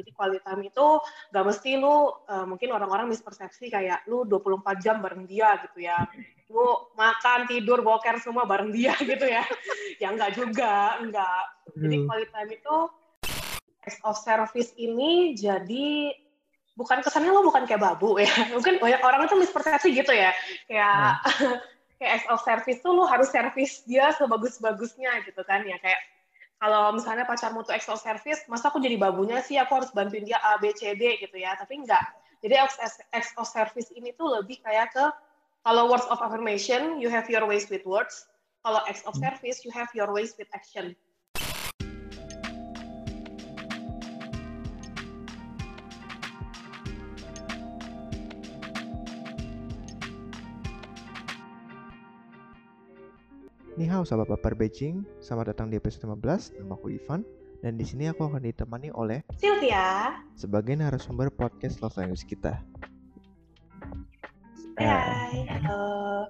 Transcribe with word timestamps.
Jadi 0.00 0.10
quality 0.16 0.40
time 0.40 0.62
itu 0.64 0.86
gak 1.30 1.44
mesti 1.44 1.70
lu 1.76 2.08
uh, 2.24 2.46
mungkin 2.48 2.72
orang-orang 2.72 3.12
mispersepsi 3.12 3.68
kayak 3.68 4.08
lu 4.08 4.24
24 4.24 4.64
jam 4.80 5.04
bareng 5.04 5.28
dia 5.28 5.60
gitu 5.68 5.84
ya. 5.84 6.08
Lu 6.48 6.90
makan, 6.96 7.44
tidur, 7.46 7.84
boker 7.84 8.16
semua 8.18 8.48
bareng 8.48 8.72
dia 8.72 8.96
gitu 9.12 9.28
ya. 9.28 9.44
ya 10.00 10.08
enggak 10.08 10.32
juga, 10.34 10.96
enggak. 11.04 11.44
Jadi 11.76 11.96
hmm. 12.00 12.06
quality 12.08 12.30
time 12.32 12.50
itu 12.56 12.76
acts 13.80 14.00
of 14.04 14.16
service 14.16 14.72
ini 14.76 15.32
jadi 15.36 16.12
bukan 16.76 17.04
kesannya 17.04 17.32
lo 17.32 17.44
bukan 17.44 17.68
kayak 17.68 17.84
babu 17.84 18.16
ya. 18.16 18.32
Mungkin 18.56 18.80
banyak 18.80 19.00
orang 19.04 19.28
itu 19.28 19.36
mispersepsi 19.36 19.92
gitu 19.92 20.12
ya. 20.16 20.32
Kayak 20.64 21.20
hmm. 21.28 21.56
kayak 22.00 22.12
acts 22.16 22.28
of 22.32 22.40
service 22.40 22.80
tuh 22.80 22.96
lo 22.96 23.04
harus 23.04 23.28
service 23.28 23.84
dia 23.84 24.08
sebagus-bagusnya 24.16 25.20
gitu 25.28 25.44
kan 25.44 25.60
ya 25.68 25.76
kayak 25.84 26.00
kalau 26.60 26.92
misalnya 26.92 27.24
pacarmu 27.24 27.64
tuh 27.64 27.72
extra 27.72 27.96
service, 27.96 28.44
masa 28.44 28.68
aku 28.68 28.84
jadi 28.84 29.00
babunya 29.00 29.40
sih, 29.40 29.56
aku 29.56 29.80
harus 29.80 29.88
bantuin 29.96 30.28
dia 30.28 30.36
A, 30.44 30.60
B, 30.60 30.76
C, 30.76 30.92
D 30.92 31.16
gitu 31.16 31.40
ya. 31.40 31.56
Tapi 31.56 31.80
enggak. 31.80 32.04
Jadi 32.44 32.54
extra 33.16 33.44
service 33.48 33.88
ini 33.96 34.12
tuh 34.12 34.28
lebih 34.28 34.60
kayak 34.60 34.92
ke, 34.92 35.04
kalau 35.64 35.88
words 35.88 36.04
of 36.12 36.20
affirmation, 36.20 37.00
you 37.00 37.08
have 37.08 37.24
your 37.32 37.48
ways 37.48 37.64
with 37.72 37.80
words. 37.88 38.28
Kalau 38.60 38.84
acts 38.84 39.00
of 39.08 39.16
service, 39.16 39.64
you 39.64 39.72
have 39.72 39.88
your 39.96 40.12
ways 40.12 40.36
with 40.36 40.52
action. 40.52 40.92
Ni 53.80 53.88
hao 53.88 54.04
sahabat 54.04 54.28
baper 54.36 54.52
Beijing, 54.52 55.08
selamat 55.24 55.56
datang 55.56 55.72
di 55.72 55.80
episode 55.80 56.04
15. 56.04 56.52
Nama 56.60 56.76
aku 56.76 56.92
Ivan 56.92 57.24
dan 57.64 57.80
di 57.80 57.84
sini 57.88 58.12
aku 58.12 58.28
akan 58.28 58.44
ditemani 58.44 58.92
oleh 58.92 59.24
Sylvia 59.40 60.20
sebagai 60.36 60.76
narasumber 60.76 61.32
podcast 61.32 61.80
Love 61.80 61.96
Language 61.96 62.28
kita. 62.28 62.60
Hai, 64.76 65.48
halo. 65.48 66.28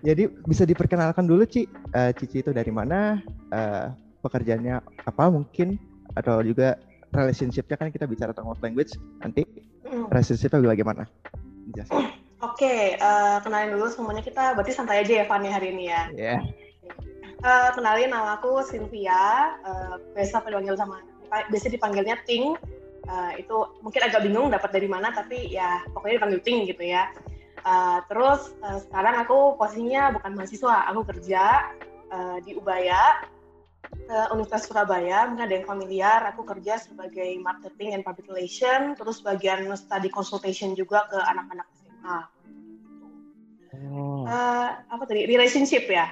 Jadi 0.00 0.32
bisa 0.48 0.64
diperkenalkan 0.64 1.28
dulu 1.28 1.44
Ci, 1.44 1.68
uh, 1.68 2.08
Cici 2.16 2.40
itu 2.40 2.56
dari 2.56 2.72
mana, 2.72 3.20
uh, 3.52 3.92
pekerjaannya 4.24 4.80
apa 5.04 5.28
mungkin, 5.28 5.76
atau 6.16 6.40
juga 6.40 6.80
relationship-nya 7.12 7.76
kan 7.76 7.92
kita 7.92 8.08
bicara 8.08 8.32
tentang 8.32 8.56
love 8.56 8.64
language, 8.64 8.96
nanti 9.20 9.44
mm. 9.84 10.08
relationship-nya 10.08 10.72
bagaimana? 10.72 11.04
Jelaskan. 11.76 12.16
Oke, 12.38 12.62
okay, 12.62 12.82
uh, 13.02 13.34
eh, 13.34 13.36
kenalin 13.42 13.74
dulu 13.74 13.90
semuanya 13.90 14.22
kita 14.22 14.54
berarti 14.54 14.70
santai 14.70 15.02
aja 15.02 15.10
ya 15.10 15.24
Fanny 15.26 15.50
hari 15.50 15.74
ini 15.74 15.90
ya. 15.90 16.02
Iya. 16.14 16.36
Yeah. 16.38 16.40
Uh, 17.42 17.70
kenalin 17.74 18.14
nama 18.14 18.38
aku 18.38 18.62
Cynthia, 18.62 19.58
uh, 19.66 19.98
biasa 20.14 20.46
dipanggil 20.46 20.78
sama 20.78 21.02
biasa 21.26 21.66
dipanggilnya 21.66 22.14
Ting. 22.22 22.54
Uh, 23.10 23.32
itu 23.42 23.56
mungkin 23.82 24.06
agak 24.06 24.22
bingung 24.22 24.54
dapat 24.54 24.70
dari 24.70 24.86
mana 24.86 25.10
tapi 25.10 25.50
ya 25.50 25.82
pokoknya 25.90 26.22
dipanggil 26.22 26.40
Ting 26.46 26.58
gitu 26.70 26.86
ya. 26.86 27.10
Uh, 27.66 28.06
terus 28.06 28.54
uh, 28.62 28.78
sekarang 28.86 29.18
aku 29.18 29.58
posisinya 29.58 30.14
bukan 30.14 30.38
mahasiswa, 30.38 30.86
aku 30.94 31.10
kerja 31.10 31.74
uh, 32.14 32.38
di 32.46 32.54
Ubaya, 32.54 33.18
uh, 34.14 34.30
Universitas 34.30 34.70
Surabaya. 34.70 35.26
Mungkin 35.26 35.42
ada 35.42 35.54
yang 35.58 35.66
familiar, 35.66 36.22
aku 36.22 36.46
kerja 36.46 36.78
sebagai 36.78 37.34
marketing 37.42 37.98
and 37.98 38.06
public 38.06 38.30
relation, 38.30 38.94
terus 38.94 39.18
bagian 39.26 39.66
study 39.74 40.06
consultation 40.06 40.78
juga 40.78 41.02
ke 41.10 41.18
anak-anak 41.18 41.66
SMA. 41.98 42.22
Oh. 43.92 44.24
Uh, 44.24 44.70
apa 44.90 45.04
tadi? 45.06 45.26
Relationship 45.26 45.90
ya? 45.90 46.08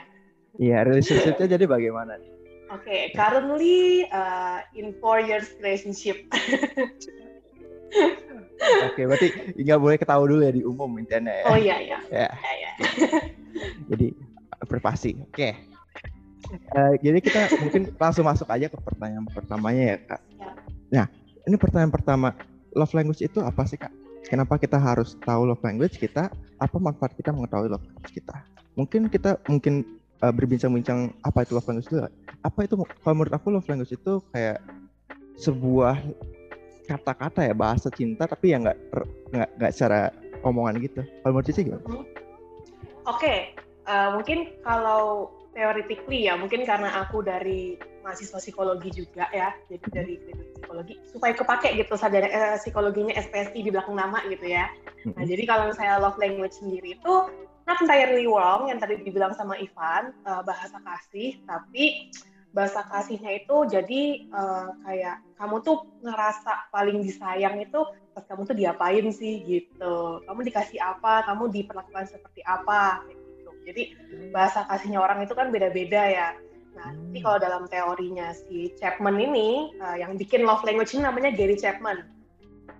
Iya, 0.58 0.84
relationshipnya 0.88 1.46
jadi 1.46 1.66
bagaimana 1.68 2.16
nih? 2.18 2.30
Oke, 2.66 2.82
okay, 2.82 3.14
currently 3.14 4.02
uh, 4.10 4.58
in 4.74 4.90
four 4.98 5.22
years 5.22 5.54
relationship. 5.62 6.26
Oke, 6.26 6.98
okay, 8.90 9.06
berarti 9.06 9.54
nggak 9.54 9.78
boleh 9.78 9.94
ketahui 10.00 10.26
dulu 10.26 10.42
ya 10.42 10.50
di 10.50 10.66
umum 10.66 10.90
intinya 10.98 11.30
ya. 11.30 11.46
Oh 11.46 11.54
iya 11.54 11.78
iya. 11.78 12.02
Ya. 12.10 12.26
ya, 12.34 12.52
ya. 12.58 12.70
jadi 13.94 14.10
privasi. 14.66 15.14
Oke. 15.22 15.30
Okay. 15.30 15.54
Uh, 16.74 16.98
jadi 17.02 17.18
kita 17.22 17.54
mungkin 17.62 17.94
langsung 17.98 18.26
masuk 18.26 18.50
aja 18.50 18.66
ke 18.66 18.78
pertanyaan 18.82 19.30
pertamanya 19.30 19.94
ya 19.94 19.96
kak. 20.02 20.22
Ya. 20.34 20.50
Nah, 20.90 21.06
ini 21.46 21.54
pertanyaan 21.58 21.94
pertama, 21.94 22.34
love 22.74 22.94
language 22.94 23.22
itu 23.22 23.38
apa 23.42 23.62
sih 23.66 23.78
kak? 23.78 23.90
Kenapa 24.26 24.58
kita 24.58 24.74
harus 24.74 25.14
tahu 25.22 25.46
love 25.46 25.62
language 25.62 26.02
kita? 26.02 26.26
Apa 26.58 26.76
manfaat 26.82 27.14
kita 27.14 27.30
mengetahui 27.30 27.70
love 27.70 27.86
language 27.86 28.10
kita? 28.10 28.34
Mungkin 28.74 29.06
kita 29.06 29.38
mungkin 29.46 29.86
uh, 30.18 30.34
berbincang-bincang 30.34 31.14
apa 31.22 31.46
itu 31.46 31.54
love 31.54 31.66
language 31.70 31.88
itu. 31.94 32.02
Apa 32.42 32.66
itu 32.66 32.74
kalau 33.06 33.14
menurut 33.14 33.34
aku 33.34 33.54
love 33.54 33.68
language 33.70 33.94
itu 33.94 34.18
kayak 34.34 34.58
sebuah 35.38 36.02
kata-kata 36.86 37.50
ya 37.50 37.54
bahasa 37.54 37.90
cinta 37.90 38.26
tapi 38.30 38.54
ya 38.54 38.62
nggak 38.62 38.78
nggak 39.34 39.50
nggak 39.62 39.72
secara 39.74 40.10
omongan 40.42 40.82
gitu. 40.82 41.02
Kalau 41.22 41.30
menurut 41.30 41.46
Cici 41.46 41.62
gimana? 41.66 41.82
Oke, 41.86 42.02
okay. 43.06 43.38
uh, 43.86 43.90
eh, 43.90 44.08
mungkin 44.18 44.38
kalau 44.66 45.30
theoretically 45.54 46.26
ya 46.26 46.34
mungkin 46.34 46.66
karena 46.66 46.90
aku 47.06 47.22
dari 47.22 47.78
mahasiswa 48.06 48.38
psikologi 48.38 48.94
juga 48.94 49.26
ya. 49.34 49.50
Jadi 49.66 49.86
dari 49.90 50.14
psikologi 50.22 50.94
supaya 51.10 51.34
kepake 51.34 51.74
gitu 51.74 51.98
sadar 51.98 52.22
eh, 52.22 52.54
psikologinya 52.62 53.18
SPSI 53.18 53.66
di 53.66 53.74
belakang 53.74 53.98
nama 53.98 54.22
gitu 54.30 54.46
ya. 54.46 54.70
Nah 55.10 55.26
jadi 55.26 55.42
kalau 55.42 55.74
saya 55.74 55.98
love 55.98 56.14
language 56.22 56.54
sendiri 56.54 56.94
itu 56.94 57.14
not 57.66 57.82
entirely 57.82 58.30
wrong 58.30 58.70
yang 58.70 58.78
tadi 58.78 59.02
dibilang 59.02 59.34
sama 59.34 59.58
Ivan 59.58 60.14
uh, 60.22 60.46
bahasa 60.46 60.78
kasih. 60.78 61.42
Tapi 61.50 62.14
bahasa 62.54 62.86
kasihnya 62.86 63.42
itu 63.42 63.56
jadi 63.68 64.02
uh, 64.30 64.70
kayak 64.86 65.20
kamu 65.36 65.60
tuh 65.66 65.84
ngerasa 66.00 66.70
paling 66.70 67.02
disayang 67.02 67.58
itu 67.60 67.84
pas 68.14 68.24
kamu 68.24 68.46
tuh 68.46 68.56
diapain 68.56 69.06
sih 69.10 69.42
gitu. 69.42 70.22
Kamu 70.22 70.40
dikasih 70.46 70.78
apa 70.78 71.26
kamu 71.26 71.50
diperlakukan 71.50 72.06
seperti 72.06 72.46
apa 72.46 73.02
gitu. 73.10 73.50
Jadi 73.66 73.82
bahasa 74.30 74.62
kasihnya 74.70 75.02
orang 75.02 75.26
itu 75.26 75.34
kan 75.34 75.50
beda-beda 75.50 76.02
ya 76.06 76.28
Nah, 76.76 76.92
hmm. 76.92 77.10
tapi 77.10 77.18
kalau 77.24 77.38
dalam 77.40 77.62
teorinya 77.66 78.36
si 78.36 78.70
Chapman 78.76 79.16
ini, 79.16 79.72
uh, 79.80 79.96
yang 79.96 80.20
bikin 80.20 80.44
love 80.44 80.62
language 80.62 80.92
ini 80.92 81.08
namanya 81.08 81.32
Gary 81.32 81.56
Chapman. 81.56 82.04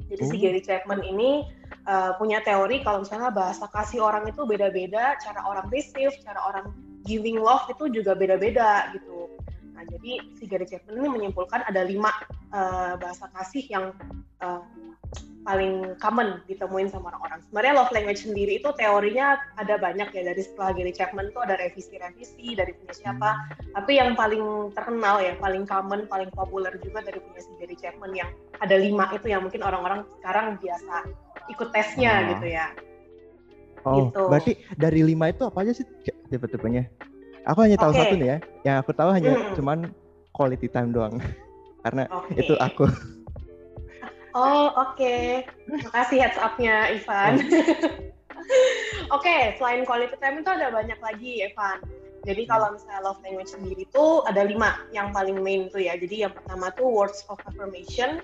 Jadi 0.07 0.23
hmm. 0.23 0.31
si 0.31 0.37
Gary 0.39 0.63
Chapman 0.63 1.01
ini 1.03 1.49
uh, 1.89 2.15
punya 2.21 2.45
teori 2.45 2.85
kalau 2.85 3.03
misalnya 3.03 3.33
bahasa 3.33 3.67
kasih 3.73 4.05
orang 4.05 4.29
itu 4.29 4.45
beda-beda, 4.45 5.17
cara 5.19 5.41
orang 5.49 5.67
receive, 5.73 6.13
cara 6.23 6.39
orang 6.45 6.71
giving 7.09 7.41
love 7.41 7.65
itu 7.73 7.89
juga 7.91 8.13
beda-beda 8.13 8.93
gitu. 8.93 9.33
Nah, 9.77 9.85
jadi 9.85 10.25
si 10.41 10.49
Gary 10.49 10.65
Chapman 10.65 11.05
ini 11.05 11.09
menyimpulkan 11.13 11.61
ada 11.69 11.85
lima 11.85 12.09
uh, 12.51 12.97
bahasa 12.97 13.29
kasih 13.37 13.65
yang 13.69 13.85
uh, 14.41 14.65
paling 15.47 15.95
common 16.03 16.43
ditemuin 16.51 16.91
sama 16.91 17.15
orang-orang. 17.15 17.39
Sebenarnya 17.47 17.75
love 17.79 17.93
language 17.95 18.27
sendiri 18.27 18.59
itu 18.59 18.67
teorinya 18.75 19.39
ada 19.55 19.79
banyak 19.79 20.11
ya 20.11 20.23
dari 20.27 20.43
setelah 20.43 20.75
Gary 20.75 20.91
Chapman 20.91 21.31
itu 21.31 21.39
ada 21.39 21.55
revisi-revisi 21.55 22.59
dari 22.59 22.75
punya 22.75 22.95
siapa. 22.97 23.31
Tapi 23.71 23.93
yang 24.03 24.19
paling 24.19 24.75
terkenal 24.75 25.23
ya, 25.23 25.39
paling 25.39 25.63
common, 25.69 26.11
paling 26.11 26.35
populer 26.35 26.75
juga 26.83 27.05
dari 27.07 27.23
punya 27.23 27.41
si 27.45 27.53
Gary 27.63 27.79
Chapman 27.79 28.11
yang 28.17 28.33
ada 28.59 28.75
lima 28.75 29.07
itu 29.15 29.31
yang 29.31 29.47
mungkin 29.47 29.63
orang-orang 29.63 30.03
sekarang 30.19 30.59
biasa 30.59 31.07
ikut 31.47 31.69
tesnya 31.71 32.13
oh. 32.13 32.29
gitu 32.35 32.47
ya. 32.51 32.67
Oh, 33.87 34.11
gitu. 34.11 34.27
berarti 34.27 34.53
dari 34.75 35.07
lima 35.07 35.31
itu 35.31 35.47
apa 35.47 35.63
aja 35.63 35.79
sih 35.79 35.87
tipe-tipenya? 36.27 36.91
Aku 37.47 37.59
hanya 37.63 37.79
tahu 37.79 37.95
okay. 37.95 38.01
satu 38.03 38.15
nih 38.19 38.29
ya. 38.29 38.39
Yang 38.67 38.77
aku 38.83 38.91
tahu 38.95 39.11
hanya 39.15 39.33
hmm. 39.35 39.55
cuman 39.55 39.79
quality 40.35 40.67
time 40.67 40.91
doang. 40.91 41.15
Karena 41.87 42.11
okay. 42.11 42.43
itu 42.43 42.55
aku 42.59 42.91
Oh, 44.37 44.69
oke. 44.77 45.01
Okay. 45.01 45.49
Makasih 45.65 46.21
heads 46.21 46.37
up-nya 46.37 46.93
Ivan. 46.93 47.41
oke, 47.41 49.25
okay, 49.25 49.57
selain 49.57 49.89
quality 49.89 50.13
time 50.21 50.45
itu 50.45 50.51
ada 50.53 50.69
banyak 50.69 51.01
lagi, 51.01 51.41
Ivan. 51.41 51.81
Jadi 52.29 52.45
hmm. 52.45 52.51
kalau 52.53 52.77
misalnya 52.77 53.01
love 53.01 53.23
language 53.25 53.49
sendiri 53.49 53.89
itu 53.89 54.05
ada 54.29 54.45
lima 54.45 54.77
yang 54.93 55.09
paling 55.09 55.41
main 55.41 55.73
tuh 55.73 55.81
ya. 55.81 55.97
Jadi 55.97 56.29
yang 56.29 56.37
pertama 56.37 56.69
tuh 56.77 56.85
words 56.85 57.25
of 57.33 57.41
affirmation. 57.49 58.21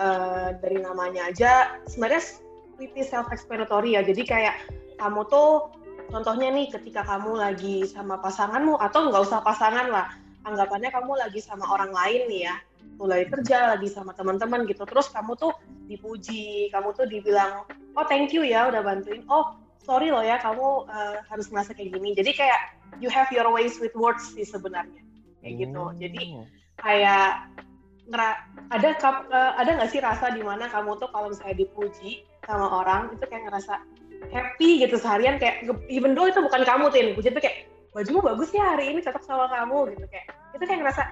Uh, 0.00 0.56
dari 0.64 0.80
namanya 0.80 1.28
aja 1.28 1.76
sebenarnya 1.84 2.40
pretty 2.80 3.04
self 3.04 3.28
explanatory 3.28 3.92
ya. 3.92 4.00
Jadi 4.00 4.24
kayak 4.24 4.56
kamu 4.96 5.28
tuh 5.28 5.68
contohnya 6.12 6.52
nih 6.52 6.68
ketika 6.68 7.02
kamu 7.08 7.40
lagi 7.40 7.88
sama 7.88 8.20
pasanganmu 8.20 8.76
atau 8.76 9.08
nggak 9.08 9.22
usah 9.24 9.40
pasangan 9.40 9.88
lah. 9.88 10.12
Anggapannya 10.44 10.92
kamu 10.92 11.16
lagi 11.16 11.40
sama 11.40 11.64
orang 11.72 11.94
lain 11.94 12.28
nih 12.28 12.42
ya 12.50 12.56
mulai 13.00 13.26
kerja 13.26 13.74
lagi 13.74 13.88
sama 13.88 14.12
teman-teman 14.12 14.68
gitu 14.68 14.84
terus 14.84 15.08
kamu 15.10 15.34
tuh 15.38 15.52
dipuji 15.88 16.68
kamu 16.70 16.92
tuh 16.94 17.06
dibilang 17.08 17.64
oh 17.96 18.04
thank 18.06 18.30
you 18.30 18.44
ya 18.44 18.68
udah 18.68 18.84
bantuin 18.84 19.24
oh 19.26 19.56
sorry 19.82 20.12
loh 20.12 20.22
ya 20.22 20.38
kamu 20.38 20.86
uh, 20.86 21.16
harus 21.26 21.50
merasa 21.50 21.74
kayak 21.74 21.98
gini 21.98 22.14
jadi 22.14 22.30
kayak 22.30 22.60
you 23.02 23.10
have 23.10 23.26
your 23.34 23.48
ways 23.50 23.78
with 23.82 23.94
words 23.98 24.22
sih 24.34 24.46
sebenarnya 24.46 25.02
kayak 25.42 25.66
gitu 25.66 25.80
oh. 25.82 25.90
jadi 25.98 26.46
kayak 26.78 27.50
ada 28.70 28.88
uh, 29.02 29.52
ada 29.56 29.70
nggak 29.78 29.90
sih 29.90 30.02
rasa 30.02 30.30
di 30.34 30.42
mana 30.44 30.68
kamu 30.68 30.98
tuh 31.00 31.08
kalau 31.10 31.32
misalnya 31.32 31.64
dipuji 31.64 32.22
sama 32.46 32.66
orang 32.82 33.14
itu 33.14 33.24
kayak 33.26 33.50
ngerasa 33.50 33.78
happy 34.30 34.84
gitu 34.86 34.96
seharian 35.00 35.40
kayak 35.42 35.66
even 35.90 36.14
though 36.14 36.28
itu 36.30 36.38
bukan 36.38 36.62
kamu 36.62 36.92
tuh 36.92 36.98
yang 37.02 37.08
dipuji 37.14 37.28
tapi 37.34 37.42
kayak 37.42 37.58
bajumu 37.92 38.24
bagus 38.24 38.48
ya 38.56 38.76
hari 38.76 38.94
ini 38.94 39.00
cocok 39.04 39.24
sama 39.26 39.50
kamu 39.50 39.96
gitu. 39.96 40.04
Kayak 40.08 40.26
itu 40.52 40.64
kayak 40.64 40.80
ngerasa 40.84 41.02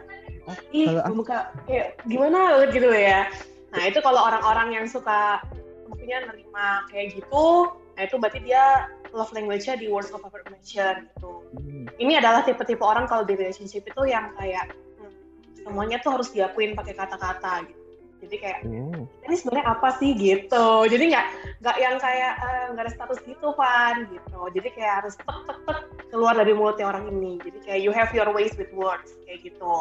ih 0.72 0.88
muka 1.12 1.52
kayak 1.66 1.98
gimana? 2.06 2.64
Gitu 2.70 2.88
ya. 2.88 3.28
Nah 3.70 3.82
itu 3.86 3.98
kalau 4.00 4.20
orang-orang 4.22 4.78
yang 4.78 4.86
suka 4.88 5.44
maksudnya 5.90 6.18
nerima 6.30 6.86
kayak 6.88 7.18
gitu 7.18 7.74
nah 7.98 8.08
itu 8.08 8.16
berarti 8.16 8.40
dia 8.46 8.88
love 9.12 9.28
language-nya 9.34 9.76
di 9.76 9.92
words 9.92 10.08
of 10.14 10.22
affirmation 10.24 11.10
gitu. 11.12 11.44
Hmm. 11.52 11.84
ini 11.98 12.16
adalah 12.16 12.46
tipe-tipe 12.46 12.80
orang 12.80 13.04
kalau 13.04 13.26
di 13.26 13.36
relationship 13.36 13.84
itu 13.84 14.02
yang 14.08 14.32
kayak 14.38 14.72
hmm, 15.02 15.12
semuanya 15.60 16.00
tuh 16.00 16.16
harus 16.16 16.32
diakuin 16.32 16.72
pakai 16.72 16.96
kata-kata 16.96 17.68
gitu 17.68 17.79
jadi 18.20 18.36
kayak 18.36 18.58
hmm. 18.68 19.02
ini 19.26 19.34
sebenarnya 19.34 19.66
apa 19.72 19.88
sih? 19.96 20.12
Gitu. 20.12 20.66
Jadi 20.86 21.04
nggak 21.08 21.26
nggak 21.64 21.76
yang 21.80 21.96
kayak 21.96 22.32
eh, 22.36 22.64
nggak 22.76 22.84
uh, 22.84 22.86
ada 22.88 22.92
status 22.92 23.18
gitu 23.24 23.46
Van 23.56 23.96
gitu. 24.12 24.40
Jadi 24.52 24.68
kayak 24.76 24.92
harus 25.04 25.14
tek 25.16 25.38
tek 25.48 25.58
tek 25.64 25.78
keluar 26.12 26.36
dari 26.36 26.52
mulutnya 26.52 26.86
orang 26.92 27.08
ini. 27.08 27.40
Jadi 27.40 27.58
kayak 27.64 27.80
you 27.80 27.92
have 27.92 28.12
your 28.12 28.28
ways 28.30 28.52
with 28.60 28.70
words 28.76 29.16
kayak 29.24 29.40
gitu. 29.44 29.74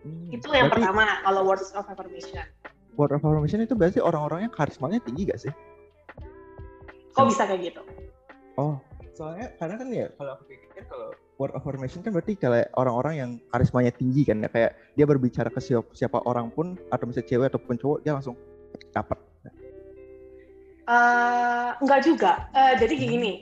Hmm. 0.00 0.32
itu 0.32 0.48
yang 0.48 0.72
berarti, 0.72 0.80
pertama 0.80 1.04
kalau 1.20 1.40
words 1.44 1.76
of 1.76 1.84
affirmation. 1.84 2.44
Word 2.96 3.12
of 3.12 3.20
affirmation 3.20 3.60
itu 3.60 3.76
berarti 3.76 4.00
orang-orangnya 4.00 4.48
karismanya 4.48 4.96
tinggi 5.04 5.28
gak 5.28 5.40
sih? 5.44 5.52
Kok 7.12 7.28
bisa 7.28 7.44
kayak 7.44 7.68
gitu? 7.68 7.84
Oh 8.56 8.80
soalnya 9.20 9.52
karena 9.60 9.74
kan 9.76 9.88
ya 9.92 10.06
kalau 10.16 10.32
aku 10.32 10.44
pikir 10.48 10.82
kalau 10.88 11.12
word 11.36 11.52
of 11.52 11.60
affirmation 11.60 12.00
kan 12.00 12.16
berarti 12.16 12.40
kayak 12.40 12.72
orang-orang 12.72 13.14
yang 13.20 13.30
karismanya 13.52 13.92
tinggi 13.92 14.24
kan 14.24 14.40
ya 14.40 14.48
kayak 14.48 14.72
dia 14.96 15.04
berbicara 15.04 15.52
ke 15.52 15.60
siapa, 15.60 15.92
siapa 15.92 16.24
orang 16.24 16.48
pun 16.48 16.80
atau 16.88 17.04
misalnya 17.04 17.28
cewek 17.28 17.46
ataupun 17.52 17.76
cowok 17.76 17.98
dia 18.00 18.16
langsung 18.16 18.36
dapat. 18.96 19.20
Uh, 20.88 21.76
enggak 21.84 22.00
juga. 22.02 22.48
Uh, 22.56 22.74
jadi 22.80 22.94
gini, 22.96 23.32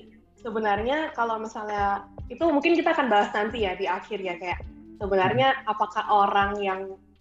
sebenarnya 0.43 1.15
kalau 1.15 1.39
misalnya 1.39 2.11
itu 2.27 2.43
mungkin 2.43 2.75
kita 2.75 2.93
akan 2.93 3.07
bahas 3.07 3.31
nanti 3.31 3.63
ya 3.63 3.79
di 3.79 3.87
akhir 3.87 4.19
ya 4.19 4.35
kayak 4.37 4.61
sebenarnya 4.99 5.63
apakah 5.65 6.05
orang 6.11 6.59
yang 6.59 6.81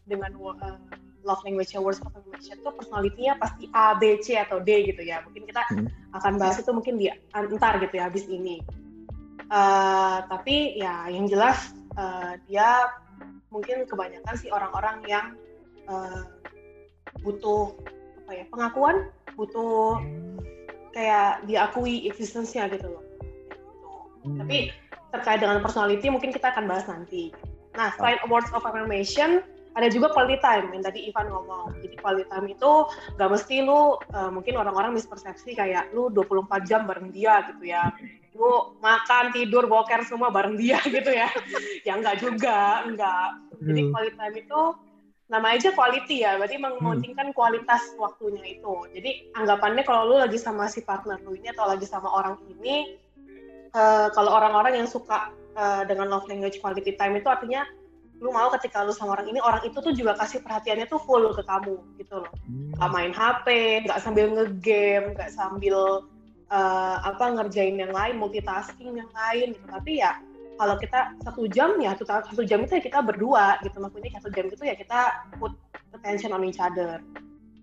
dengan 0.10 0.34
uh, 0.36 0.82
love 1.28 1.44
language 1.44 1.76
words 1.76 2.00
of 2.00 2.08
affirmation 2.16 2.56
itu 2.56 2.72
personalitinya 2.72 3.36
pasti 3.36 3.68
A, 3.76 4.00
B, 4.00 4.24
C 4.24 4.40
atau 4.40 4.64
D 4.64 4.88
gitu 4.88 5.04
ya. 5.04 5.20
Mungkin 5.28 5.44
kita 5.44 5.62
hmm. 5.76 6.16
akan 6.16 6.34
bahas 6.40 6.64
itu 6.64 6.72
mungkin 6.72 6.96
di 6.96 7.12
antar 7.36 7.84
gitu 7.84 7.94
ya 8.00 8.08
habis 8.08 8.24
ini. 8.32 8.64
Uh, 9.52 10.24
tapi 10.32 10.80
ya 10.80 11.12
yang 11.12 11.28
jelas 11.28 11.76
uh, 12.00 12.40
dia 12.48 12.88
mungkin 13.52 13.84
kebanyakan 13.88 14.36
sih 14.40 14.52
orang-orang 14.52 15.04
yang 15.08 15.26
uh, 15.92 16.24
butuh 17.24 17.76
apa 18.24 18.32
ya 18.32 18.46
pengakuan, 18.48 19.12
butuh 19.36 20.00
kayak 20.96 21.44
diakui 21.48 22.08
eksistensinya 22.08 22.72
gitu 22.72 22.88
loh. 22.88 23.04
Hmm. 24.24 24.40
Tapi 24.44 24.72
terkait 25.12 25.40
dengan 25.40 25.64
personality 25.64 26.08
mungkin 26.12 26.32
kita 26.32 26.52
akan 26.52 26.68
bahas 26.68 26.88
nanti. 26.88 27.32
Nah, 27.78 27.94
selain 27.96 28.18
awards 28.26 28.50
of 28.58 28.66
affirmation, 28.66 29.46
ada 29.78 29.88
juga 29.94 30.10
quality 30.10 30.42
time 30.42 30.74
yang 30.74 30.82
tadi 30.82 31.06
Ivan 31.06 31.30
ngomong. 31.30 31.78
Jadi 31.86 31.96
quality 32.02 32.26
time 32.26 32.48
itu 32.50 32.72
gak 33.14 33.30
mesti 33.30 33.56
lu 33.62 34.02
uh, 34.10 34.34
mungkin 34.34 34.58
orang-orang 34.58 34.98
mispersepsi 34.98 35.54
kayak 35.54 35.94
lu 35.94 36.10
24 36.10 36.66
jam 36.66 36.90
bareng 36.90 37.14
dia 37.14 37.46
gitu 37.54 37.70
ya. 37.70 37.94
Lu 38.34 38.74
makan 38.82 39.30
tidur 39.38 39.70
boker 39.70 40.02
semua 40.10 40.34
bareng 40.34 40.58
dia 40.58 40.82
gitu 40.98 41.14
ya. 41.14 41.30
Ya 41.86 41.94
enggak 41.94 42.18
juga 42.18 42.82
enggak 42.90 43.48
jadi 43.62 43.82
hmm. 43.86 43.92
quality 43.94 44.16
time 44.18 44.36
itu 44.38 44.62
nama 45.28 45.48
aja 45.54 45.70
quality 45.74 46.16
ya. 46.24 46.32
Berarti 46.40 46.58
mementingkan 46.62 47.28
kualitas 47.34 47.94
waktunya 47.98 48.44
itu. 48.46 48.76
Jadi 48.94 49.34
anggapannya 49.34 49.84
kalau 49.84 50.14
lu 50.14 50.16
lagi 50.22 50.38
sama 50.40 50.70
si 50.70 50.86
partner 50.86 51.20
lu 51.26 51.36
ini 51.36 51.52
atau 51.52 51.66
lagi 51.68 51.86
sama 51.90 52.08
orang 52.10 52.38
ini 52.48 52.98
uh, 53.74 54.08
kalau 54.14 54.32
orang-orang 54.32 54.84
yang 54.84 54.88
suka 54.88 55.34
uh, 55.58 55.84
dengan 55.84 56.08
love 56.12 56.30
language 56.30 56.62
quality 56.62 56.96
time 56.96 57.18
itu 57.18 57.28
artinya 57.28 57.66
lu 58.18 58.34
mau 58.34 58.50
ketika 58.58 58.82
lu 58.82 58.94
sama 58.94 59.14
orang 59.14 59.30
ini 59.30 59.40
orang 59.42 59.62
itu 59.62 59.78
tuh 59.78 59.94
juga 59.94 60.18
kasih 60.18 60.42
perhatiannya 60.42 60.90
tuh 60.90 60.98
full 60.98 61.30
ke 61.38 61.44
kamu 61.46 61.78
gitu 62.02 62.26
loh 62.26 62.32
hmm. 62.50 62.74
gak 62.82 62.92
main 62.92 63.14
HP 63.14 63.48
nggak 63.86 64.00
sambil 64.02 64.26
ngegame 64.34 65.14
nggak 65.14 65.32
sambil 65.34 66.06
uh, 66.50 66.98
apa 67.06 67.26
ngerjain 67.38 67.78
yang 67.78 67.94
lain 67.94 68.18
multitasking 68.18 68.98
yang 68.98 69.12
lain 69.14 69.54
gitu 69.54 69.66
tapi 69.70 70.02
ya 70.02 70.18
kalau 70.58 70.74
kita 70.82 71.14
satu 71.22 71.46
jam 71.54 71.78
ya 71.78 71.94
satu, 71.94 72.34
satu 72.34 72.42
jam 72.42 72.66
itu 72.66 72.82
ya 72.82 72.84
kita 72.84 73.00
berdua 73.06 73.62
gitu 73.62 73.78
maksudnya 73.78 74.10
satu 74.18 74.30
jam 74.34 74.50
itu 74.50 74.64
ya 74.66 74.74
kita 74.74 75.30
put 75.38 75.54
attention 75.94 76.34
on 76.34 76.42
each 76.42 76.58
other 76.58 76.98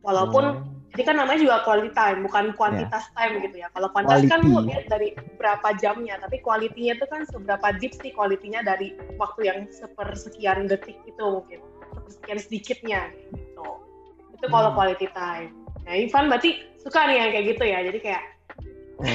walaupun 0.06 0.62
hmm. 0.62 0.83
Jadi 0.94 1.11
kan 1.11 1.19
namanya 1.19 1.43
juga 1.43 1.56
quality 1.67 1.91
time 1.91 2.23
bukan 2.23 2.55
kuantitas 2.55 3.11
yeah. 3.11 3.14
time 3.19 3.32
gitu 3.43 3.56
ya. 3.58 3.69
Kalau 3.75 3.91
kuantitas 3.91 4.31
kan 4.31 4.41
lu 4.46 4.62
lihat 4.62 4.87
dari 4.87 5.11
berapa 5.43 5.75
jamnya 5.82 6.23
tapi 6.23 6.38
kualitinya 6.38 6.94
itu 6.94 7.06
kan 7.11 7.26
seberapa 7.26 7.67
deep 7.82 7.99
sih 7.99 8.14
kualitinya 8.14 8.62
dari 8.62 8.94
waktu 9.19 9.50
yang 9.50 9.58
sepersekian 9.75 10.70
detik 10.70 10.94
itu 11.02 11.19
mungkin 11.19 11.58
sepersekian 11.99 12.38
sedikitnya 12.38 13.00
gitu. 13.35 13.82
Itu 14.38 14.46
kalau 14.46 14.70
hmm. 14.70 14.79
quality 14.79 15.11
time. 15.11 15.50
Nah 15.82 15.94
Ivan 15.99 16.31
berarti 16.31 16.62
suka 16.79 17.11
nih 17.11 17.17
yang 17.19 17.31
kayak 17.35 17.47
gitu 17.58 17.64
ya 17.67 17.79
jadi 17.90 17.99
kayak 17.99 18.23
Oh, 18.94 19.11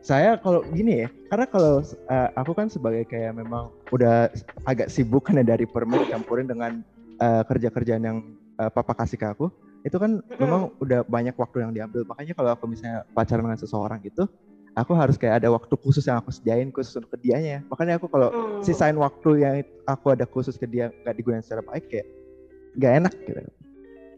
saya 0.00 0.40
kalau 0.40 0.64
gini 0.72 1.04
ya, 1.04 1.08
karena 1.28 1.44
kalau 1.44 1.84
uh, 1.84 2.28
aku 2.32 2.56
kan 2.56 2.72
sebagai 2.72 3.04
kayak 3.04 3.36
memang 3.36 3.68
udah 3.92 4.32
agak 4.64 4.88
sibuk 4.88 5.20
kan 5.28 5.36
ya 5.36 5.44
dari 5.44 5.68
permen 5.68 6.08
campurin 6.08 6.48
dengan 6.48 6.80
uh, 7.20 7.44
kerja-kerjaan 7.44 8.08
yang 8.08 8.24
uh, 8.56 8.72
papa 8.72 8.96
kasih 8.96 9.20
ke 9.20 9.28
aku, 9.28 9.52
itu 9.86 9.96
kan 9.96 10.22
memang 10.38 10.74
udah 10.82 11.06
banyak 11.06 11.34
waktu 11.38 11.62
yang 11.62 11.72
diambil. 11.74 12.02
Makanya 12.08 12.34
kalau 12.34 12.50
aku 12.54 12.64
misalnya 12.66 13.06
pacaran 13.14 13.46
dengan 13.46 13.60
seseorang 13.60 13.98
gitu, 14.02 14.26
aku 14.74 14.92
harus 14.94 15.14
kayak 15.14 15.44
ada 15.44 15.48
waktu 15.54 15.74
khusus 15.78 16.06
yang 16.06 16.18
aku 16.18 16.34
sediain 16.34 16.70
khusus 16.74 16.98
untuk 16.98 17.14
dianya. 17.22 17.62
Makanya 17.70 18.02
aku 18.02 18.10
kalau 18.10 18.28
mm. 18.30 18.66
sisain 18.66 18.98
waktu 18.98 19.30
yang 19.42 19.54
aku 19.86 20.14
ada 20.14 20.26
khusus 20.26 20.58
ke 20.58 20.66
dia 20.66 20.90
nggak 21.04 21.14
digunakan 21.14 21.44
secara 21.44 21.62
baik 21.62 21.86
kayak 21.90 22.06
nggak 22.78 22.92
enak 23.04 23.14
gitu. 23.22 23.40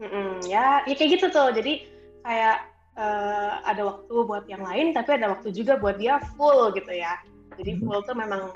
Mm-mm, 0.01 0.29
ya, 0.49 0.81
ya 0.89 0.93
kayak 0.97 1.21
gitu 1.21 1.29
tuh. 1.29 1.53
Jadi 1.53 1.85
kayak 2.25 2.71
uh, 2.97 3.61
ada 3.67 3.81
waktu 3.85 4.15
buat 4.25 4.45
yang 4.49 4.63
lain 4.63 4.91
tapi 4.91 5.15
ada 5.19 5.31
waktu 5.31 5.53
juga 5.53 5.77
buat 5.79 5.99
dia 6.01 6.19
full 6.35 6.73
gitu 6.75 6.91
ya 6.91 7.19
jadi 7.59 7.77
hmm. 7.77 7.81
full 7.85 8.01
tuh 8.03 8.17
memang 8.17 8.51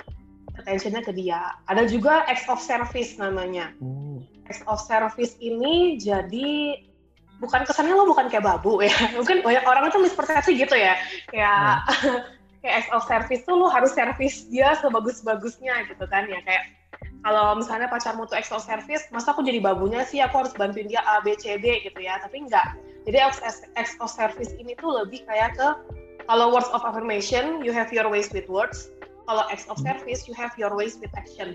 attentionnya 0.55 1.03
ke 1.03 1.11
dia 1.15 1.55
ada 1.67 1.83
juga 1.87 2.23
ex 2.31 2.47
of 2.47 2.59
service 2.59 3.15
namanya 3.19 3.71
hmm. 3.79 4.23
ex 4.47 4.63
of 4.67 4.79
service 4.81 5.35
ini 5.39 5.99
jadi 5.99 6.79
bukan 7.41 7.61
kesannya 7.67 7.93
lo 7.93 8.07
bukan 8.07 8.31
kayak 8.31 8.45
babu 8.45 8.79
ya 8.83 8.93
mungkin 9.17 9.43
banyak 9.43 9.63
orang 9.67 9.91
itu 9.91 9.99
mispersepsi 9.99 10.55
gitu 10.55 10.75
ya 10.75 10.95
kayak 11.29 11.83
hmm. 12.03 12.19
kayak 12.65 12.75
ex 12.81 12.85
of 12.95 13.05
service 13.05 13.41
tuh 13.45 13.55
lo 13.55 13.69
harus 13.69 13.93
service 13.93 14.47
dia 14.49 14.73
sebagus-bagusnya 14.81 15.89
gitu 15.91 16.05
kan 16.09 16.25
ya 16.25 16.41
kayak 16.43 16.71
kalau 17.25 17.57
misalnya 17.57 17.89
pacarmu 17.89 18.25
tuh 18.25 18.37
ex 18.37 18.49
of 18.49 18.63
service 18.63 19.05
masa 19.13 19.35
aku 19.35 19.45
jadi 19.45 19.61
babunya 19.61 20.01
sih 20.07 20.21
aku 20.21 20.45
harus 20.45 20.53
bantuin 20.57 20.89
dia 20.89 21.03
A 21.05 21.21
B 21.21 21.35
C 21.37 21.57
D 21.61 21.85
gitu 21.85 21.99
ya 22.01 22.17
tapi 22.21 22.45
enggak 22.45 22.77
jadi 23.05 23.29
acts 23.77 23.95
of 24.01 24.09
service 24.09 24.49
ini 24.57 24.73
tuh 24.81 24.89
lebih 24.97 25.21
kayak 25.29 25.53
ke 25.53 25.67
kalau 26.25 26.49
words 26.49 26.69
of 26.73 26.81
affirmation, 26.81 27.61
you 27.61 27.69
have 27.69 27.93
your 27.93 28.09
ways 28.09 28.33
with 28.33 28.49
words. 28.49 28.89
Kalau 29.29 29.45
acts 29.49 29.69
of 29.69 29.77
hmm. 29.77 29.85
service, 29.85 30.25
you 30.25 30.33
have 30.33 30.53
your 30.57 30.73
ways 30.73 30.97
with 30.97 31.13
action. 31.13 31.53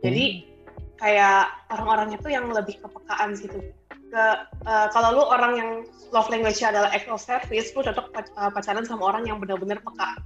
Jadi 0.00 0.24
hmm. 0.48 0.96
kayak 0.96 1.52
orang-orangnya 1.68 2.18
tuh 2.24 2.32
yang 2.32 2.48
lebih 2.48 2.80
kepekaan 2.80 3.36
gitu. 3.36 3.60
Ke 4.08 4.24
uh, 4.64 4.86
kalau 4.90 5.20
lu 5.20 5.22
orang 5.24 5.52
yang 5.56 5.70
love 6.12 6.28
language 6.32 6.60
adalah 6.64 6.88
act 6.92 7.08
of 7.12 7.20
service, 7.20 7.72
lu 7.76 7.84
cocok 7.84 8.08
uh, 8.36 8.50
pacaran 8.52 8.84
sama 8.88 9.12
orang 9.12 9.28
yang 9.28 9.36
benar-benar 9.40 9.80
peka. 9.84 10.16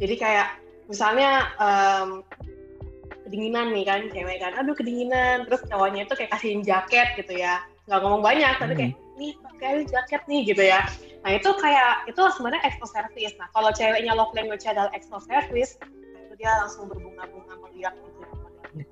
Jadi 0.00 0.14
kayak 0.16 0.48
misalnya 0.88 1.48
um, 1.56 2.24
kedinginan 3.28 3.72
nih 3.72 3.84
kan 3.86 4.00
cewek 4.12 4.38
kan, 4.42 4.52
aduh 4.58 4.74
kedinginan, 4.76 5.48
terus 5.48 5.64
cowoknya 5.68 6.04
itu 6.04 6.14
kayak 6.16 6.30
kasihin 6.34 6.60
jaket 6.66 7.08
gitu 7.16 7.40
ya, 7.40 7.64
nggak 7.88 8.00
ngomong 8.02 8.24
banyak, 8.24 8.54
tapi 8.58 8.74
kayak 8.76 8.92
hmm. 8.96 9.08
Nih 9.20 9.36
pakai 9.36 9.84
jaket 9.84 10.22
nih 10.32 10.40
gitu 10.48 10.64
ya. 10.64 10.80
Nah 11.20 11.36
itu 11.36 11.52
kayak 11.60 12.08
itu 12.08 12.22
sebenarnya 12.32 12.64
expo 12.64 12.88
service. 12.88 13.36
Nah 13.36 13.52
kalau 13.52 13.68
ceweknya 13.68 14.16
love 14.16 14.32
language 14.32 14.64
adalah 14.64 14.88
expo 14.96 15.20
service 15.20 15.76
itu 16.16 16.34
dia 16.40 16.48
langsung 16.64 16.88
berbunga-bunga 16.88 17.54
melihat 17.68 17.92
gitu. 18.00 18.24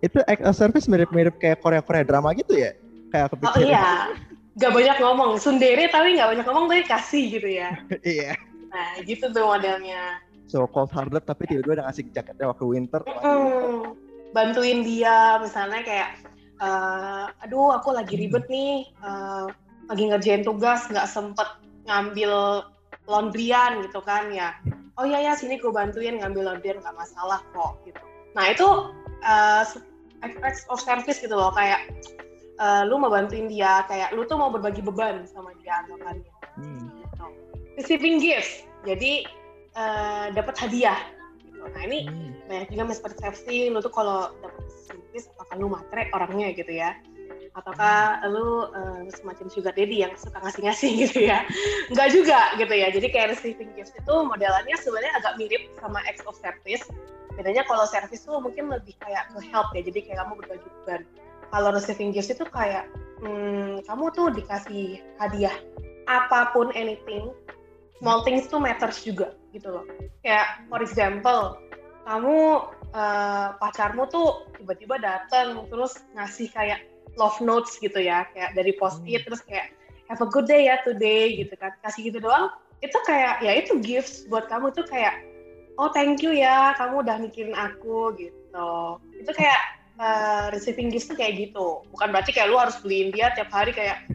Itu 0.05 0.21
expo 0.29 0.53
service 0.53 0.85
mirip-mirip 0.85 1.41
kayak 1.41 1.65
Korea-Korea 1.65 2.05
drama 2.05 2.37
gitu 2.37 2.61
ya? 2.61 2.77
Kayak 3.09 3.33
aku 3.33 3.35
pikir 3.41 3.57
oh 3.57 3.61
iya 3.65 3.89
gak 4.59 4.73
banyak 4.75 4.97
ngomong. 4.99 5.39
Sundere 5.39 5.87
tapi 5.89 6.19
gak 6.19 6.35
banyak 6.35 6.47
ngomong 6.47 6.67
tapi 6.69 6.83
kasih 6.85 7.25
gitu 7.39 7.49
ya. 7.49 7.71
Iya. 8.05 8.35
Nah 8.69 9.01
gitu 9.07 9.31
tuh 9.33 9.45
modelnya. 9.47 10.21
So 10.51 10.67
cold 10.69 10.93
hearted 10.93 11.25
tapi 11.25 11.49
tiba-tiba 11.49 11.81
udah 11.81 11.87
ngasih 11.89 12.05
jaketnya 12.13 12.47
waktu 12.51 12.65
winter. 12.67 13.01
Mm, 13.07 13.97
bantuin 14.33 14.81
dia 14.85 15.41
misalnya 15.41 15.81
kayak 15.85 16.11
uh, 16.61 17.29
aduh 17.45 17.77
aku 17.77 17.95
lagi 17.95 18.17
ribet 18.17 18.45
nih 18.49 18.89
uh, 19.01 19.49
lagi 19.89 20.05
ngerjain 20.09 20.45
tugas 20.45 20.85
nggak 20.89 21.09
sempet 21.09 21.49
ngambil 21.89 22.65
laundryan 23.09 23.85
gitu 23.89 24.01
kan 24.05 24.29
ya. 24.33 24.53
Oh 24.99 25.07
iya 25.07 25.31
ya 25.31 25.33
sini 25.39 25.57
gue 25.57 25.71
bantuin 25.71 26.21
ngambil 26.21 26.53
laundryan 26.53 26.81
nggak 26.83 26.97
masalah 26.97 27.41
kok 27.55 27.81
gitu. 27.89 28.03
Nah 28.37 28.45
itu 28.53 28.67
uh, 29.25 29.65
acts 30.25 30.67
of 30.69 30.83
service 30.83 31.23
gitu 31.23 31.33
loh 31.33 31.55
kayak 31.55 31.89
uh, 32.59 32.83
lu 32.87 33.01
mau 33.01 33.11
bantuin 33.11 33.47
dia 33.47 33.87
kayak 33.87 34.15
lu 34.15 34.27
tuh 34.27 34.39
mau 34.39 34.53
berbagi 34.53 34.83
beban 34.83 35.25
sama 35.27 35.55
dia 35.63 35.83
anggapannya 35.87 36.33
hmm. 36.59 36.87
gitu. 37.03 37.25
receiving 37.79 38.19
gift 38.23 38.67
jadi 38.87 39.27
uh, 39.75 40.31
dapat 40.35 40.55
hadiah 40.59 41.01
gitu. 41.43 41.65
nah 41.75 41.83
ini 41.87 42.07
hmm. 42.07 42.51
banyak 42.51 42.69
juga 42.75 42.85
mispersepsi 42.95 43.73
lu 43.73 43.83
tuh 43.83 43.91
kalau 43.93 44.35
dapat 44.43 44.65
gift 45.15 45.33
apakah 45.39 45.55
lu 45.57 45.67
matre 45.73 46.11
orangnya 46.13 46.53
gitu 46.53 46.71
ya 46.71 46.95
Ataukah 47.59 48.23
lu 48.31 48.71
uh, 48.71 49.03
semacam 49.11 49.47
sugar 49.51 49.75
daddy 49.75 50.07
yang 50.07 50.15
suka 50.15 50.39
ngasih-ngasih 50.39 50.91
gitu 51.09 51.27
ya? 51.27 51.43
Enggak 51.91 52.15
juga 52.15 52.55
gitu 52.55 52.71
ya. 52.71 52.89
Jadi 52.95 53.07
kayak 53.11 53.35
receiving 53.35 53.75
gifts 53.75 53.91
itu 53.99 54.15
modelannya 54.15 54.77
sebenarnya 54.79 55.13
agak 55.19 55.33
mirip 55.43 55.63
sama 55.83 55.99
acts 56.07 56.23
of 56.31 56.39
service. 56.39 56.87
Bedanya 57.35 57.67
kalau 57.67 57.83
service 57.91 58.23
tuh 58.23 58.39
mungkin 58.39 58.71
lebih 58.71 58.95
kayak 59.03 59.35
ke 59.35 59.43
help 59.51 59.75
ya. 59.75 59.83
Jadi 59.83 59.99
kayak 60.07 60.19
kamu 60.23 60.33
berbagi 60.39 60.69
beban. 60.83 61.03
Kalau 61.49 61.71
receiving 61.73 62.13
gifts 62.13 62.33
itu 62.33 62.45
kayak 62.49 62.89
hmm, 63.25 63.85
kamu 63.89 64.05
tuh 64.13 64.29
dikasih 64.33 65.01
hadiah 65.17 65.55
apa 66.09 66.53
pun 66.57 66.73
anything 66.73 67.29
small 68.01 68.23
things 68.25 68.49
tuh 68.49 68.61
matters 68.61 69.03
juga 69.05 69.37
gitu 69.53 69.69
loh. 69.69 69.85
Kayak 70.25 70.65
for 70.69 70.81
example 70.81 71.59
kamu 72.09 72.65
uh, 72.97 73.49
pacarmu 73.61 74.09
tuh 74.09 74.49
tiba-tiba 74.57 74.97
datang 75.01 75.69
terus 75.69 76.01
ngasih 76.17 76.49
kayak 76.53 76.81
love 77.21 77.37
notes 77.45 77.77
gitu 77.83 77.99
ya 78.01 78.25
kayak 78.33 78.57
dari 78.57 78.73
post 78.77 79.05
it 79.05 79.21
hmm. 79.21 79.27
terus 79.29 79.43
kayak 79.45 79.75
have 80.09 80.21
a 80.25 80.29
good 80.33 80.49
day 80.49 80.69
ya 80.69 80.81
today 80.85 81.37
gitu 81.37 81.53
kan. 81.57 81.73
Kasih 81.85 82.13
gitu 82.13 82.25
doang 82.25 82.53
itu 82.79 82.95
kayak 83.05 83.43
ya 83.43 83.53
itu 83.59 83.77
gifts 83.83 84.25
buat 84.31 84.47
kamu 84.47 84.71
tuh 84.71 84.87
kayak 84.87 85.19
oh 85.83 85.91
thank 85.91 86.23
you 86.23 86.31
ya 86.31 86.73
kamu 86.79 87.03
udah 87.03 87.17
mikirin 87.19 87.57
aku 87.57 88.15
gitu. 88.17 88.71
Itu 89.19 89.31
kayak 89.35 89.78
uh, 89.99 90.49
receiving 90.55 90.89
gifts 90.89 91.11
tuh 91.11 91.19
kayak 91.19 91.51
gitu. 91.51 91.83
Bukan 91.93 92.09
berarti 92.15 92.31
kayak 92.33 92.49
lu 92.49 92.57
harus 92.59 92.79
beliin 92.81 93.13
dia 93.13 93.35
tiap 93.35 93.51
hari 93.53 93.75
kayak 93.75 94.09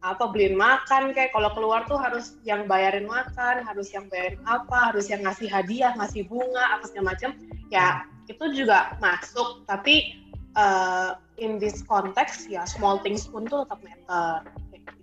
apa 0.00 0.24
beliin 0.32 0.56
makan 0.56 1.12
kayak 1.12 1.28
kalau 1.36 1.52
keluar 1.52 1.84
tuh 1.84 2.00
harus 2.00 2.40
yang 2.48 2.64
bayarin 2.64 3.04
makan 3.04 3.60
harus 3.60 3.92
yang 3.92 4.08
bayarin 4.08 4.40
apa 4.48 4.88
harus 4.88 5.12
yang 5.12 5.20
ngasih 5.20 5.44
hadiah 5.44 5.92
ngasih 5.92 6.24
bunga 6.24 6.72
apa 6.72 6.88
segala 6.88 7.12
macam 7.12 7.36
ya 7.68 8.08
itu 8.24 8.64
juga 8.64 8.96
masuk 8.96 9.60
tapi 9.68 10.16
uh, 10.56 11.20
in 11.36 11.60
this 11.60 11.84
context 11.84 12.48
ya 12.48 12.64
small 12.64 12.96
things 13.04 13.28
pun 13.28 13.44
tuh 13.44 13.68
tetap 13.68 13.80
matter. 13.84 14.40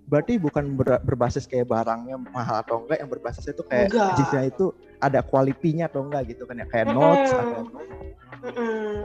Berarti 0.08 0.40
bukan 0.40 0.72
ber, 0.72 1.04
berbasis 1.04 1.44
kayak 1.44 1.68
barangnya 1.68 2.16
mahal 2.32 2.64
atau 2.64 2.80
enggak 2.80 2.98
yang 3.04 3.10
berbasis 3.12 3.44
itu 3.52 3.60
kayak 3.68 3.92
jika 3.92 4.38
itu 4.48 4.72
ada 5.04 5.20
kualitinya 5.20 5.84
atau 5.84 6.00
enggak 6.08 6.32
gitu 6.32 6.48
kan 6.48 6.56
ya? 6.56 6.66
Kayak 6.66 6.86
mm 6.88 6.92
-hmm. 6.96 7.04
notes 7.04 7.30
atau 7.30 7.60
mm 7.60 8.52
-hmm. 8.56 9.02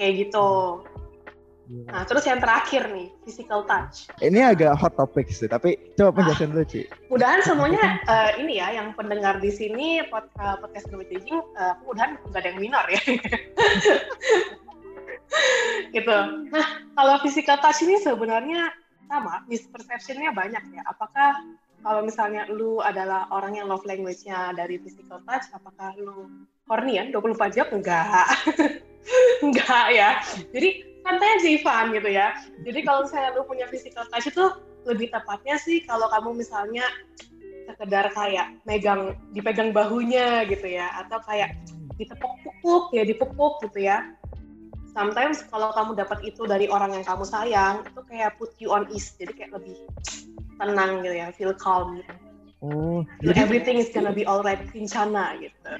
Kayak 0.00 0.24
gitu 0.24 0.80
Iya. 1.70 1.86
Nah, 1.86 2.02
terus 2.02 2.26
yang 2.26 2.42
terakhir 2.42 2.90
nih, 2.90 3.14
physical 3.22 3.62
touch. 3.62 4.10
Ini 4.18 4.58
agak 4.58 4.74
hot 4.74 4.98
topic 4.98 5.30
sih, 5.30 5.46
tapi 5.46 5.78
coba 5.94 6.18
penjelasin 6.18 6.50
ah, 6.50 6.54
dulu, 6.58 6.66
Ci. 6.66 6.82
Mudahan 7.06 7.40
semuanya 7.46 8.02
uh, 8.10 8.30
ini 8.42 8.58
ya, 8.58 8.74
yang 8.74 8.90
pendengar 8.98 9.38
di 9.38 9.54
sini 9.54 10.02
pod, 10.10 10.26
uh, 10.42 10.58
podcast 10.58 10.90
Demi 10.90 11.06
Jing, 11.06 11.30
uh, 11.30 11.78
mudahan 11.86 12.18
nggak 12.26 12.42
ada 12.42 12.48
yang 12.50 12.58
minor 12.58 12.82
ya. 12.90 12.98
gitu. 15.94 16.16
Nah, 16.50 16.66
kalau 16.98 17.22
physical 17.22 17.62
touch 17.62 17.86
ini 17.86 18.02
sebenarnya 18.02 18.74
sama, 19.06 19.46
misperception-nya 19.46 20.34
banyak 20.34 20.74
ya. 20.74 20.82
Apakah 20.90 21.38
kalau 21.80 22.04
misalnya 22.04 22.44
lu 22.52 22.80
adalah 22.84 23.28
orang 23.32 23.56
yang 23.56 23.66
love 23.68 23.84
language-nya 23.88 24.52
dari 24.52 24.76
physical 24.80 25.20
touch, 25.24 25.48
apakah 25.56 25.96
lu 25.96 26.28
horny 26.68 27.00
ya? 27.00 27.08
24 27.08 27.56
jam? 27.56 27.66
Enggak. 27.72 28.28
Enggak 29.44 29.86
ya. 29.96 30.20
Jadi 30.52 30.84
santai 31.00 31.28
aja 31.40 31.48
Ivan 31.48 31.84
gitu 31.96 32.10
ya. 32.12 32.26
Jadi 32.62 32.78
kalau 32.84 33.08
misalnya 33.08 33.30
lu 33.34 33.42
punya 33.48 33.66
physical 33.66 34.04
touch 34.12 34.28
itu 34.28 34.44
lebih 34.88 35.12
tepatnya 35.12 35.56
sih 35.60 35.84
kalau 35.84 36.08
kamu 36.08 36.40
misalnya 36.40 36.84
sekedar 37.68 38.10
kayak 38.16 38.56
megang 38.64 39.14
dipegang 39.36 39.70
bahunya 39.70 40.48
gitu 40.48 40.66
ya 40.66 40.88
atau 41.04 41.20
kayak 41.22 41.54
ditepuk-pupuk 42.00 42.92
ya 42.96 43.02
dipupuk 43.04 43.60
gitu 43.64 43.88
ya. 43.88 44.16
Sometimes 44.90 45.46
kalau 45.46 45.70
kamu 45.70 45.94
dapat 45.94 46.18
itu 46.26 46.42
dari 46.50 46.66
orang 46.66 46.98
yang 46.98 47.04
kamu 47.06 47.22
sayang 47.22 47.86
itu 47.86 48.00
kayak 48.10 48.34
put 48.36 48.50
you 48.58 48.74
on 48.74 48.90
ease 48.90 49.14
jadi 49.14 49.30
kayak 49.34 49.52
lebih 49.62 49.78
tenang 50.58 51.00
gitu 51.06 51.14
ya, 51.14 51.28
feel 51.34 51.54
calm 51.54 52.02
gitu. 52.02 52.12
Oh, 52.60 53.00
jadi 53.24 53.48
everything 53.48 53.80
is 53.80 53.88
gonna 53.88 54.12
be 54.12 54.28
alright, 54.28 54.60
kincana 54.68 55.38
gitu. 55.40 55.70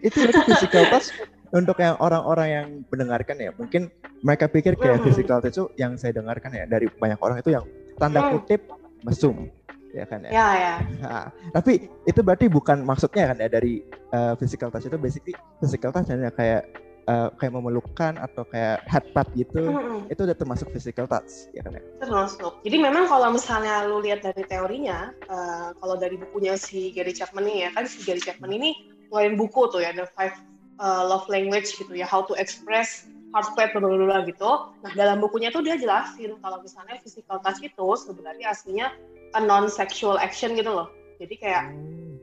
Itu 0.00 0.32
physical 0.32 0.88
touch 0.88 1.12
untuk 1.52 1.76
yang 1.80 1.96
orang-orang 2.00 2.48
yang 2.48 2.66
mendengarkan 2.92 3.36
ya 3.40 3.50
mungkin 3.56 3.88
mereka 4.20 4.48
pikir 4.52 4.76
kayak 4.76 5.00
mm. 5.00 5.04
physical 5.08 5.40
touch 5.40 5.56
itu 5.56 5.64
yang 5.80 5.96
saya 5.96 6.12
dengarkan 6.16 6.52
ya 6.52 6.64
dari 6.68 6.92
banyak 6.92 7.16
orang 7.20 7.40
itu 7.40 7.56
yang 7.56 7.64
tanda 7.96 8.20
mm. 8.20 8.30
kutip 8.36 8.60
mesum 9.04 9.48
ya 9.92 10.04
kan 10.04 10.20
ya. 10.28 10.30
Ya 10.30 10.48
ya. 10.52 10.74
Nah, 11.00 11.26
tapi 11.56 11.88
itu 12.04 12.20
berarti 12.20 12.46
bukan 12.52 12.84
maksudnya 12.84 13.32
kan 13.32 13.36
ya 13.40 13.48
dari 13.48 13.80
uh, 14.12 14.36
physical 14.36 14.68
touch 14.68 14.88
itu 14.88 14.98
basically 15.00 15.34
physical 15.60 15.90
touch 15.92 16.12
hanya 16.12 16.28
kayak 16.32 16.68
uh, 17.08 17.32
kayak 17.40 17.56
memelukkan 17.56 18.20
atau 18.20 18.44
kayak 18.52 18.84
head 18.84 19.04
pat 19.16 19.26
gitu 19.32 19.64
mm-hmm. 19.64 20.12
itu 20.12 20.20
udah 20.22 20.36
termasuk 20.36 20.68
physical 20.70 21.08
touch 21.08 21.48
ya 21.56 21.64
kan 21.64 21.80
ya 21.80 21.82
termasuk 22.04 22.60
jadi 22.62 22.76
memang 22.84 23.08
kalau 23.08 23.32
misalnya 23.32 23.88
lu 23.88 24.04
lihat 24.04 24.20
dari 24.20 24.44
teorinya 24.44 25.10
uh, 25.32 25.72
kalau 25.80 25.96
dari 25.96 26.20
bukunya 26.20 26.60
si 26.60 26.92
Gary 26.92 27.16
Chapman 27.16 27.48
ini 27.48 27.66
ya 27.66 27.70
kan 27.72 27.88
si 27.88 28.04
Gary 28.04 28.20
Chapman 28.20 28.52
ini 28.52 28.76
ngeluarin 29.08 29.40
buku 29.40 29.72
tuh 29.72 29.80
ya 29.80 29.96
The 29.96 30.04
Five 30.12 30.36
uh, 30.78 31.02
love 31.06 31.26
language 31.28 31.74
gitu 31.76 31.90
ya, 31.92 32.06
how 32.06 32.24
to 32.24 32.34
express 32.38 33.06
heartfelt 33.36 33.76
bla 33.76 34.24
gitu. 34.24 34.72
Nah 34.80 34.92
dalam 34.96 35.20
bukunya 35.20 35.52
tuh 35.52 35.60
dia 35.60 35.76
jelasin 35.76 36.40
kalau 36.40 36.64
misalnya 36.64 36.96
physical 37.04 37.36
touch 37.44 37.60
itu 37.60 37.86
sebenarnya 38.00 38.48
aslinya 38.48 38.88
a 39.36 39.40
non 39.44 39.68
sexual 39.68 40.16
action 40.16 40.56
gitu 40.56 40.72
loh. 40.72 40.88
Jadi 41.20 41.34
kayak 41.36 41.76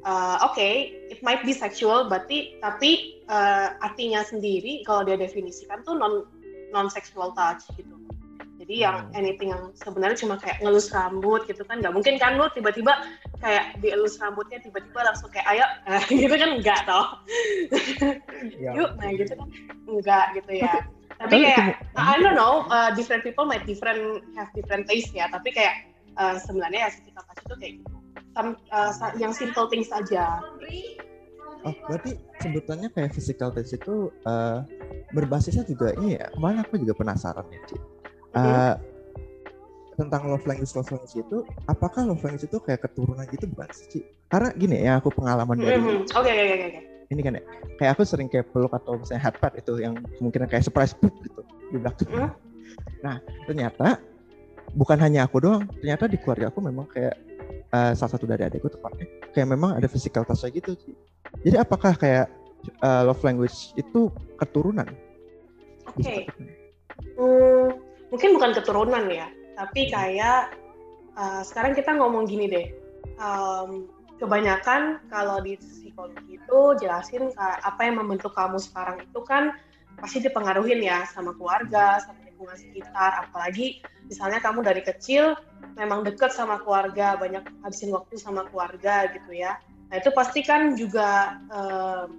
uh, 0.05 0.37
oke, 0.45 0.53
okay, 0.53 0.95
it 1.09 1.19
might 1.25 1.41
be 1.41 1.51
sexual, 1.51 2.07
berarti 2.07 2.61
tapi 2.61 3.19
uh, 3.27 3.75
artinya 3.81 4.21
sendiri 4.21 4.85
kalau 4.85 5.03
dia 5.03 5.17
definisikan 5.17 5.81
tuh 5.83 5.97
non 5.97 6.23
non 6.71 6.87
sexual 6.87 7.33
touch 7.33 7.65
gitu. 7.75 7.91
Jadi 8.65 8.81
yang 8.81 9.11
hmm. 9.11 9.19
anything 9.19 9.49
yang 9.53 9.69
sebenarnya 9.77 10.17
cuma 10.25 10.41
kayak 10.41 10.57
ngelus 10.63 10.89
rambut 10.89 11.45
gitu 11.45 11.61
kan 11.69 11.85
nggak 11.85 11.93
mungkin 11.93 12.17
kan 12.17 12.33
lu 12.33 12.49
tiba-tiba 12.49 12.97
kayak 13.37 13.77
dielus 13.77 14.17
rambutnya 14.17 14.57
tiba-tiba 14.57 15.05
langsung 15.05 15.29
kayak 15.29 15.45
ayo 15.53 15.65
nah, 15.85 16.01
gitu 16.09 16.33
kan 16.33 16.49
enggak 16.57 16.79
toh. 16.89 17.05
Ya. 18.57 18.71
Yuk 18.73 18.97
nah 18.97 19.09
gitu 19.13 19.33
kan 19.37 19.49
enggak 19.85 20.25
gitu 20.41 20.51
ya. 20.65 20.73
Tapi 21.21 21.35
kayak 21.45 21.77
I 21.93 22.17
don't 22.17 22.33
know 22.33 22.65
uh, 22.73 22.89
different 22.97 23.21
people 23.21 23.45
might 23.45 23.69
different 23.69 24.25
have 24.33 24.49
different 24.57 24.89
taste 24.89 25.13
ya 25.13 25.29
tapi 25.29 25.53
kayak 25.53 25.85
uh, 26.17 26.41
sebenarnya 26.41 26.87
ya 26.87 26.89
kita 26.89 27.21
kasih 27.21 27.43
itu 27.45 27.55
kayak 27.61 27.73
gitu. 27.85 28.04
Some, 28.35 28.59
uh, 28.69 28.91
yang 29.15 29.31
simple 29.31 29.71
things 29.71 29.87
aja. 29.95 30.43
Oh, 31.65 31.73
berarti 31.87 32.19
sebutannya 32.43 32.91
kayak 32.93 33.15
physical 33.15 33.49
touch 33.49 33.73
itu 33.73 34.11
uh, 34.27 34.61
berbasisnya 35.15 35.63
juga 35.65 35.95
ini 35.97 36.19
ya. 36.19 36.29
Kemarin 36.35 36.61
aku 36.61 36.77
juga 36.77 36.93
penasaran 36.93 37.47
ya, 37.49 37.63
Cik 37.65 37.95
uh, 38.35 38.75
tentang 39.95 40.27
love 40.27 40.43
language 40.43 40.75
love 40.75 40.91
language 40.91 41.15
itu 41.15 41.37
apakah 41.71 42.03
love 42.03 42.21
language 42.21 42.45
itu 42.45 42.59
kayak 42.59 42.83
keturunan 42.83 43.23
gitu 43.31 43.47
bukan 43.47 43.69
sih 43.71 44.03
karena 44.27 44.49
gini 44.53 44.83
ya 44.83 44.99
aku 44.99 45.09
pengalaman 45.15 45.55
dari 45.55 45.79
mm-hmm. 45.79 46.11
oke 46.11 46.29
oke 46.29 46.43
oke 46.51 46.79
ini 47.05 47.21
kan 47.23 47.33
ya 47.39 47.43
kayak 47.79 47.91
aku 47.95 48.01
sering 48.03 48.27
kayak 48.27 48.51
peluk 48.51 48.73
atau 48.75 48.99
misalnya 48.99 49.23
head 49.23 49.35
pat 49.39 49.53
itu 49.55 49.73
yang 49.79 49.95
kemungkinan 50.19 50.47
kayak 50.51 50.67
surprise 50.67 50.91
gitu 50.99 51.41
di 51.71 51.77
belakang 51.79 52.11
mm. 52.11 52.29
nah 52.99 53.15
ternyata 53.47 54.03
bukan 54.75 54.99
hanya 54.99 55.23
aku 55.23 55.39
doang 55.39 55.63
ternyata 55.79 56.11
di 56.11 56.19
keluarga 56.19 56.51
aku 56.51 56.59
memang 56.59 56.91
kayak 56.91 57.15
uh, 57.75 57.91
salah 57.91 58.11
satu 58.15 58.23
dari 58.23 58.47
adikku 58.47 58.71
tepatnya 58.71 59.05
kayak 59.35 59.51
memang 59.51 59.75
ada 59.75 59.91
physical 59.91 60.23
touch 60.23 60.47
gitu 60.47 60.71
sih. 60.79 60.95
Jadi 61.43 61.59
apakah 61.59 61.99
kayak 61.99 62.31
uh, 62.79 63.03
love 63.03 63.19
language 63.27 63.75
itu 63.75 64.07
keturunan? 64.39 64.87
Oke. 65.91 66.01
okay. 66.01 66.21
hmm, 67.19 67.67
mungkin 68.09 68.29
bukan 68.39 68.51
keturunan 68.55 69.05
ya, 69.11 69.27
tapi 69.59 69.91
kayak 69.91 70.55
uh, 71.19 71.43
sekarang 71.43 71.75
kita 71.75 71.93
ngomong 71.93 72.25
gini 72.25 72.49
deh, 72.49 72.67
um, 73.21 73.85
kebanyakan 74.17 75.03
kalau 75.11 75.43
di 75.43 75.59
psikologi 75.59 76.39
itu 76.39 76.59
jelasin 76.79 77.35
apa 77.39 77.83
yang 77.83 77.99
membentuk 77.99 78.31
kamu 78.31 78.57
sekarang 78.57 79.03
itu 79.03 79.19
kan 79.27 79.53
pasti 79.99 80.23
dipengaruhin 80.23 80.83
ya 80.83 81.03
sama 81.07 81.35
keluarga, 81.35 81.99
sama 82.03 82.24
lingkungan 82.35 82.59
sekitar, 82.59 83.23
apalagi 83.23 83.79
misalnya 84.11 84.43
kamu 84.43 84.59
dari 84.67 84.83
kecil 84.83 85.39
memang 85.79 86.03
deket 86.03 86.35
sama 86.35 86.59
keluarga, 86.59 87.15
banyak 87.15 87.47
habisin 87.63 87.95
waktu 87.95 88.19
sama 88.19 88.43
keluarga 88.51 89.07
gitu 89.15 89.31
ya. 89.31 89.55
Nah 89.87 90.03
itu 90.03 90.11
pasti 90.11 90.43
kan 90.43 90.75
juga 90.75 91.39
uh, 91.47 92.11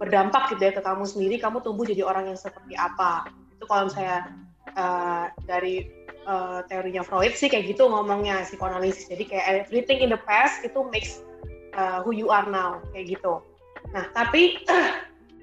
berdampak 0.00 0.56
gitu 0.56 0.64
ya 0.64 0.72
ke 0.72 0.80
kamu 0.80 1.04
sendiri, 1.04 1.36
kamu 1.36 1.60
tumbuh 1.60 1.84
jadi 1.84 2.00
orang 2.00 2.32
yang 2.32 2.40
seperti 2.40 2.72
apa. 2.80 3.28
Itu 3.60 3.68
kalau 3.68 3.92
saya 3.92 4.32
uh, 4.72 5.28
dari 5.44 5.84
uh, 6.24 6.64
teorinya 6.64 7.04
Freud 7.04 7.36
sih 7.36 7.52
kayak 7.52 7.76
gitu 7.76 7.84
ngomongnya 7.92 8.48
psikoanalisis. 8.48 9.04
Jadi 9.12 9.28
kayak 9.28 9.68
everything 9.68 10.00
in 10.00 10.08
the 10.08 10.20
past 10.24 10.64
itu 10.64 10.80
makes 10.88 11.20
uh, 11.76 12.00
who 12.00 12.16
you 12.16 12.32
are 12.32 12.48
now 12.48 12.80
kayak 12.96 13.20
gitu. 13.20 13.44
Nah 13.92 14.08
tapi 14.16 14.64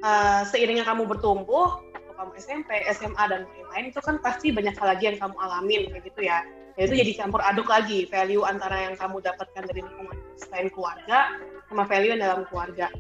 uh, 0.02 0.42
seiringnya 0.50 0.82
kamu 0.82 1.06
bertumbuh, 1.06 1.78
kamu 2.16 2.32
SMP, 2.40 2.84
SMA 2.96 3.24
dan 3.28 3.46
lain-lain 3.46 3.86
itu 3.92 4.00
kan 4.02 4.18
pasti 4.24 4.52
banyak 4.52 4.76
hal 4.76 4.88
lagi 4.96 5.04
yang 5.12 5.18
kamu 5.20 5.36
alamin 5.40 5.82
kayak 5.92 6.04
gitu 6.08 6.22
ya. 6.26 6.40
Ya 6.76 6.92
jadi 6.92 7.16
campur 7.16 7.40
aduk 7.40 7.72
lagi 7.72 8.04
value 8.12 8.44
antara 8.44 8.92
yang 8.92 8.96
kamu 9.00 9.24
dapatkan 9.24 9.64
dari 9.64 9.80
lingkungan 9.80 10.18
selain 10.36 10.68
keluarga 10.68 11.40
sama 11.72 11.88
value 11.88 12.12
yang 12.12 12.20
dalam 12.20 12.44
keluarga. 12.52 12.92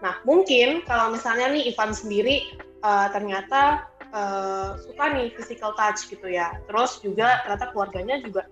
Nah 0.00 0.16
mungkin 0.24 0.80
kalau 0.88 1.12
misalnya 1.12 1.52
nih 1.52 1.68
Ivan 1.68 1.92
sendiri 1.92 2.48
uh, 2.80 3.12
ternyata 3.12 3.84
uh, 4.12 4.78
suka 4.80 5.04
nih 5.12 5.32
physical 5.34 5.74
touch 5.76 6.08
gitu 6.08 6.28
ya 6.28 6.56
terus 6.68 7.00
juga 7.02 7.42
ternyata 7.44 7.66
keluarganya 7.72 8.16
juga 8.22 8.48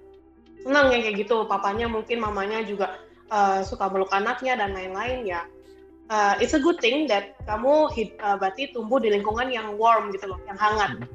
senang 0.60 0.90
yang 0.92 1.02
kayak 1.04 1.16
gitu 1.26 1.46
papanya 1.46 1.86
mungkin 1.86 2.18
mamanya 2.20 2.64
juga 2.66 3.00
uh, 3.30 3.62
suka 3.62 3.88
meluk 3.92 4.10
anaknya 4.12 4.58
dan 4.58 4.74
lain-lain 4.74 5.24
ya 5.24 5.46
uh, 6.10 6.34
it's 6.42 6.54
a 6.56 6.60
good 6.60 6.78
thing 6.82 7.06
that 7.10 7.38
kamu 7.44 7.90
uh, 8.20 8.36
berarti 8.36 8.70
tumbuh 8.74 8.98
di 8.98 9.10
lingkungan 9.12 9.48
yang 9.50 9.74
warm 9.78 10.10
gitu 10.10 10.30
loh 10.30 10.40
yang 10.50 10.58
hangat 10.58 11.00
hmm. 11.00 11.08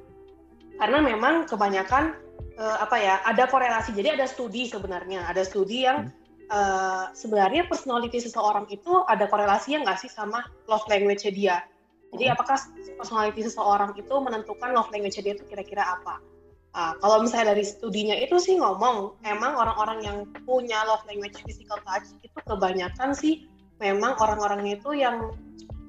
karena 0.79 0.98
memang 1.03 1.48
kebanyakan 1.48 2.15
uh, 2.55 2.77
apa 2.83 2.95
ya 2.98 3.15
ada 3.27 3.45
korelasi 3.48 3.91
jadi 3.95 4.19
ada 4.19 4.25
studi 4.27 4.67
sebenarnya 4.67 5.27
ada 5.27 5.43
studi 5.43 5.86
yang 5.88 6.10
hmm 6.10 6.21
uh, 6.51 7.05
sebenarnya 7.15 7.65
personality 7.65 8.19
seseorang 8.19 8.67
itu 8.69 9.01
ada 9.07 9.25
korelasinya 9.25 9.88
nggak 9.88 10.00
sih 10.05 10.12
sama 10.12 10.43
love 10.67 10.86
language 10.91 11.25
dia? 11.31 11.63
Jadi 12.12 12.27
hmm. 12.27 12.36
apakah 12.36 12.60
personality 13.00 13.41
seseorang 13.48 13.95
itu 13.95 14.12
menentukan 14.19 14.75
love 14.75 14.91
language 14.91 15.17
dia 15.17 15.33
itu 15.33 15.48
kira-kira 15.48 15.88
apa? 15.88 16.19
Uh, 16.71 16.95
kalau 17.03 17.19
misalnya 17.19 17.51
dari 17.51 17.67
studinya 17.67 18.15
itu 18.15 18.39
sih 18.39 18.55
ngomong, 18.55 19.19
emang 19.27 19.60
orang-orang 19.60 20.00
yang 20.07 20.17
punya 20.48 20.79
love 20.88 21.03
language 21.03 21.36
physical 21.43 21.75
touch 21.83 22.15
itu 22.24 22.38
kebanyakan 22.48 23.12
sih 23.12 23.48
memang 23.81 24.13
orang-orangnya 24.21 24.77
itu 24.77 24.93
yang 24.93 25.33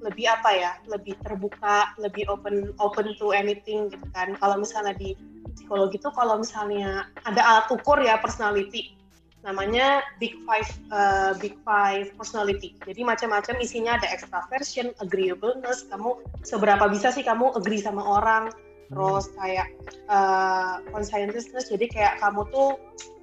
lebih 0.03 0.27
apa 0.27 0.51
ya, 0.51 0.73
lebih 0.91 1.15
terbuka, 1.23 1.95
lebih 2.01 2.27
open 2.27 2.75
open 2.83 3.15
to 3.21 3.31
anything 3.31 3.87
gitu 3.93 4.07
kan. 4.17 4.35
Kalau 4.41 4.59
misalnya 4.59 4.97
di 4.99 5.15
psikologi 5.55 6.01
itu 6.01 6.11
kalau 6.17 6.41
misalnya 6.41 7.07
ada 7.23 7.39
alat 7.39 7.67
ukur 7.71 8.03
ya 8.03 8.19
personality, 8.19 8.99
namanya 9.47 10.03
Big 10.19 10.35
Five 10.43 10.67
uh, 10.91 11.39
Big 11.39 11.55
Five 11.63 12.11
Personality. 12.19 12.75
Jadi 12.83 13.07
macam-macam 13.07 13.55
isinya 13.63 13.95
ada 14.01 14.11
extraversion, 14.11 14.91
agreeableness, 14.99 15.87
kamu 15.87 16.19
seberapa 16.43 16.91
bisa 16.91 17.15
sih 17.15 17.23
kamu 17.23 17.55
agree 17.55 17.79
sama 17.79 18.03
orang, 18.03 18.51
terus 18.91 19.31
hmm. 19.31 19.35
kayak 19.39 19.69
uh, 20.11 20.83
conscientiousness. 20.91 21.71
Jadi 21.71 21.87
kayak 21.87 22.19
kamu 22.19 22.43
tuh 22.51 22.75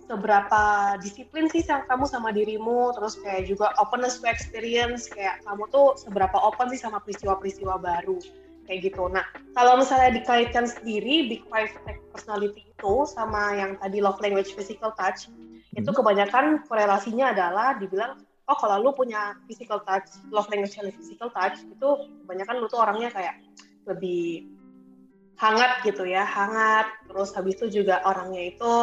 seberapa 0.09 0.97
disiplin 1.05 1.45
sih 1.53 1.61
kamu 1.61 2.09
sama 2.09 2.33
dirimu, 2.33 2.89
terus 2.97 3.13
kayak 3.21 3.45
juga 3.45 3.69
openness 3.77 4.17
to 4.17 4.25
experience, 4.25 5.05
kayak 5.05 5.45
kamu 5.45 5.69
tuh 5.69 5.93
seberapa 6.01 6.33
open 6.41 6.73
sih 6.73 6.81
sama 6.81 6.97
peristiwa-peristiwa 7.05 7.77
baru 7.77 8.17
kayak 8.65 8.89
gitu. 8.89 9.05
Nah, 9.05 9.21
kalau 9.53 9.77
misalnya 9.77 10.17
dikaitkan 10.17 10.65
sendiri 10.65 11.29
Big 11.29 11.45
Five 11.45 11.69
Personality 12.09 12.65
itu 12.73 12.93
sama 13.05 13.53
yang 13.53 13.77
tadi 13.77 14.01
love 14.01 14.17
language 14.17 14.49
physical 14.57 14.89
touch, 14.97 15.29
itu 15.77 15.85
hmm. 15.85 15.97
kebanyakan 16.01 16.65
korelasinya 16.65 17.29
adalah 17.29 17.77
dibilang 17.77 18.17
oh 18.49 18.57
kalau 18.57 18.81
lu 18.81 18.91
punya 18.97 19.37
physical 19.45 19.77
touch 19.85 20.09
love 20.33 20.49
language 20.49 20.73
physical 20.97 21.29
touch 21.29 21.61
itu 21.61 21.89
kebanyakan 22.25 22.55
lu 22.57 22.65
tuh 22.65 22.81
orangnya 22.81 23.13
kayak 23.13 23.37
lebih 23.85 24.49
hangat 25.37 25.85
gitu 25.85 26.03
ya 26.09 26.25
hangat 26.25 26.89
terus 27.05 27.29
habis 27.37 27.61
itu 27.61 27.81
juga 27.81 28.01
orangnya 28.03 28.49
itu 28.49 28.73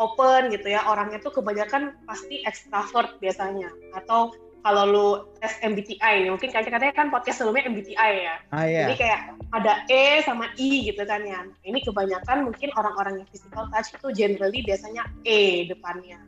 open 0.00 0.48
gitu 0.48 0.72
ya 0.72 0.80
orangnya 0.88 1.20
tuh 1.20 1.36
kebanyakan 1.36 1.92
pasti 2.08 2.40
extravert 2.48 3.20
biasanya. 3.20 3.68
Atau 3.92 4.32
kalau 4.60 4.84
lu 4.84 5.08
tes 5.40 5.56
MBTI 5.64 6.28
mungkin 6.28 6.52
katanya 6.52 6.92
kan 6.92 7.08
podcast 7.08 7.40
sebelumnya 7.40 7.68
MBTI 7.68 8.12
ya. 8.28 8.36
Ah, 8.52 8.64
iya. 8.68 8.88
jadi 8.88 8.94
kayak 8.96 9.20
ada 9.56 9.72
E 9.88 10.20
sama 10.24 10.52
I 10.60 10.92
gitu 10.92 11.02
kan 11.04 11.24
ya. 11.24 11.44
Ini 11.64 11.80
kebanyakan 11.84 12.48
mungkin 12.48 12.68
orang-orang 12.76 13.24
yang 13.24 13.28
physical 13.32 13.68
touch 13.72 13.92
itu 13.92 14.08
generally 14.12 14.60
biasanya 14.64 15.08
E 15.24 15.68
depannya. 15.68 16.20